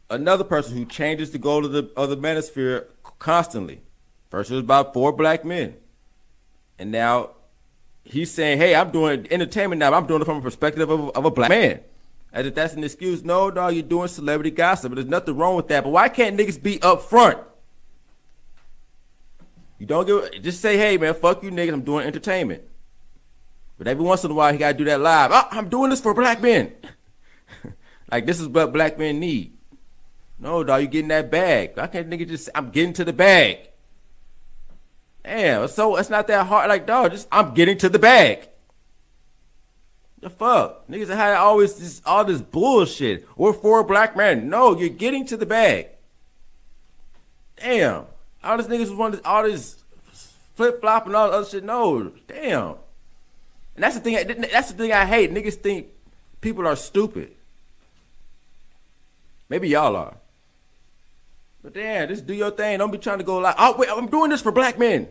[0.09, 2.85] another person who changes the goal of the of the manosphere
[3.19, 3.81] constantly.
[4.35, 5.77] First it was about four black men,
[6.77, 7.29] and now
[8.03, 9.93] he's saying, "Hey, I'm doing entertainment now.
[9.93, 11.79] I'm doing it from a perspective of, of a black man."
[12.33, 13.23] As if that's an excuse.
[13.23, 14.93] No, dog, you're doing celebrity gossip.
[14.93, 15.85] There's nothing wrong with that.
[15.85, 17.37] But why can't niggas be up front?
[19.79, 22.63] You don't give just say, hey man, fuck you niggas, I'm doing entertainment.
[23.77, 25.31] But every once in a while he gotta do that live.
[25.33, 26.73] Oh, I'm doing this for black men.
[28.11, 29.57] like this is what black men need.
[30.37, 31.79] No, dog, you getting that bag.
[31.79, 33.69] I can't nigga just I'm getting to the bag?
[35.25, 36.69] Damn, so it's not that hard.
[36.69, 38.47] Like, dog, just I'm getting to the bag.
[40.19, 40.87] The fuck?
[40.87, 43.27] Niggas had always this all this bullshit.
[43.35, 44.49] We're for black men.
[44.49, 45.87] No, you're getting to the bag.
[47.57, 48.05] Damn.
[48.43, 49.83] All these niggas want all this
[50.53, 51.63] flip flop and all the other shit.
[51.63, 52.75] No, damn.
[53.73, 54.27] And that's the thing.
[54.51, 55.33] That's the thing I hate.
[55.33, 55.87] Niggas think
[56.39, 57.31] people are stupid.
[59.49, 60.17] Maybe y'all are.
[61.63, 62.77] But damn, just do your thing.
[62.77, 65.07] Don't be trying to go like, oh wait, I'm doing this for black men.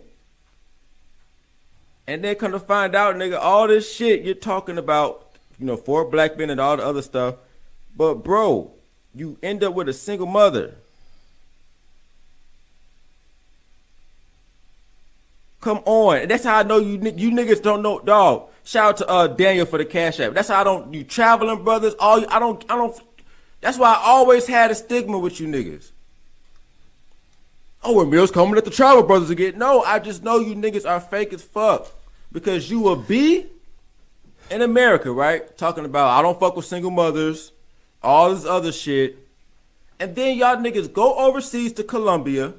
[2.06, 5.76] And then come to find out, nigga, all this shit you're talking about, you know,
[5.76, 7.36] for black men and all the other stuff.
[7.97, 8.72] But bro,
[9.14, 10.74] you end up with a single mother.
[15.60, 16.18] Come on.
[16.18, 18.51] And that's how I know you you niggas don't know dog.
[18.64, 20.35] Shout out to uh Daniel for the cash app.
[20.35, 23.01] That's how I don't you traveling brothers, all I don't I don't
[23.62, 25.90] that's why I always had a stigma with you niggas.
[27.82, 29.56] Oh, Emil's coming at the travel brothers again.
[29.56, 31.90] No, I just know you niggas are fake as fuck.
[32.35, 33.47] Because you will be
[34.51, 35.56] in America, right?
[35.56, 37.52] Talking about I don't fuck with single mothers,
[38.02, 39.16] all this other shit.
[39.98, 42.52] And then y'all niggas go overseas to Colombia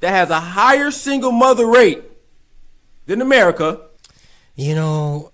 [0.00, 2.02] that has a higher single mother rate
[3.06, 3.80] than America.
[4.54, 5.32] You know,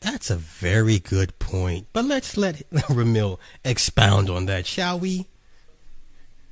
[0.00, 1.86] that's a very good point.
[1.92, 5.26] But let's let Ramil expound on that, shall we?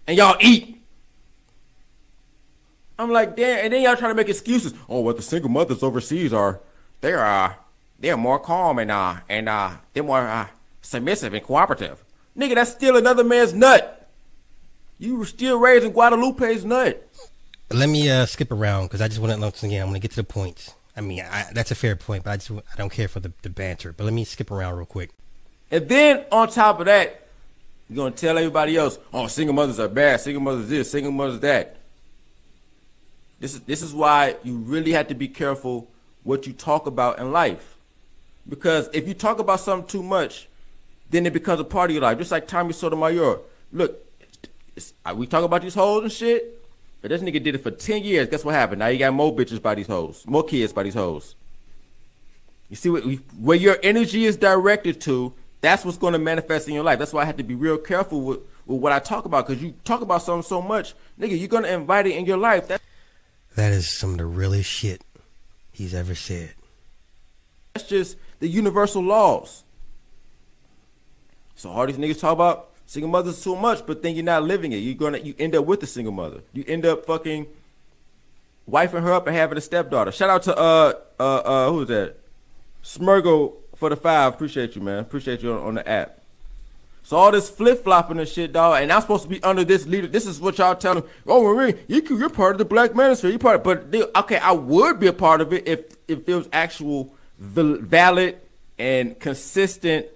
[0.06, 0.75] And y'all eat.
[2.98, 4.72] I'm like, damn, and then y'all try to make excuses.
[4.88, 6.60] Oh, what the single mothers overseas are,
[7.00, 7.54] they're uh,
[7.98, 10.48] they're more calm and uh, and uh, they're more uh,
[10.82, 12.02] submissive and cooperative.
[12.36, 14.08] Nigga, that's still another man's nut.
[14.98, 17.06] You were still raising Guadalupe's nut
[17.70, 19.86] let me uh, skip around because I just want to once again.
[19.86, 20.74] I'm to get to the points.
[20.96, 23.32] I mean, I, that's a fair point, but I just I don't care for the,
[23.42, 23.92] the banter.
[23.92, 25.10] But let me skip around real quick.
[25.70, 27.26] And then on top of that,
[27.88, 30.20] you're gonna tell everybody else, "Oh, single mothers are bad.
[30.20, 30.90] Single mothers this.
[30.90, 31.76] Single mothers that."
[33.38, 35.88] This is this is why you really have to be careful
[36.22, 37.76] what you talk about in life,
[38.48, 40.48] because if you talk about something too much,
[41.10, 42.18] then it becomes a part of your life.
[42.18, 43.40] Just like Tommy Sotomayor.
[43.72, 44.04] Look,
[45.04, 46.56] uh, we talk about these hoes and shit.
[47.02, 48.28] But this nigga did it for 10 years.
[48.28, 48.80] Guess what happened?
[48.80, 50.24] Now you got more bitches by these hoes.
[50.26, 51.34] More kids by these hoes.
[52.68, 53.04] You see what
[53.38, 56.98] where your energy is directed to, that's what's going to manifest in your life.
[56.98, 59.62] That's why I have to be real careful with, with what I talk about because
[59.62, 62.66] you talk about something so much, nigga, you're going to invite it in your life.
[62.68, 62.82] That,
[63.56, 65.02] That is some of the realest shit
[65.72, 66.54] he's ever said.
[67.74, 69.64] that's just the universal laws.
[71.54, 74.72] So all these niggas talk about single mothers too much, but then you're not living
[74.72, 74.76] it.
[74.76, 76.42] You're gonna you end up with a single mother.
[76.52, 77.46] You end up fucking
[78.70, 80.12] wifing her up and having a stepdaughter.
[80.12, 82.16] Shout out to uh uh uh who's that?
[82.84, 84.34] Smurgle for the five.
[84.34, 84.98] Appreciate you, man.
[84.98, 86.20] Appreciate you on, on the app.
[87.06, 89.86] So all this flip flopping and shit, dog, and I'm supposed to be under this
[89.86, 90.08] leader.
[90.08, 91.04] This is what y'all tell them.
[91.24, 93.30] Oh, Marie, you, you're part of the Black Manosphere.
[93.30, 96.28] You part, of, but they, okay, I would be a part of it if if
[96.28, 98.38] it was actual valid
[98.76, 100.06] and consistent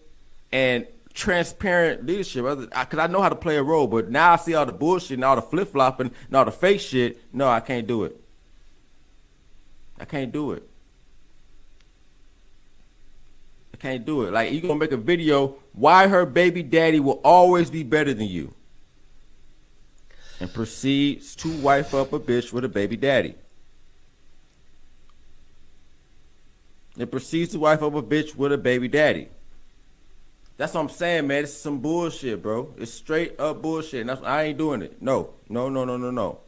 [0.51, 0.85] and
[1.15, 2.45] transparent leadership.
[2.45, 5.13] Because I know how to play a role, but now I see all the bullshit
[5.13, 7.23] and all the flip flopping and all the fake shit.
[7.33, 8.21] No, I can't do it.
[10.01, 10.69] I can't do it.
[13.70, 14.33] I can't do it.
[14.33, 18.27] Like you gonna make a video why her baby daddy will always be better than
[18.27, 18.55] you.
[20.39, 23.35] And proceeds to wife up a bitch with a baby daddy.
[26.99, 29.29] And proceeds to wife up a bitch with a baby daddy.
[30.57, 31.45] That's what I'm saying, man.
[31.45, 32.75] It's some bullshit, bro.
[32.77, 34.03] It's straight up bullshit.
[34.03, 35.01] And that's I ain't doing it.
[35.01, 36.41] No, no, no, no, no, no.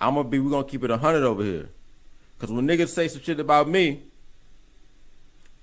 [0.00, 0.38] I'm gonna be.
[0.38, 1.68] We're gonna keep it hundred over here.
[2.38, 4.02] Cause when niggas say some shit about me,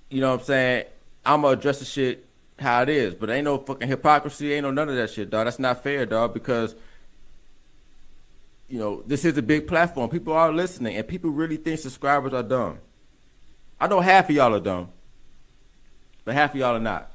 [0.10, 0.86] you know what I'm saying?
[1.26, 2.26] I'm gonna address the shit
[2.60, 3.15] how it is.
[3.15, 5.45] But ain't no fucking hypocrisy, ain't no none of that shit, dog.
[5.45, 6.76] That's not fair, dog, because
[8.68, 10.10] you know, this is a big platform.
[10.10, 12.77] People are listening and people really think subscribers are dumb.
[13.80, 14.90] I know half of y'all are dumb.
[16.23, 17.11] But half of y'all are not.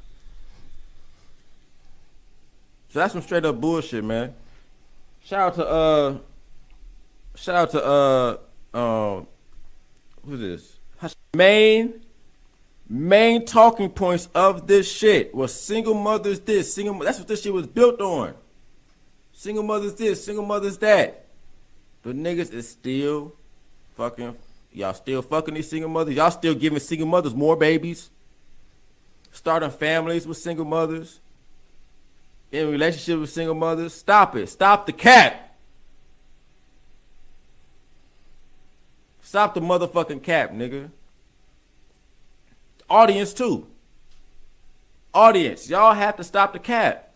[2.88, 4.34] So that's some straight up bullshit, man.
[5.22, 6.18] Shout out to uh
[7.36, 9.26] shout out to uh um
[10.24, 10.76] who's this?
[11.34, 12.03] Main
[12.88, 17.52] main talking points of this shit was single mothers this, single that's what this shit
[17.52, 18.34] was built on.
[19.32, 21.26] Single mothers this, single mothers that.
[22.02, 23.34] But niggas is still
[23.96, 24.36] fucking
[24.72, 26.14] y'all still fucking these single mothers.
[26.14, 28.10] Y'all still giving single mothers more babies.
[29.32, 31.20] Starting families with single mothers.
[32.52, 33.94] In relationship with single mothers.
[33.94, 34.48] Stop it.
[34.48, 35.56] Stop the cap.
[39.22, 40.90] Stop the motherfucking cap, nigga.
[42.88, 43.66] Audience too.
[45.12, 47.12] Audience, y'all have to stop the cap.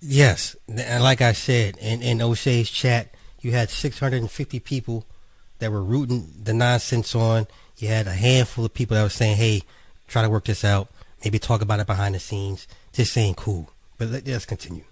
[0.00, 5.06] Yes, and like I said in in O'Shea's chat, you had 650 people
[5.58, 7.46] that were rooting the nonsense on.
[7.78, 9.62] You had a handful of people that were saying, "Hey,
[10.08, 10.88] try to work this out.
[11.24, 13.70] Maybe talk about it behind the scenes." This ain't cool.
[13.98, 14.84] But let, let's continue.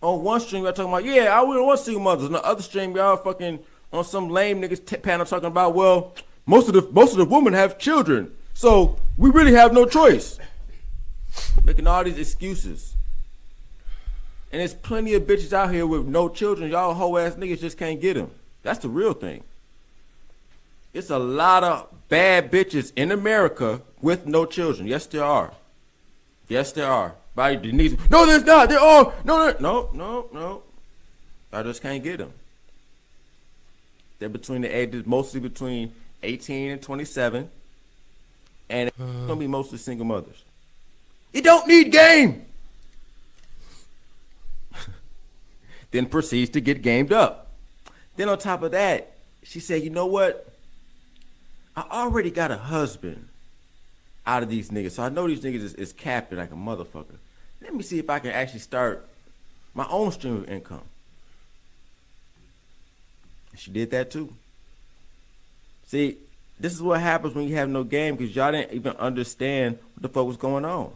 [0.00, 2.26] On one stream, y'all talking about, yeah, I wouldn't want single mothers.
[2.26, 3.58] On the other stream, y'all fucking
[3.92, 6.14] on some lame niggas t- panel talking about, well,
[6.48, 10.38] most of the most of the women have children, so we really have no choice.
[11.62, 12.96] Making all these excuses.
[14.50, 16.70] And there's plenty of bitches out here with no children.
[16.70, 18.30] Y'all hoe ass niggas just can't get them.
[18.62, 19.44] That's the real thing.
[20.94, 24.88] It's a lot of bad bitches in America with no children.
[24.88, 25.52] Yes, there are.
[26.48, 27.14] Yes, there are.
[27.34, 27.94] By Denise.
[28.08, 28.70] No, there's not.
[28.70, 29.12] There are.
[29.22, 30.62] No, no, no, no.
[31.52, 32.32] I just can't get them.
[34.18, 35.92] They're between the ages, mostly between
[36.22, 37.50] 18 and 27.
[38.70, 39.04] And it's uh.
[39.04, 40.44] going to be mostly single mothers.
[41.32, 42.46] You don't need game.
[45.90, 47.52] then proceeds to get gamed up.
[48.16, 49.12] Then on top of that,
[49.42, 50.52] she said, you know what?
[51.76, 53.28] I already got a husband
[54.26, 54.92] out of these niggas.
[54.92, 57.16] So I know these niggas is, is capping like a motherfucker.
[57.62, 59.08] Let me see if I can actually start
[59.74, 60.82] my own stream of income.
[63.56, 64.34] She did that too.
[65.88, 66.18] See,
[66.60, 70.02] this is what happens when you have no game because y'all didn't even understand what
[70.02, 70.92] the fuck was going on.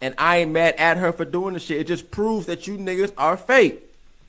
[0.00, 1.80] And I ain't mad at her for doing the shit.
[1.80, 3.82] It just proves that you niggas are fake.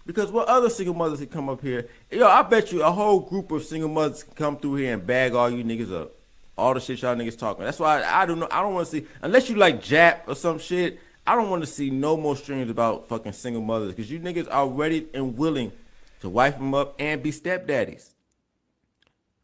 [0.05, 1.87] Because what other single mothers can come up here?
[2.09, 5.05] Yo, I bet you a whole group of single mothers can come through here and
[5.05, 6.11] bag all you niggas up.
[6.57, 7.65] All the shit y'all niggas talking.
[7.65, 8.47] That's why I, I don't know.
[8.49, 10.99] I don't want to see unless you like Jap or some shit.
[11.27, 14.47] I don't want to see no more streams about fucking single mothers because you niggas
[14.49, 15.71] are ready and willing
[16.19, 18.13] to wife them up and be stepdaddies.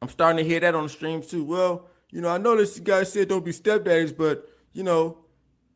[0.02, 1.44] I'm starting to hear that on the streams too.
[1.44, 5.18] Well, you know, I know this guy said don't be stepdaddies, but you know,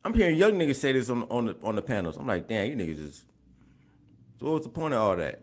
[0.03, 2.17] I'm hearing young niggas say this on on the on the panels.
[2.17, 3.25] I'm like, damn, you niggas is.
[4.39, 5.41] So what was the point of all that?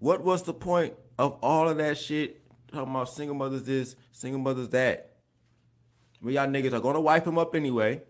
[0.00, 2.40] What was the point of all of that shit?
[2.72, 5.16] Talking about single mothers this, single mothers that.
[6.22, 8.02] Well, y'all niggas are gonna wipe him up anyway.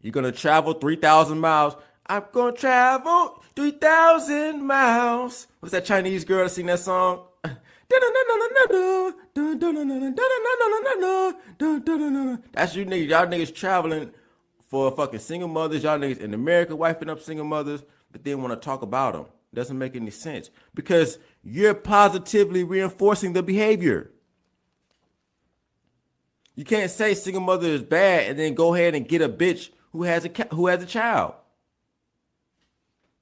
[0.00, 1.76] You're gonna travel three thousand miles.
[2.08, 5.48] I'm gonna travel three thousand miles.
[5.60, 7.24] What's that Chinese girl that sing that song?
[12.52, 13.08] That's you niggas.
[13.08, 14.12] Y'all niggas traveling
[14.68, 15.82] for fucking single mothers.
[15.82, 19.26] Y'all niggas in America wifing up single mothers, but then want to talk about them.
[19.54, 24.10] Doesn't make any sense because you're positively reinforcing the behavior.
[26.54, 29.70] You can't say single mother is bad and then go ahead and get a bitch
[29.92, 31.34] who has a who has a child.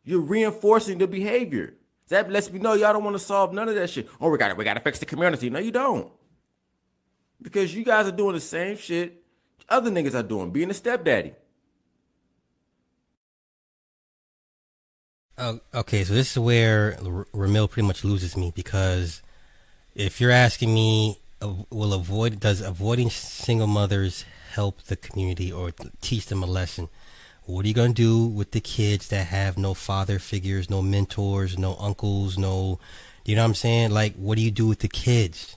[0.04, 1.74] You're reinforcing the behavior.
[2.08, 4.08] That lets me know y'all don't want to solve none of that shit.
[4.20, 5.48] Oh, we got to we got to fix the community.
[5.48, 6.12] No, you don't.
[7.40, 9.24] Because you guys are doing the same shit
[9.68, 11.34] other niggas are doing, being a stepdaddy.
[15.36, 19.20] Uh, okay, so this is where R- Ramil pretty much loses me because
[19.94, 25.72] if you're asking me, uh, will avoid does avoiding single mothers help the community or
[26.00, 26.88] teach them a lesson?
[27.46, 31.58] What are you gonna do with the kids that have no father figures, no mentors,
[31.58, 32.78] no uncles, no,
[33.24, 33.90] you know what I'm saying?
[33.90, 35.56] Like, what do you do with the kids?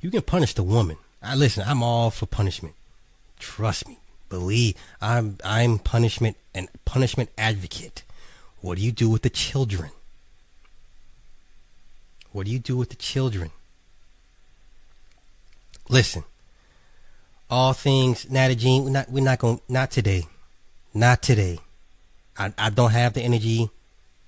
[0.00, 0.96] You can punish the woman.
[1.22, 1.62] I listen.
[1.66, 2.74] I'm all for punishment.
[3.38, 3.98] Trust me.
[4.28, 5.38] Believe I'm.
[5.44, 8.02] I'm punishment and punishment advocate.
[8.60, 9.90] What do you do with the children?
[12.32, 13.50] What do you do with the children?
[15.88, 16.24] Listen.
[17.48, 18.84] All things, Natty Jean.
[18.84, 19.10] We're not.
[19.10, 19.60] We're not going.
[19.68, 20.24] Not today.
[20.94, 21.58] Not today.
[22.36, 22.52] I.
[22.58, 23.70] I don't have the energy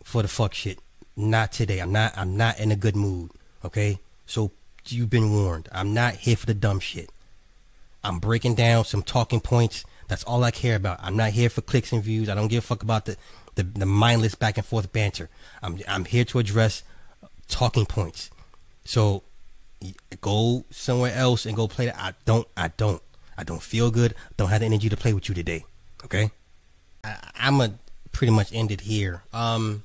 [0.02, 0.78] for the fuck shit.
[1.16, 1.78] Not today.
[1.80, 2.16] I'm not.
[2.16, 3.30] I'm not in a good mood.
[3.64, 3.98] Okay.
[4.26, 4.50] So
[4.88, 5.68] you've been warned.
[5.72, 7.10] I'm not here for the dumb shit.
[8.02, 9.84] I'm breaking down some talking points.
[10.08, 11.00] That's all I care about.
[11.02, 12.28] I'm not here for clicks and views.
[12.28, 13.16] I don't give a fuck about the,
[13.54, 15.30] the, the mindless back and forth banter.
[15.62, 16.82] I'm I'm here to address
[17.48, 18.30] talking points.
[18.84, 19.22] So
[20.20, 21.96] go somewhere else and go play that.
[21.98, 23.02] I don't I don't
[23.36, 24.14] I don't feel good.
[24.36, 25.64] Don't have the energy to play with you today.
[26.04, 26.30] Okay?
[27.04, 27.74] I, I'm a
[28.12, 29.22] pretty much end it here.
[29.32, 29.84] Um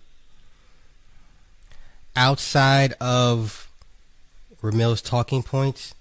[2.15, 3.69] outside of
[4.61, 5.95] Ramil's talking points,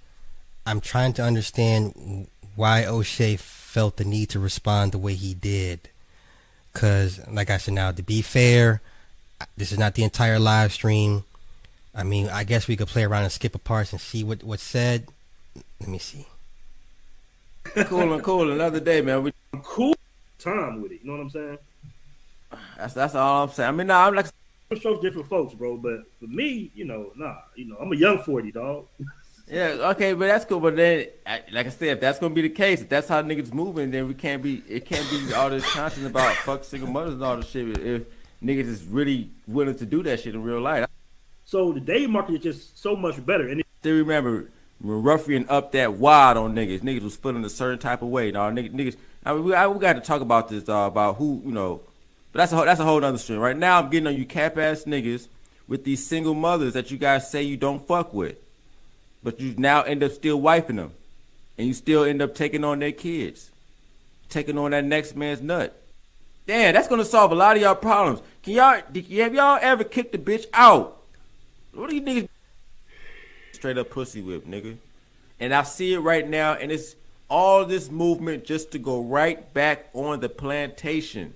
[0.66, 5.89] I'm trying to understand why O'Shea felt the need to respond the way he did.
[6.73, 8.81] Because, like I said, now to be fair,
[9.57, 11.24] this is not the entire live stream.
[11.95, 14.43] I mean, I guess we could play around and skip a parts and see what
[14.43, 15.07] what's said.
[15.81, 16.27] Let me see.
[17.65, 18.51] cool and cool.
[18.51, 19.23] Another day, man.
[19.23, 19.32] We
[19.62, 19.95] cool
[20.39, 21.01] time with it.
[21.02, 21.59] You know what I'm saying?
[22.77, 23.69] That's that's all I'm saying.
[23.69, 24.27] I mean, nah, I'm like
[24.77, 25.77] strokes different folks, bro.
[25.77, 28.86] But for me, you know, nah, you know, I'm a young forty dog.
[29.51, 30.60] Yeah, okay, but that's cool.
[30.60, 31.06] But then,
[31.52, 34.06] like I said, if that's gonna be the case, if that's how niggas moving, then
[34.06, 34.62] we can't be.
[34.69, 37.78] It can't be all this content about fuck single mothers and all this shit.
[37.78, 38.02] If
[38.43, 40.86] niggas is really willing to do that shit in real life.
[41.44, 43.48] So the day market is just so much better.
[43.48, 44.51] And they remember
[44.81, 48.31] when Ruffian up that wide on niggas, niggas was feeling a certain type of way.
[48.31, 48.97] Now niggas, niggas
[49.28, 51.82] I mean, we, I, we got to talk about this uh, about who you know
[52.32, 53.38] but that's a that's a whole other stream.
[53.38, 55.28] Right now, I'm getting on you cap ass niggas
[55.66, 58.36] with these single mothers that you guys say you don't fuck with,
[59.22, 60.92] but you now end up still wiping them,
[61.56, 63.50] and you still end up taking on their kids,
[64.28, 65.80] taking on that next man's nut.
[66.46, 68.20] Damn, that's gonna solve a lot of y'all problems.
[68.42, 71.02] Can y'all have y'all ever kicked a bitch out?
[71.72, 72.28] What do you niggas
[73.52, 74.76] straight up pussy whip, nigga?
[75.40, 76.94] And I see it right now, and it's
[77.28, 81.34] all this movement just to go right back on the plantation.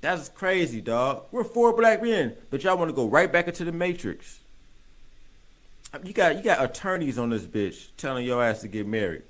[0.00, 1.24] That's crazy, dog.
[1.32, 4.38] We're four black men, but y'all want to go right back into the matrix.
[6.04, 9.22] You got you got attorneys on this bitch telling your ass to get married.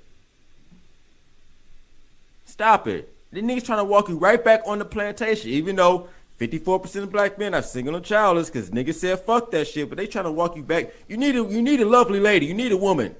[2.45, 3.13] Stop it.
[3.31, 6.09] The niggas trying to walk you right back on the plantation, even though
[6.39, 9.97] 54% of black men are single and childless because niggas said fuck that shit, but
[9.97, 10.91] they trying to walk you back.
[11.07, 12.45] You need a you need a lovely lady.
[12.45, 13.15] You need a woman.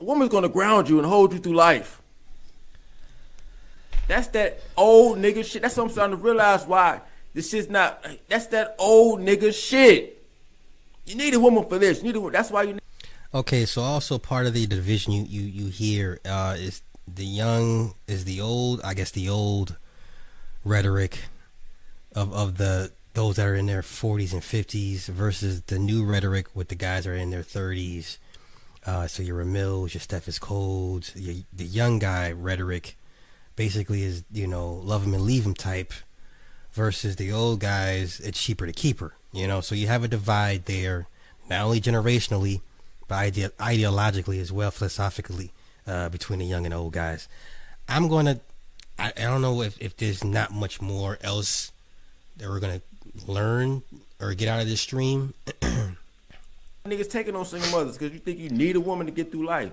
[0.00, 2.02] A woman's gonna ground you and hold you through life.
[4.06, 5.62] That's that old nigga shit.
[5.62, 7.02] That's what I'm starting to realize why
[7.34, 8.04] this shit's not.
[8.28, 10.24] That's that old nigga shit.
[11.04, 12.02] You need a woman for this.
[12.02, 12.72] You need a, That's why you.
[12.74, 12.82] Need-
[13.34, 17.94] okay, so also part of the division you you you hear uh, is the young
[18.06, 18.80] is the old.
[18.82, 19.76] I guess the old
[20.64, 21.24] rhetoric
[22.14, 26.54] of of the those that are in their 40s and 50s versus the new rhetoric
[26.54, 28.18] with the guys that are in their 30s.
[28.86, 32.96] Uh, so your Ramils, your Steph's Codes, your, the young guy rhetoric
[33.56, 35.92] basically is you know love him and leave him type
[36.72, 39.60] versus the old guys it's cheaper to keep her you know?
[39.60, 41.06] So you have a divide there
[41.48, 42.60] not only generationally
[43.06, 45.52] but ide- ideologically as well philosophically
[45.86, 47.28] uh, between the young and old guys.
[47.88, 48.40] I'm gonna
[48.98, 51.72] I, I don't know if, if there's not much more else
[52.36, 52.82] that we're gonna
[53.26, 53.82] learn
[54.20, 55.34] or get out of this stream
[56.86, 59.44] niggas taking on single mothers because you think you need a woman to get through
[59.46, 59.72] life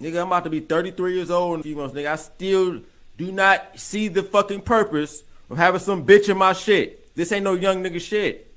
[0.00, 1.94] Nigga, I'm about to be 33 years old in a few months.
[1.94, 2.82] Nigga, I still
[3.16, 7.14] do not see the fucking purpose I'm having some bitch in my shit.
[7.14, 8.52] This ain't no young nigga shit.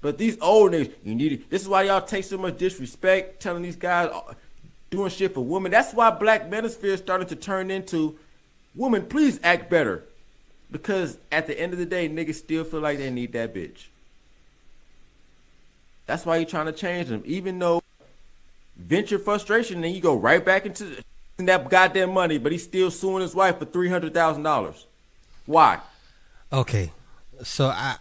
[0.00, 1.50] But these old niggas, you need it.
[1.50, 4.34] This is why y'all take so much disrespect, telling these guys uh,
[4.90, 5.70] doing shit for women.
[5.70, 8.18] That's why Black Manosphere is starting to turn into,
[8.74, 10.04] women, please act better.
[10.74, 13.86] Because at the end of the day, niggas still feel like they need that bitch.
[16.04, 17.22] That's why you're trying to change them.
[17.24, 17.80] Even though
[18.76, 21.00] venture frustration, then you go right back into
[21.36, 24.84] that goddamn money, but he's still suing his wife for three hundred thousand dollars.
[25.46, 25.78] Why?
[26.52, 26.90] Okay,
[27.44, 27.94] so I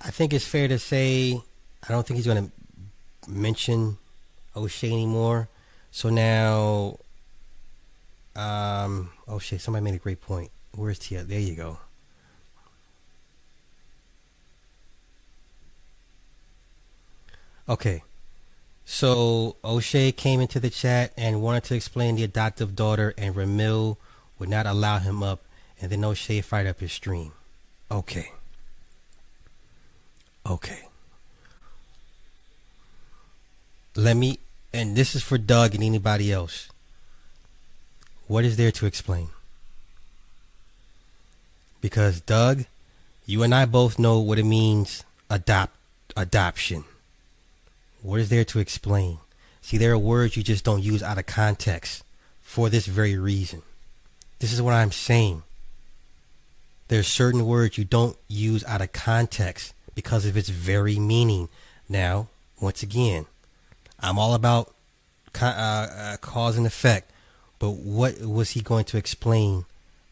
[0.00, 1.40] I think it's fair to say
[1.88, 3.96] I don't think he's going to mention
[4.56, 5.48] O'Shea anymore.
[5.92, 6.98] So now,
[8.34, 10.50] um, O'Shea, somebody made a great point.
[10.74, 11.22] Where's Tia?
[11.22, 11.78] There you go.
[17.68, 18.02] Okay.
[18.84, 23.96] So O'Shea came into the chat and wanted to explain the adoptive daughter, and Ramil
[24.38, 25.44] would not allow him up,
[25.80, 27.32] and then O'Shea fired up his stream.
[27.90, 28.32] Okay.
[30.44, 30.80] Okay.
[33.94, 34.38] Let me,
[34.72, 36.68] and this is for Doug and anybody else.
[38.26, 39.28] What is there to explain?
[41.80, 42.64] Because Doug,
[43.26, 45.76] you and I both know what it means adopt
[46.16, 46.84] adoption.
[48.02, 49.18] What is there to explain?
[49.60, 52.02] See, there are words you just don't use out of context
[52.40, 53.62] for this very reason.
[54.40, 55.44] This is what I'm saying.
[56.88, 61.48] There's certain words you don't use out of context because of its very meaning.
[61.88, 62.26] Now,
[62.60, 63.26] once again,
[64.00, 64.74] I'm all about
[65.40, 67.12] uh, uh, cause and effect,
[67.60, 69.64] but what was he going to explain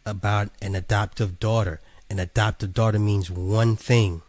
[0.07, 1.81] about an adoptive daughter?
[2.09, 4.23] An adoptive daughter means one thing.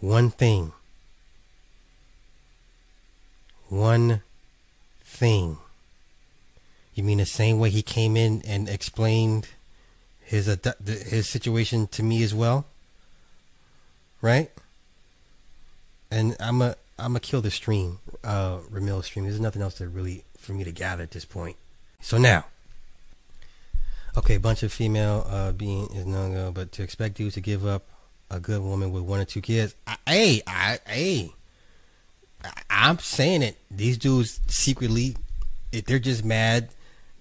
[0.00, 0.72] One thing
[3.68, 4.22] one
[5.02, 5.58] thing.
[6.94, 9.48] You mean the same way he came in and explained
[10.20, 10.46] his
[10.84, 12.66] his situation to me as well?
[14.20, 14.50] Right?
[16.10, 19.24] And I'm a I'm gonna kill the stream, uh, Ramil stream.
[19.24, 21.56] There's nothing else to really for me to gather at this point.
[22.00, 22.46] So now,
[24.16, 27.64] okay, bunch of female uh, being is no go, but to expect you to give
[27.64, 27.84] up
[28.30, 31.32] a good woman with one or two kids, I, hey, I, hey,
[32.70, 33.56] I'm saying it.
[33.70, 35.16] These dudes secretly,
[35.72, 36.70] they're just mad,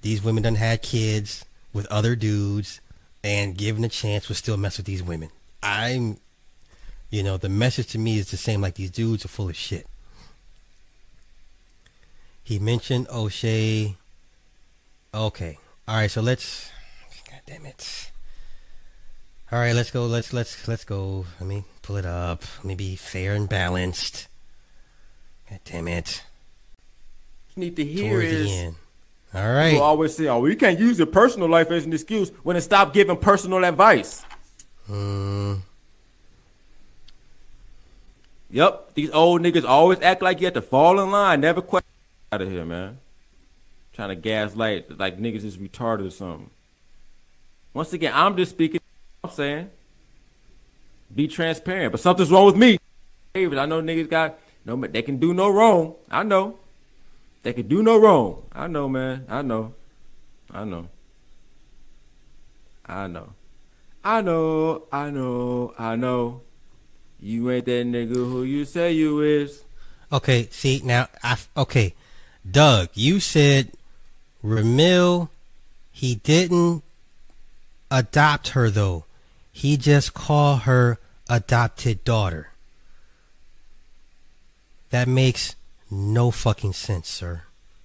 [0.01, 2.81] these women done had kids with other dudes,
[3.23, 5.29] and given a chance, would still mess with these women.
[5.61, 6.17] I'm,
[7.09, 8.61] you know, the message to me is the same.
[8.61, 9.87] Like these dudes are full of shit.
[12.43, 13.97] He mentioned O'Shea.
[15.13, 15.57] Okay,
[15.87, 16.11] all right.
[16.11, 16.71] So let's.
[17.29, 18.11] God damn it.
[19.51, 20.05] All right, let's go.
[20.05, 21.25] Let's let's let's go.
[21.39, 22.43] Let me pull it up.
[22.57, 24.27] Let me be fair and balanced.
[25.49, 26.23] God damn it.
[27.55, 28.75] You need to hear Towards is the end.
[29.33, 29.71] All right.
[29.71, 32.61] people always say, "Oh, you can't use your personal life as an excuse." When it
[32.61, 34.23] stop giving personal advice.
[34.89, 35.61] Mm,
[38.49, 41.87] Yep, these old niggas always act like you have to fall in line, never question
[42.31, 42.99] out of here, man.
[43.93, 46.49] Trying to gaslight like niggas is retarded or something.
[47.73, 48.79] Once again, I'm just speaking.
[49.23, 49.69] I'm saying,
[51.13, 51.91] be transparent.
[51.91, 52.77] But something's wrong with me.
[53.35, 55.95] I know niggas got no, but they can do no wrong.
[56.11, 56.59] I know.
[57.41, 58.43] They can do no wrong.
[58.51, 59.25] I know, man.
[59.29, 59.73] I know.
[60.51, 60.89] I know.
[62.85, 63.29] I know.
[64.03, 64.83] I know.
[64.91, 65.73] I know.
[65.79, 66.41] I know.
[67.21, 69.63] You ain't that nigga who you say you is.
[70.11, 70.49] okay.
[70.51, 71.07] See now.
[71.23, 71.95] I okay.
[72.49, 73.71] Doug, you said
[74.43, 75.29] Ramil.
[75.91, 76.83] He didn't
[77.89, 79.05] adopt her though.
[79.51, 80.99] He just called her
[81.29, 82.51] adopted daughter.
[84.89, 85.55] That makes
[85.91, 87.43] no fucking sense, sir.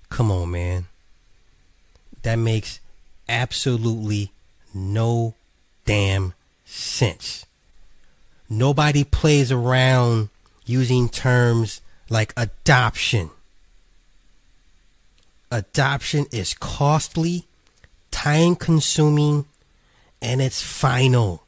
[0.09, 0.87] Come on, man.
[2.23, 2.81] That makes
[3.29, 4.33] absolutely
[4.75, 5.35] no
[5.85, 6.35] damn
[6.65, 7.47] sense.
[8.49, 10.29] Nobody plays around
[10.65, 13.31] using terms like adoption.
[15.51, 17.47] Adoption is costly,
[18.11, 19.47] time consuming,
[20.21, 21.43] and it's final.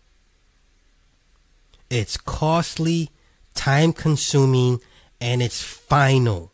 [1.90, 3.10] It's costly,
[3.55, 4.81] time consuming,
[5.24, 6.52] and it's final.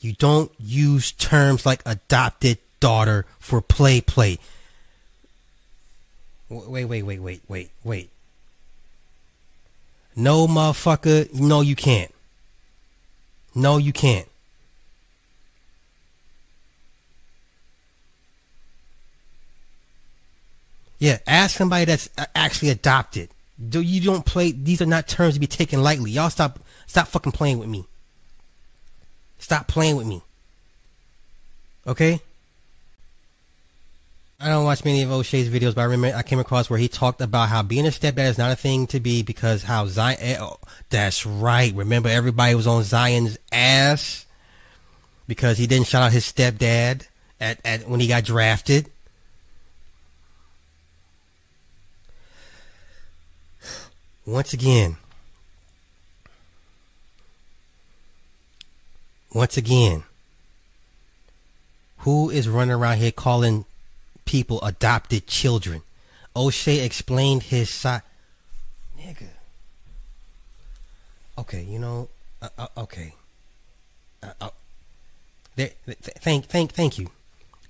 [0.00, 4.38] You don't use terms like adopted daughter for play play.
[6.50, 8.10] Wait, wait, wait, wait, wait, wait.
[10.14, 11.32] No, motherfucker.
[11.32, 12.12] No, you can't.
[13.54, 14.28] No, you can't.
[20.98, 23.30] Yeah, ask somebody that's uh, actually adopted.
[23.68, 24.52] Do you don't play?
[24.52, 26.10] These are not terms to be taken lightly.
[26.10, 27.86] Y'all stop, stop fucking playing with me.
[29.42, 30.22] Stop playing with me.
[31.84, 32.20] Okay?
[34.40, 36.86] I don't watch many of O'Shea's videos, but I remember I came across where he
[36.86, 40.16] talked about how being a stepdad is not a thing to be because how Zion.
[40.20, 40.58] eh, oh,
[40.90, 41.74] that's right.
[41.74, 44.26] Remember, everybody was on Zion's ass
[45.26, 47.08] because he didn't shout out his stepdad
[47.40, 48.88] at, at when he got drafted.
[54.24, 54.96] Once again,
[59.34, 60.04] once again,
[61.98, 63.64] who is running around here calling
[64.24, 65.82] people adopted children?
[66.34, 68.02] O'Shea explained his side.
[68.98, 69.28] Nigga.
[71.38, 72.08] Okay, you know,
[72.40, 73.14] uh, uh, okay.
[74.22, 74.50] Uh, uh,
[75.56, 77.10] there, th- thank, thank, thank you.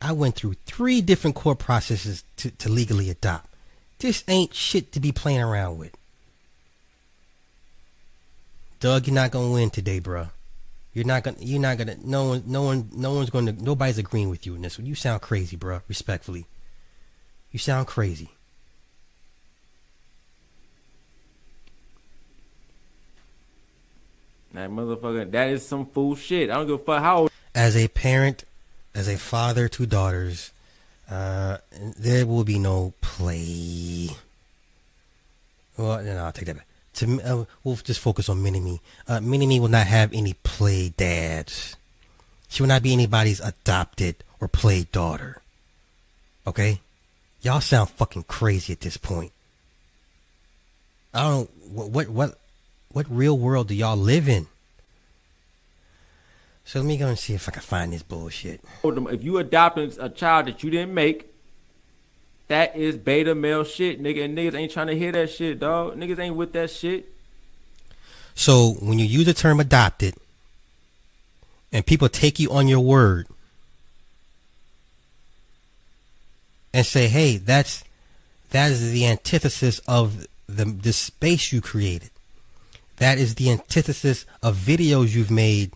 [0.00, 3.48] I went through three different court processes to, to legally adopt.
[3.98, 5.96] This ain't shit to be playing around with.
[8.80, 10.30] Doug, you're not gonna win today, bruh.
[10.94, 11.38] You're not gonna.
[11.40, 11.96] You're not gonna.
[12.04, 12.42] No one.
[12.46, 12.90] No one.
[12.92, 13.52] No one's going to.
[13.52, 14.86] Nobody's agreeing with you in this one.
[14.86, 15.80] You sound crazy, bruh.
[15.88, 16.46] Respectfully,
[17.50, 18.30] you sound crazy.
[24.52, 26.50] That motherfucker, that is some fool shit.
[26.50, 27.30] I don't give a fuck how old.
[27.54, 28.44] As a parent,
[28.94, 30.52] as a father to daughters,
[31.10, 31.58] uh,
[31.98, 34.10] there will be no play.
[35.78, 36.66] Well, no, I'll take that back.
[36.94, 38.60] To uh, we'll just focus on Mini.
[38.60, 38.80] Me.
[39.08, 41.76] Uh, Mini will not have any play dads.
[42.48, 45.40] She will not be anybody's adopted or play daughter.
[46.46, 46.80] Okay,
[47.40, 49.32] y'all sound fucking crazy at this point.
[51.14, 52.38] I don't what what what
[52.92, 54.46] what real world do y'all live in?
[56.64, 58.60] So let me go and see if I can find this bullshit.
[58.84, 61.31] If you adopting a child that you didn't make,
[62.52, 64.26] that is beta male shit, nigga.
[64.26, 65.96] And niggas ain't trying to hear that shit, dog.
[65.96, 67.08] Niggas ain't with that shit.
[68.34, 70.14] So when you use the term adopted
[71.72, 73.26] and people take you on your word
[76.74, 77.84] and say, "Hey, that's
[78.50, 82.10] that is the antithesis of the the space you created.
[82.96, 85.72] That is the antithesis of videos you've made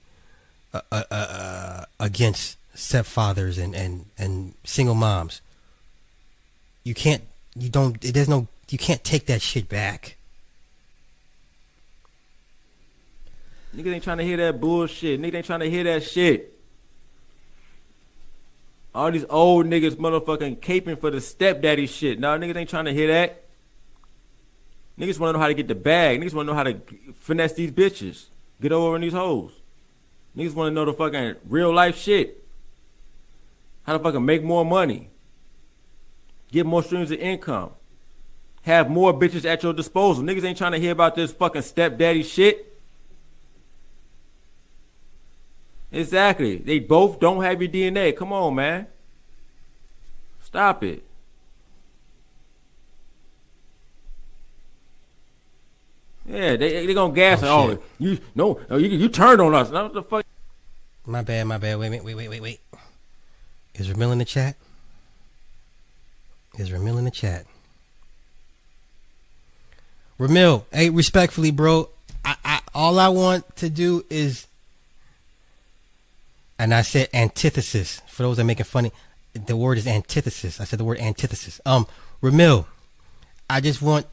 [0.74, 5.40] uh, uh, uh, against stepfathers and and and single moms.
[6.86, 7.24] You can't.
[7.56, 8.00] You don't.
[8.00, 8.46] There's no.
[8.70, 10.16] You can't take that shit back.
[13.74, 15.20] Niggas ain't trying to hear that bullshit.
[15.20, 16.56] Niggas ain't trying to hear that shit.
[18.94, 22.20] All these old niggas motherfucking caping for the stepdaddy shit.
[22.20, 23.42] Nah, niggas ain't trying to hear that.
[24.96, 26.20] Niggas want to know how to get the bag.
[26.20, 26.80] Niggas want to know how to
[27.18, 28.26] finesse these bitches.
[28.62, 29.50] Get over on these hoes.
[30.36, 32.44] Niggas want to know the fucking real life shit.
[33.82, 35.10] How to fucking make more money.
[36.51, 37.70] Get more streams of income.
[38.62, 40.24] Have more bitches at your disposal.
[40.24, 42.78] Niggas ain't trying to hear about this fucking stepdaddy shit.
[45.93, 46.56] Exactly.
[46.59, 48.16] They both don't have your DNA.
[48.16, 48.86] Come on, man.
[50.43, 51.05] Stop it.
[56.28, 57.51] Yeah, they they gonna gas oh, it.
[57.51, 57.82] Oh, shit.
[57.98, 59.70] you no, no, you you turned on us.
[59.70, 60.27] What the fuck?
[61.05, 61.78] My bad, my bad.
[61.78, 62.60] Wait, wait, wait, wait, wait, wait.
[63.74, 64.56] Is Ramil in the chat?
[66.57, 67.45] Is Ramil in the chat?
[70.19, 71.91] Ramil, hey, respectfully, bro.
[72.24, 74.47] I, I all I want to do is,
[76.59, 78.93] and I said antithesis for those that making funny.
[79.35, 80.61] The word is antithesis.
[80.61, 81.61] I said the word antithesis.
[81.66, 81.87] Um,
[82.23, 82.65] Ramil,
[83.51, 84.07] I just want,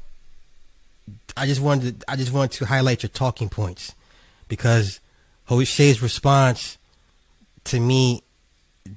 [1.38, 3.96] I just wanted, to, I just want to highlight your talking points
[4.50, 5.00] because
[5.50, 6.78] O'Shea's response
[7.66, 8.23] to me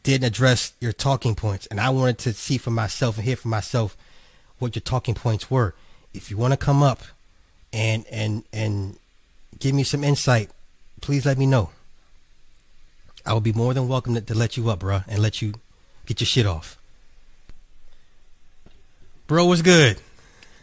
[0.02, 3.48] didn't address your talking points, and I wanted to see for myself and hear for
[3.48, 3.96] myself
[4.58, 5.74] what your talking points were.
[6.12, 7.02] If you want to come up
[7.72, 8.98] and and and
[9.58, 10.50] give me some insight,
[11.00, 11.70] please let me know.
[13.24, 15.54] I will be more than welcome to, to let you up, bro, and let you
[16.06, 16.78] get your shit off.
[19.26, 20.00] Bro, what's good?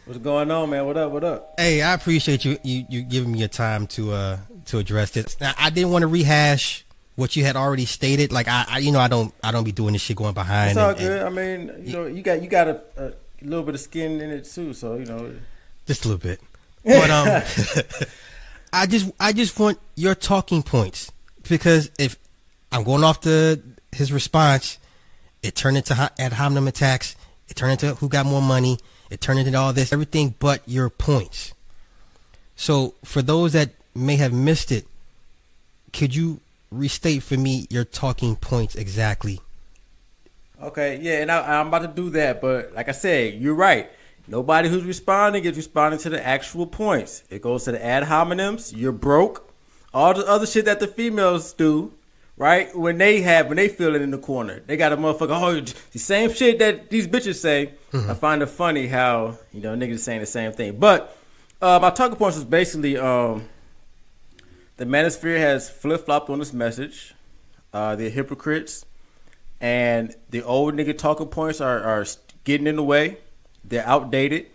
[0.06, 0.86] What's going on, man?
[0.86, 1.12] What up?
[1.12, 1.54] What up?
[1.58, 5.40] Hey, I appreciate you you, you giving me your time to uh to address this.
[5.40, 6.83] Now, I didn't want to rehash
[7.16, 8.32] what you had already stated.
[8.32, 10.70] Like I, I you know I don't I don't be doing this shit going behind.
[10.70, 11.22] It's all and- and good.
[11.22, 13.12] I mean, you know, you got you got a, a
[13.42, 15.34] little bit of skin in it too, so you know.
[15.86, 16.40] just a little bit.
[16.84, 17.42] But um,
[18.72, 21.10] I just I just want your talking points
[21.48, 22.18] because if
[22.72, 23.62] I'm going off the
[23.92, 24.78] his response,
[25.42, 27.16] it turned into ad hominem attacks.
[27.48, 28.78] It turned into who got more money.
[29.10, 31.54] It turned into all this everything but your points.
[32.56, 34.86] So for those that may have missed it,
[35.92, 36.40] could you
[36.78, 39.40] restate for me your talking points exactly?
[40.62, 43.90] Okay, yeah, and I, I'm about to do that, but like I said, you're right.
[44.26, 47.24] Nobody who's responding is responding to the actual points.
[47.28, 48.72] It goes to the ad hominems.
[48.74, 49.52] You're broke.
[49.92, 51.92] All the other shit that the females do,
[52.36, 52.74] right?
[52.74, 55.30] When they have, when they feel it in the corner, they got a motherfucker.
[55.30, 55.60] Oh,
[55.92, 57.74] the same shit that these bitches say.
[57.92, 60.78] I find it funny how you know niggas saying the same thing.
[60.78, 61.16] But
[61.60, 63.48] uh, my talking points was basically um,
[64.76, 67.14] the manosphere has flip flopped on this message.
[67.72, 68.84] Uh, they're hypocrites,
[69.60, 72.06] and the old nigga talking points are are
[72.44, 73.18] getting in the way.
[73.64, 74.46] They're outdated.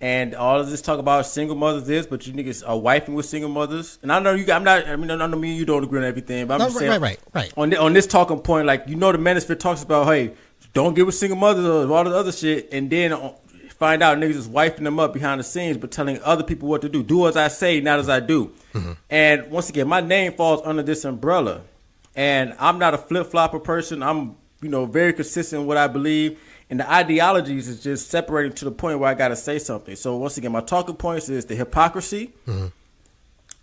[0.00, 3.24] And all of this talk about single mothers is, but you niggas are wifing with
[3.24, 4.00] single mothers.
[4.02, 4.50] And I know you.
[4.52, 4.88] I'm not.
[4.88, 5.50] I mean, I know me.
[5.50, 7.00] and You don't agree on everything, but I'm No, just right, saying.
[7.00, 7.52] right, right, right.
[7.56, 10.32] On thi- on this talking point, like you know, the manosphere talks about, hey,
[10.74, 13.12] don't get with single mothers or all the other shit, and then
[13.82, 16.82] find out niggas is wifing them up behind the scenes, but telling other people what
[16.82, 17.02] to do.
[17.02, 18.52] Do as I say, not as I do.
[19.10, 21.62] And once again, my name falls under this umbrella,
[22.14, 24.00] and I'm not a flip flopper person.
[24.00, 26.38] I'm you know very consistent in what I believe.
[26.70, 29.96] And the ideologies is just separating to the point where I got to say something.
[29.96, 32.32] So once again, my talking points is the hypocrisy,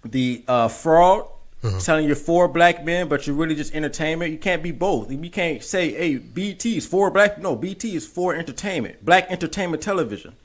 [0.04, 1.30] the uh, fraud,
[1.62, 1.78] Uh-huh.
[1.80, 4.32] telling you're for black men, but you're really just entertainment.
[4.32, 5.12] You can't be both.
[5.12, 9.84] You can't say, "Hey, BET is for black." No, BET is for entertainment, black entertainment
[9.84, 10.36] television.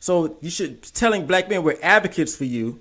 [0.00, 2.80] So you should telling black men we're advocates for you,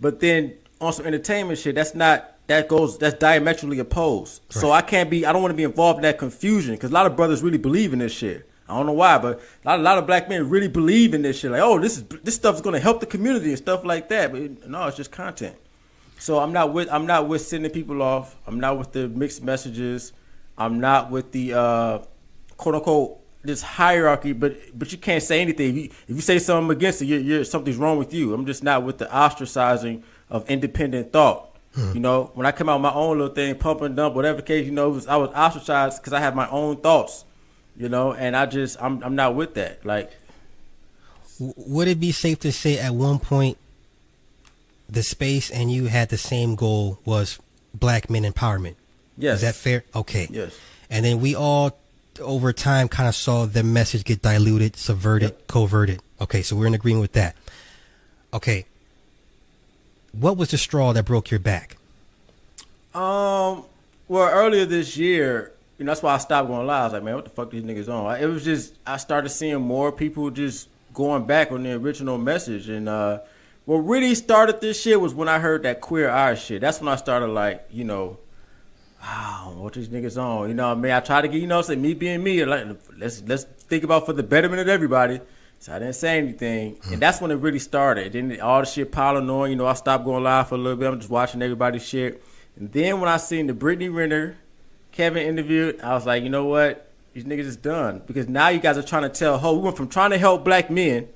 [0.00, 4.42] but then on some entertainment shit, that's not that goes that's diametrically opposed.
[4.48, 5.24] So I can't be.
[5.24, 7.58] I don't want to be involved in that confusion because a lot of brothers really
[7.58, 8.48] believe in this shit.
[8.68, 11.22] I don't know why, but a lot, a lot of black men really believe in
[11.22, 11.50] this shit.
[11.50, 14.08] Like, oh, this is this stuff is going to help the community and stuff like
[14.08, 14.32] that.
[14.32, 15.56] But no, it's just content.
[16.20, 18.36] So I'm not with I'm not with sending people off.
[18.46, 20.12] I'm not with the mixed messages.
[20.58, 21.98] I'm not with the uh,
[22.58, 24.34] quote unquote this hierarchy.
[24.34, 25.70] But but you can't say anything.
[25.70, 28.34] If you, if you say something against it, you're, you're something's wrong with you.
[28.34, 31.56] I'm just not with the ostracizing of independent thought.
[31.94, 34.38] You know, when I come out with my own little thing, pump and dump, whatever
[34.38, 37.24] the case, you know, was, I was ostracized because I have my own thoughts.
[37.76, 39.86] You know, and I just I'm I'm not with that.
[39.86, 40.10] Like
[41.38, 43.56] Would it be safe to say at one point
[44.92, 47.38] the space and you had the same goal was
[47.74, 48.74] black men empowerment?
[49.16, 49.84] yes, Is that fair?
[49.94, 50.28] Okay.
[50.30, 50.56] Yes.
[50.90, 51.76] And then we all
[52.20, 55.46] over time kind of saw the message get diluted, subverted, Yep.
[55.48, 56.02] coverted.
[56.20, 57.34] Okay, so we're in agreement with that.
[58.34, 58.66] Okay.
[60.12, 61.76] What was the straw that broke your back?
[62.94, 63.64] Um,
[64.08, 66.80] well, earlier this year, you know, that's why I stopped going live.
[66.80, 68.20] I was like, man, what the fuck these niggas on?
[68.20, 72.68] It was just I started seeing more people just going back on the original message,
[72.68, 73.20] and uh,
[73.64, 76.60] what really started this shit was when I heard that queer eye shit.
[76.60, 78.18] That's when I started like, you know,
[79.02, 80.48] wow, what these niggas on?
[80.48, 82.44] You know, what I mean, I try to get, you know, say me being me,
[82.44, 82.66] like
[82.96, 85.20] let's let's think about for the betterment of everybody.
[85.58, 88.14] So I didn't say anything, and that's when it really started.
[88.14, 89.50] Then all the shit piling on.
[89.50, 90.88] You know, I stopped going live for a little bit.
[90.88, 92.22] I'm just watching everybody's shit,
[92.56, 94.38] and then when I seen the Brittany Renner,
[94.90, 96.90] Kevin interviewed, I was like, you know what?
[97.12, 99.36] These niggas is done because now you guys are trying to tell.
[99.36, 101.08] Ho, we went from trying to help black men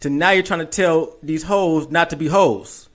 [0.00, 2.88] to now you're trying to tell these hoes not to be hoes.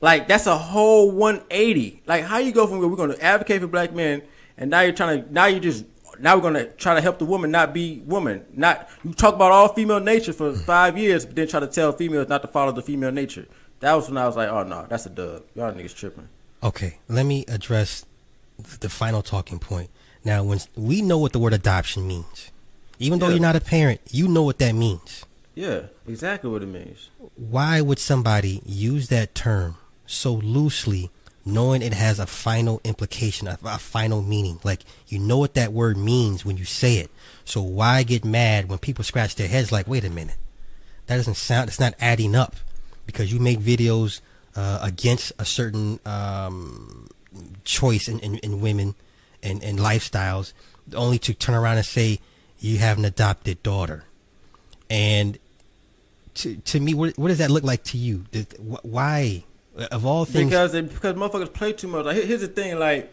[0.00, 2.02] Like that's a whole 180.
[2.06, 4.22] Like how you go from we're going to advocate for black men,
[4.56, 5.84] and now you're trying to now you just
[6.18, 8.44] now we're going to try to help the woman not be woman.
[8.52, 10.64] Not you talk about all female nature for mm.
[10.64, 13.46] five years, but then try to tell females not to follow the female nature.
[13.80, 15.44] That was when I was like, oh no, that's a dub.
[15.54, 16.28] Y'all niggas tripping.
[16.62, 18.04] Okay, let me address
[18.80, 19.90] the final talking point.
[20.24, 22.50] Now, when we know what the word adoption means,
[22.98, 23.34] even though Yeah.
[23.34, 25.25] you're not a parent, you know what that means.
[25.56, 27.08] Yeah, exactly what it means.
[27.34, 31.10] Why would somebody use that term so loosely,
[31.46, 34.60] knowing it has a final implication, a, a final meaning?
[34.62, 37.10] Like you know what that word means when you say it.
[37.46, 39.72] So why get mad when people scratch their heads?
[39.72, 40.36] Like, wait a minute,
[41.06, 41.68] that doesn't sound.
[41.68, 42.56] It's not adding up
[43.06, 44.20] because you make videos
[44.54, 47.08] uh, against a certain um,
[47.64, 48.94] choice in, in, in women
[49.42, 50.52] and, and lifestyles,
[50.94, 52.20] only to turn around and say
[52.58, 54.04] you have an adopted daughter.
[54.90, 55.38] And
[56.36, 58.24] to to me, what what does that look like to you?
[58.30, 59.44] Does, wh- why,
[59.90, 62.04] of all things, Because they, because motherfuckers play too much.
[62.06, 63.12] Like here's the thing, like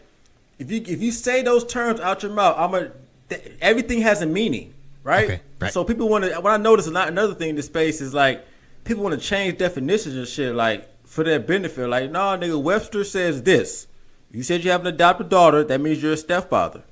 [0.58, 2.90] if you if you say those terms out your mouth, I'm a
[3.28, 5.24] th- everything has a meaning, right?
[5.24, 5.72] Okay, right.
[5.72, 6.34] So people want to.
[6.40, 8.44] What I notice a lot, another thing in this space is like
[8.84, 11.88] people want to change definitions and shit, like for their benefit.
[11.88, 13.86] Like, no, nigga, Webster says this.
[14.30, 15.62] You said you have an adopted daughter.
[15.62, 16.82] That means you're a stepfather.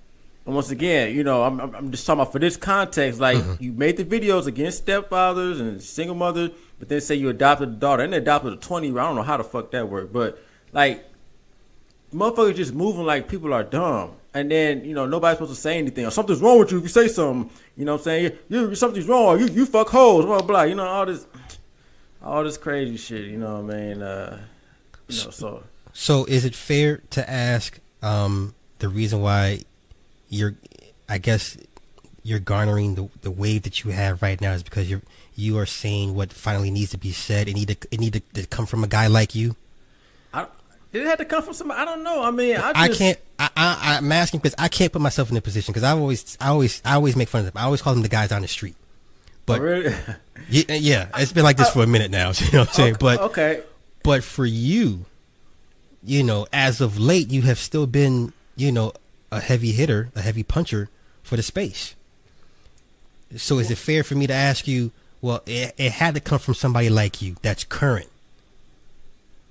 [0.45, 3.21] Once again, you know, I'm, I'm just talking about for this context.
[3.21, 6.51] Like, you made the videos against stepfathers and single mothers,
[6.81, 8.99] but then say you adopted a daughter and adopted a 20 year.
[8.99, 10.43] I don't know how the fuck that worked, but
[10.73, 11.05] like,
[12.13, 14.17] motherfuckers just moving like people are dumb.
[14.35, 16.07] And then, you know, nobody's supposed to say anything.
[16.07, 17.51] Or something's wrong with you if you say something.
[17.77, 18.33] You know what I'm saying?
[18.49, 19.39] You, you something's wrong.
[19.39, 20.63] You you fuck hoes, blah, blah, blah.
[20.63, 21.27] You know, all this
[22.23, 24.03] all this crazy shit, you know what I mean?
[24.03, 24.41] Uh
[25.09, 25.63] you know, so
[25.93, 29.63] so is it fair to ask um, the reason why
[30.33, 30.55] you're,
[31.09, 31.57] I guess,
[32.25, 35.03] you're garnering the the wave that you have right now is because you're
[35.35, 37.49] you are saying what finally needs to be said.
[37.49, 39.57] It need to it need to, to come from a guy like you.
[40.33, 40.47] I
[40.93, 41.81] Did it have to come from somebody?
[41.81, 42.23] I don't know.
[42.23, 43.19] I mean, I, I can't.
[43.39, 46.37] I, I, I'm asking because I can't put myself in a position because I always,
[46.41, 47.61] I always, I always make fun of them.
[47.61, 48.77] I always call them the guys on the street.
[49.47, 49.95] But Oh, really?
[50.49, 52.33] yeah, yeah, it's been like this uh, for a minute now.
[52.41, 52.97] You know what I'm saying?
[53.01, 53.63] But okay.
[54.05, 55.05] but for you,
[56.05, 58.93] you know, as of late, you have still been, you know,
[59.33, 60.89] a heavy hitter, a heavy puncher
[61.23, 61.97] for the space.
[63.37, 64.93] So is it fair for me to ask you?
[65.23, 68.09] Well, it, it had to come from somebody like you that's current.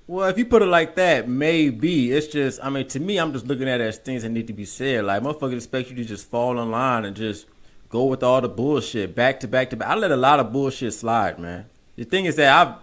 [0.07, 2.59] Well, if you put it like that, maybe it's just.
[2.63, 4.65] I mean, to me, I'm just looking at it as things that need to be
[4.65, 5.05] said.
[5.05, 7.47] Like motherfuckers expect you to just fall in line and just
[7.89, 9.89] go with all the bullshit back to back to back.
[9.89, 11.65] I let a lot of bullshit slide, man.
[11.95, 12.75] The thing is that I've,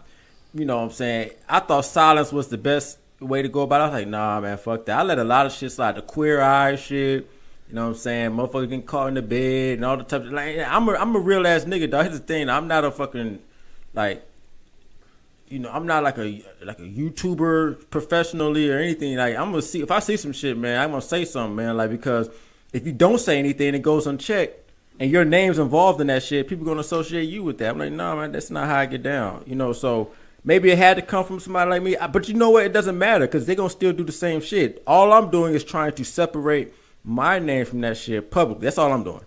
[0.55, 3.81] you know, what I'm saying I thought silence was the best way to go about
[3.81, 3.85] it.
[3.85, 4.99] I was like, nah, man, fuck that.
[4.99, 5.97] I let a lot of shit slide.
[5.97, 7.31] The queer eye shit.
[7.69, 8.31] You know what I'm saying?
[8.31, 10.59] Motherfuckers getting caught in the bed and all the type of like.
[10.59, 12.07] I'm a I'm a real ass nigga, dog.
[12.07, 12.49] Here's the thing.
[12.49, 13.41] I'm not a fucking
[13.93, 14.25] like
[15.51, 19.17] you know, I'm not like a like a YouTuber professionally or anything.
[19.17, 21.77] Like I'm gonna see if I see some shit, man, I'm gonna say something, man.
[21.77, 22.31] Like because
[22.73, 24.71] if you don't say anything, it goes unchecked,
[25.01, 26.49] and your name's involved in that shit.
[26.49, 27.71] People gonna associate you with that.
[27.71, 29.45] I'm like, no, man, that's not how I get down.
[29.47, 30.11] You know, so
[30.45, 31.97] maybe it had to come from somebody like me.
[32.13, 32.65] But you know what?
[32.65, 34.83] It doesn't matter because they're gonna still do the same shit.
[34.87, 36.73] All I'm doing is trying to separate
[37.05, 38.65] my name from that shit publicly.
[38.65, 39.25] That's all I'm doing.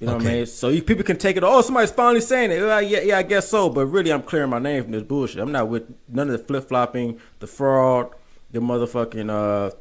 [0.00, 0.46] You know what I mean?
[0.46, 1.44] So you people can take it.
[1.44, 2.60] Oh, somebody's finally saying it.
[2.60, 3.70] Well, yeah, yeah, I guess so.
[3.70, 5.40] But really, I'm clearing my name from this bullshit.
[5.40, 8.10] I'm not with none of the flip flopping, the fraud,
[8.50, 9.74] the motherfucking, uh,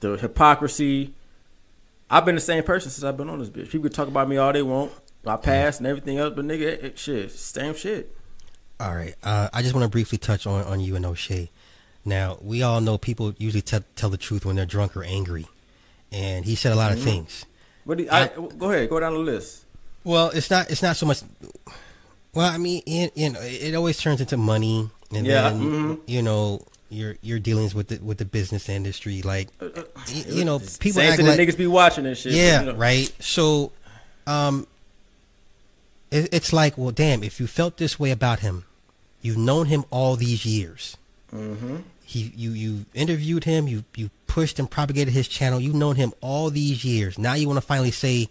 [0.00, 1.14] the hypocrisy.
[2.10, 3.70] I've been the same person since I've been on this bitch.
[3.70, 4.92] People can talk about me all they want,
[5.24, 8.14] my past and everything else, but nigga, it, it- shit, same shit.
[8.80, 9.14] All right.
[9.22, 11.50] Uh, I just want to briefly touch on, on you and O'Shea.
[12.04, 15.46] Now, we all know people usually tell tell the truth when they're drunk or angry.
[16.12, 17.44] And he said a lot of things.
[17.84, 18.28] What do you, I,
[18.58, 19.64] go ahead, go down the list.
[20.04, 21.22] Well, it's not it's not so much
[22.34, 26.00] well, I mean, you you know, it always turns into money and Yeah, then mhm.
[26.06, 30.58] you know, your your dealings with the with the business industry like y- you know,
[30.58, 32.32] people same act like the niggas be watching and shit.
[32.32, 32.74] but, yeah, you know.
[32.74, 33.10] right.
[33.20, 33.72] So,
[34.26, 34.66] um,
[36.14, 38.64] it's like, well, damn, if you felt this way about him,
[39.20, 40.96] you've known him all these years.
[41.32, 41.78] Mm-hmm.
[42.04, 43.66] He, you, you interviewed him.
[43.66, 45.58] You, you pushed and propagated his channel.
[45.58, 47.18] You've known him all these years.
[47.18, 48.28] Now you want to finally say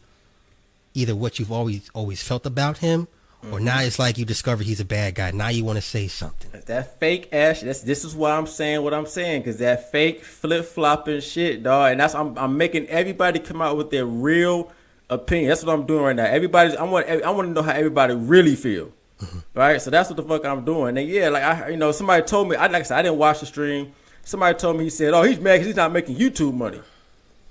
[0.93, 3.07] either what you've always, always felt about him,
[3.51, 5.31] or now it's like you discovered he's a bad guy.
[5.31, 6.49] Now you want to say something.
[6.65, 7.61] That fake ass.
[7.61, 11.61] That's this is why I'm saying what I'm saying because that fake flip flopping shit,
[11.61, 11.91] dog.
[11.91, 14.71] And that's I'm I'm making everybody come out with their real
[15.13, 15.49] opinion.
[15.49, 16.25] That's what I'm doing right now.
[16.25, 18.91] Everybody's I want I want to know how everybody really feel.
[19.19, 19.39] Mm-hmm.
[19.53, 19.81] Right.
[19.81, 20.97] So that's what the fuck I'm doing.
[20.97, 23.17] And yeah, like I you know somebody told me I like I said I didn't
[23.17, 23.93] watch the stream.
[24.23, 26.81] Somebody told me he said, oh he's mad because he's not making YouTube money.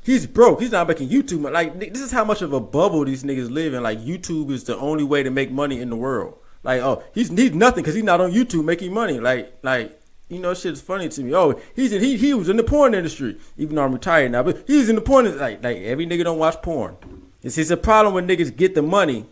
[0.02, 0.60] He's broke.
[0.60, 1.54] He's not making YouTube money.
[1.54, 3.82] Like this is how much of a bubble these niggas live in.
[3.82, 6.38] Like YouTube is the only way to make money in the world.
[6.62, 9.20] Like oh he's he's nothing because he's not on YouTube making money.
[9.20, 11.34] Like like you know shit's funny to me.
[11.34, 14.42] Oh he's in, he he was in the porn industry even though I'm retired now,
[14.42, 16.96] but he's in the porn like like every nigga don't watch porn.
[17.42, 19.26] It's it's a problem when niggas get the money,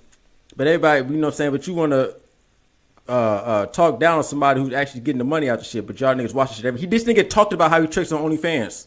[0.57, 1.53] but everybody you know what I'm saying.
[1.53, 2.17] But you want to
[3.09, 6.01] uh, uh, talk down on somebody who's actually getting the money out the shit, but
[6.01, 6.65] y'all niggas watch the shit.
[6.65, 8.87] Every, he this nigga talked about how he tricks on OnlyFans.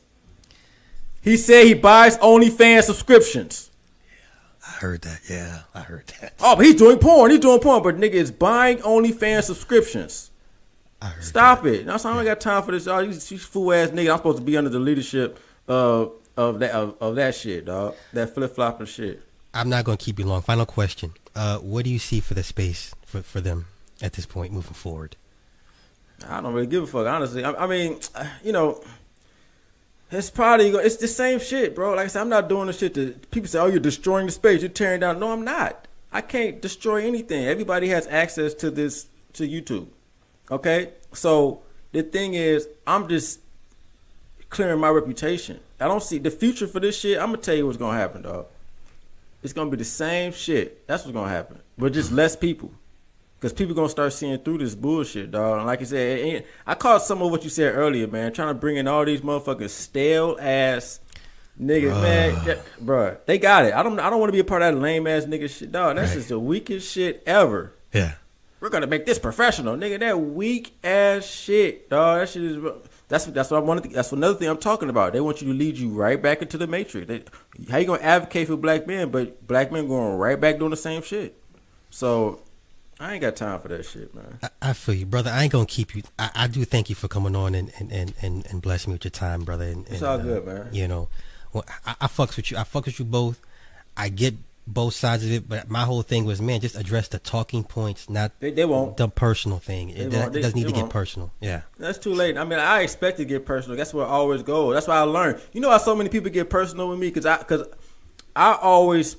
[1.21, 3.69] He said he buys OnlyFans subscriptions.
[4.65, 5.21] I heard that.
[5.29, 6.33] Yeah, I heard that.
[6.39, 7.31] Oh, but he's doing porn.
[7.31, 10.31] He's doing porn, but nigga is buying OnlyFans subscriptions.
[11.01, 11.85] I heard Stop it.
[11.85, 12.85] Now, so I ain't got time for this.
[12.85, 14.09] These, these fool ass niggas.
[14.09, 15.37] I'm supposed to be under the leadership
[15.67, 17.95] of of that of, of that shit, dog.
[18.13, 19.21] That flip flopping shit.
[19.53, 20.41] I'm not going to keep you long.
[20.41, 21.13] Final question.
[21.35, 23.67] Uh, what do you see for the space for, for them
[24.01, 25.15] at this point moving forward?
[26.27, 27.43] I don't really give a fuck, honestly.
[27.43, 27.99] I, I mean,
[28.43, 28.83] you know,
[30.11, 31.95] it's probably it's the same shit, bro.
[31.95, 33.59] Like I said, I'm not doing the shit that people say.
[33.59, 34.61] Oh, you're destroying the space.
[34.61, 35.19] You're tearing down.
[35.19, 35.87] No, I'm not.
[36.11, 37.45] I can't destroy anything.
[37.45, 39.87] Everybody has access to this to YouTube.
[40.51, 41.61] Okay, so
[41.91, 43.39] the thing is, I'm just
[44.49, 45.59] clearing my reputation.
[45.83, 47.19] I don't see the future for this shit.
[47.19, 48.45] I'm gonna tell you what's gonna happen, dog.
[49.43, 50.87] It's gonna be the same shit.
[50.87, 52.19] That's what's gonna happen, but just mm-hmm.
[52.19, 52.71] less people.
[53.41, 55.57] Cause people gonna start seeing through this bullshit, dog.
[55.57, 58.31] And like you said, it ain't- I caught some of what you said earlier, man.
[58.31, 61.01] Trying to bring in all these motherfucking stale ass
[61.61, 62.41] niggas, man.
[62.47, 63.73] Yeah, bruh, they got it.
[63.73, 63.99] I don't.
[63.99, 65.97] I don't want to be a part of that lame ass nigga shit, dog.
[65.97, 66.15] That's Right.
[66.15, 67.73] just the weakest shit ever.
[67.93, 68.13] Yeah.
[68.61, 69.99] We're gonna make this professional, nigga.
[69.99, 72.21] That weak ass shit, dog.
[72.21, 72.57] That shit is.
[73.13, 73.83] That's that's what I wanted.
[73.83, 75.13] To, that's another thing I'm talking about.
[75.13, 77.07] They want you to lead you right back into the matrix.
[77.07, 77.21] They,
[77.69, 80.77] how you gonna advocate for black men, but black men going right back doing the
[80.77, 81.39] same shit?
[81.91, 82.41] So
[82.99, 84.39] I ain't got time for that shit, man.
[84.41, 85.29] I, I feel you, brother.
[85.29, 86.01] I ain't gonna keep you.
[86.17, 88.95] I, I do thank you for coming on and and and and, and blessing me
[88.95, 89.65] with your time, brother.
[89.65, 90.69] And, It's and, all uh, good, man.
[90.71, 91.09] You know,
[91.53, 92.57] well, I, I fucks with you.
[92.57, 93.39] I fucks with you both.
[93.95, 94.33] I get
[94.65, 98.09] both sides of it, but my whole thing was, man, just address the talking points,
[98.09, 98.95] not They, they won't.
[98.97, 99.89] the personal thing.
[99.89, 100.91] They It, They- doesn't need to get won't.
[100.91, 101.31] personal.
[101.41, 101.61] Yeah.
[101.77, 102.37] That's too late.
[102.37, 103.77] I mean, I expect to get personal.
[103.77, 104.73] That's where I always go.
[104.73, 105.41] That's why I learned.
[105.51, 107.67] You know how so many people get personal with me because I because
[108.35, 109.17] I always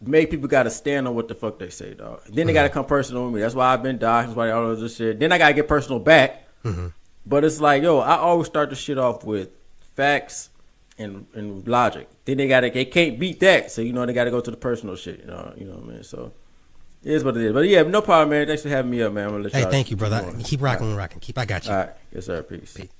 [0.00, 2.22] make people got to stand on what the fuck they say, dog.
[2.28, 2.74] Then they got to mm-hmm.
[2.74, 3.40] come personal with me.
[3.40, 4.24] That's why I've been doxxed.
[4.26, 5.18] That's why all of this shit.
[5.18, 6.46] Then I gotta get personal back.
[6.64, 6.88] Mm-hmm.
[7.26, 9.50] But it's like, yo, I always start the shit off with
[9.94, 10.48] facts
[11.00, 12.08] and and logic.
[12.24, 14.56] Then they gotta they can't beat that, so you know they gotta go to the
[14.56, 15.20] personal shit.
[15.20, 16.02] You know, you know what I mean.
[16.04, 16.32] So
[17.02, 17.52] it is what it is.
[17.52, 18.46] But yeah, no problem, man.
[18.46, 19.34] Thanks for having me up, man.
[19.34, 20.22] I'm Hey, thank you, brother.
[20.22, 20.42] going.
[20.42, 21.20] Keep rocking, rocking.
[21.20, 21.38] Keep.
[21.38, 21.72] I got you.
[21.72, 22.42] All right, yes sir.
[22.42, 22.74] Peace.
[22.74, 22.90] Peace.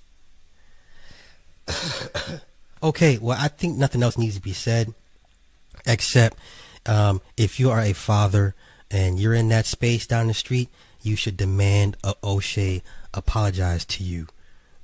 [2.82, 4.94] Okay, well, I think nothing else needs to be said
[5.86, 6.38] except
[6.86, 8.54] um, if you are a father
[8.90, 10.70] and you're in that space down the street,
[11.02, 12.82] you should demand a O'Shea
[13.12, 14.28] apologize to you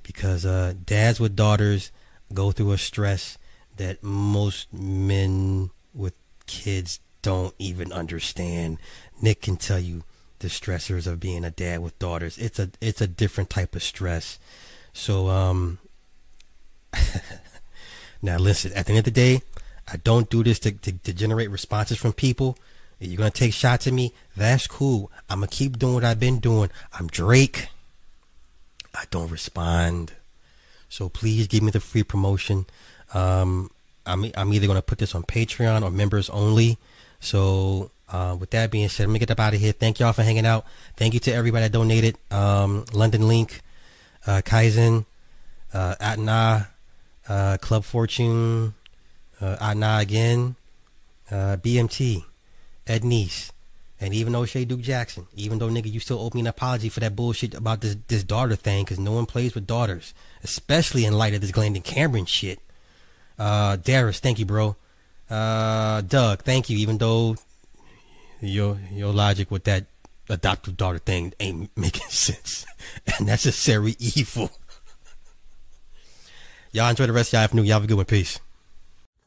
[0.03, 1.91] because uh, dads with daughters
[2.33, 3.37] go through a stress
[3.77, 6.13] that most men with
[6.45, 8.77] kids don't even understand.
[9.21, 10.03] Nick can tell you
[10.39, 12.37] the stressors of being a dad with daughters.
[12.37, 14.39] It's a it's a different type of stress.
[14.93, 15.79] So um
[18.21, 19.41] now listen, at the end of the day,
[19.91, 22.57] I don't do this to, to, to generate responses from people.
[22.99, 25.11] If you're gonna take shots at me, that's cool.
[25.29, 26.69] I'm gonna keep doing what I've been doing.
[26.93, 27.69] I'm Drake.
[28.93, 30.13] I don't respond.
[30.89, 32.65] So please give me the free promotion.
[33.13, 33.71] Um,
[34.05, 36.77] I'm I'm either gonna put this on Patreon or members only.
[37.19, 39.73] So uh, with that being said, let me get up out of here.
[39.73, 40.65] Thank y'all for hanging out.
[40.95, 42.17] Thank you to everybody that donated.
[42.31, 43.61] Um, London Link,
[44.25, 45.05] uh, Kaizen,
[45.73, 46.67] uh, Atna,
[47.27, 48.73] uh, Club Fortune,
[49.41, 50.55] uh, Atna again,
[51.29, 52.23] uh, BMT,
[52.85, 53.51] Ed Neese,
[53.99, 55.27] and even though O'Shea Duke Jackson.
[55.35, 58.23] Even though nigga, you still owe me an apology for that bullshit about this this
[58.23, 60.13] daughter thing, because no one plays with daughters,
[60.43, 62.59] especially in light of this Glendon Cameron shit.
[63.39, 64.75] Uh, Darius, thank you, bro.
[65.29, 66.77] Uh, Doug, thank you.
[66.77, 67.35] Even though
[68.39, 69.85] your your logic with that
[70.29, 72.65] adoptive daughter thing ain't making sense
[73.17, 74.51] and necessary evil.
[76.71, 77.65] Y'all enjoy the rest of y'all afternoon.
[77.65, 78.05] Y'all have a good one.
[78.05, 78.39] Peace.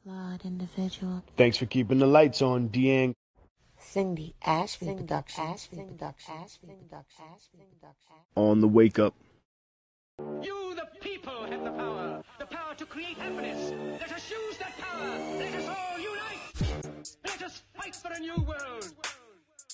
[0.05, 1.24] Flawed individual.
[1.36, 3.14] Thanks for keeping the lights on, Deang.
[3.90, 5.56] Cindy Ashby Production.
[8.36, 9.14] On the wake up.
[10.40, 12.22] You, the people, have the power.
[12.38, 13.72] The power to create happiness.
[14.00, 15.08] Let us use that power.
[15.38, 17.16] Let us all unite.
[17.26, 18.94] Let us fight for a new world.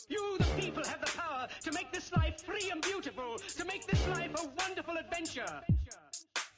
[0.08, 3.36] You, the people, have the power to make this life free and beautiful.
[3.36, 5.60] To make this life a wonderful adventure.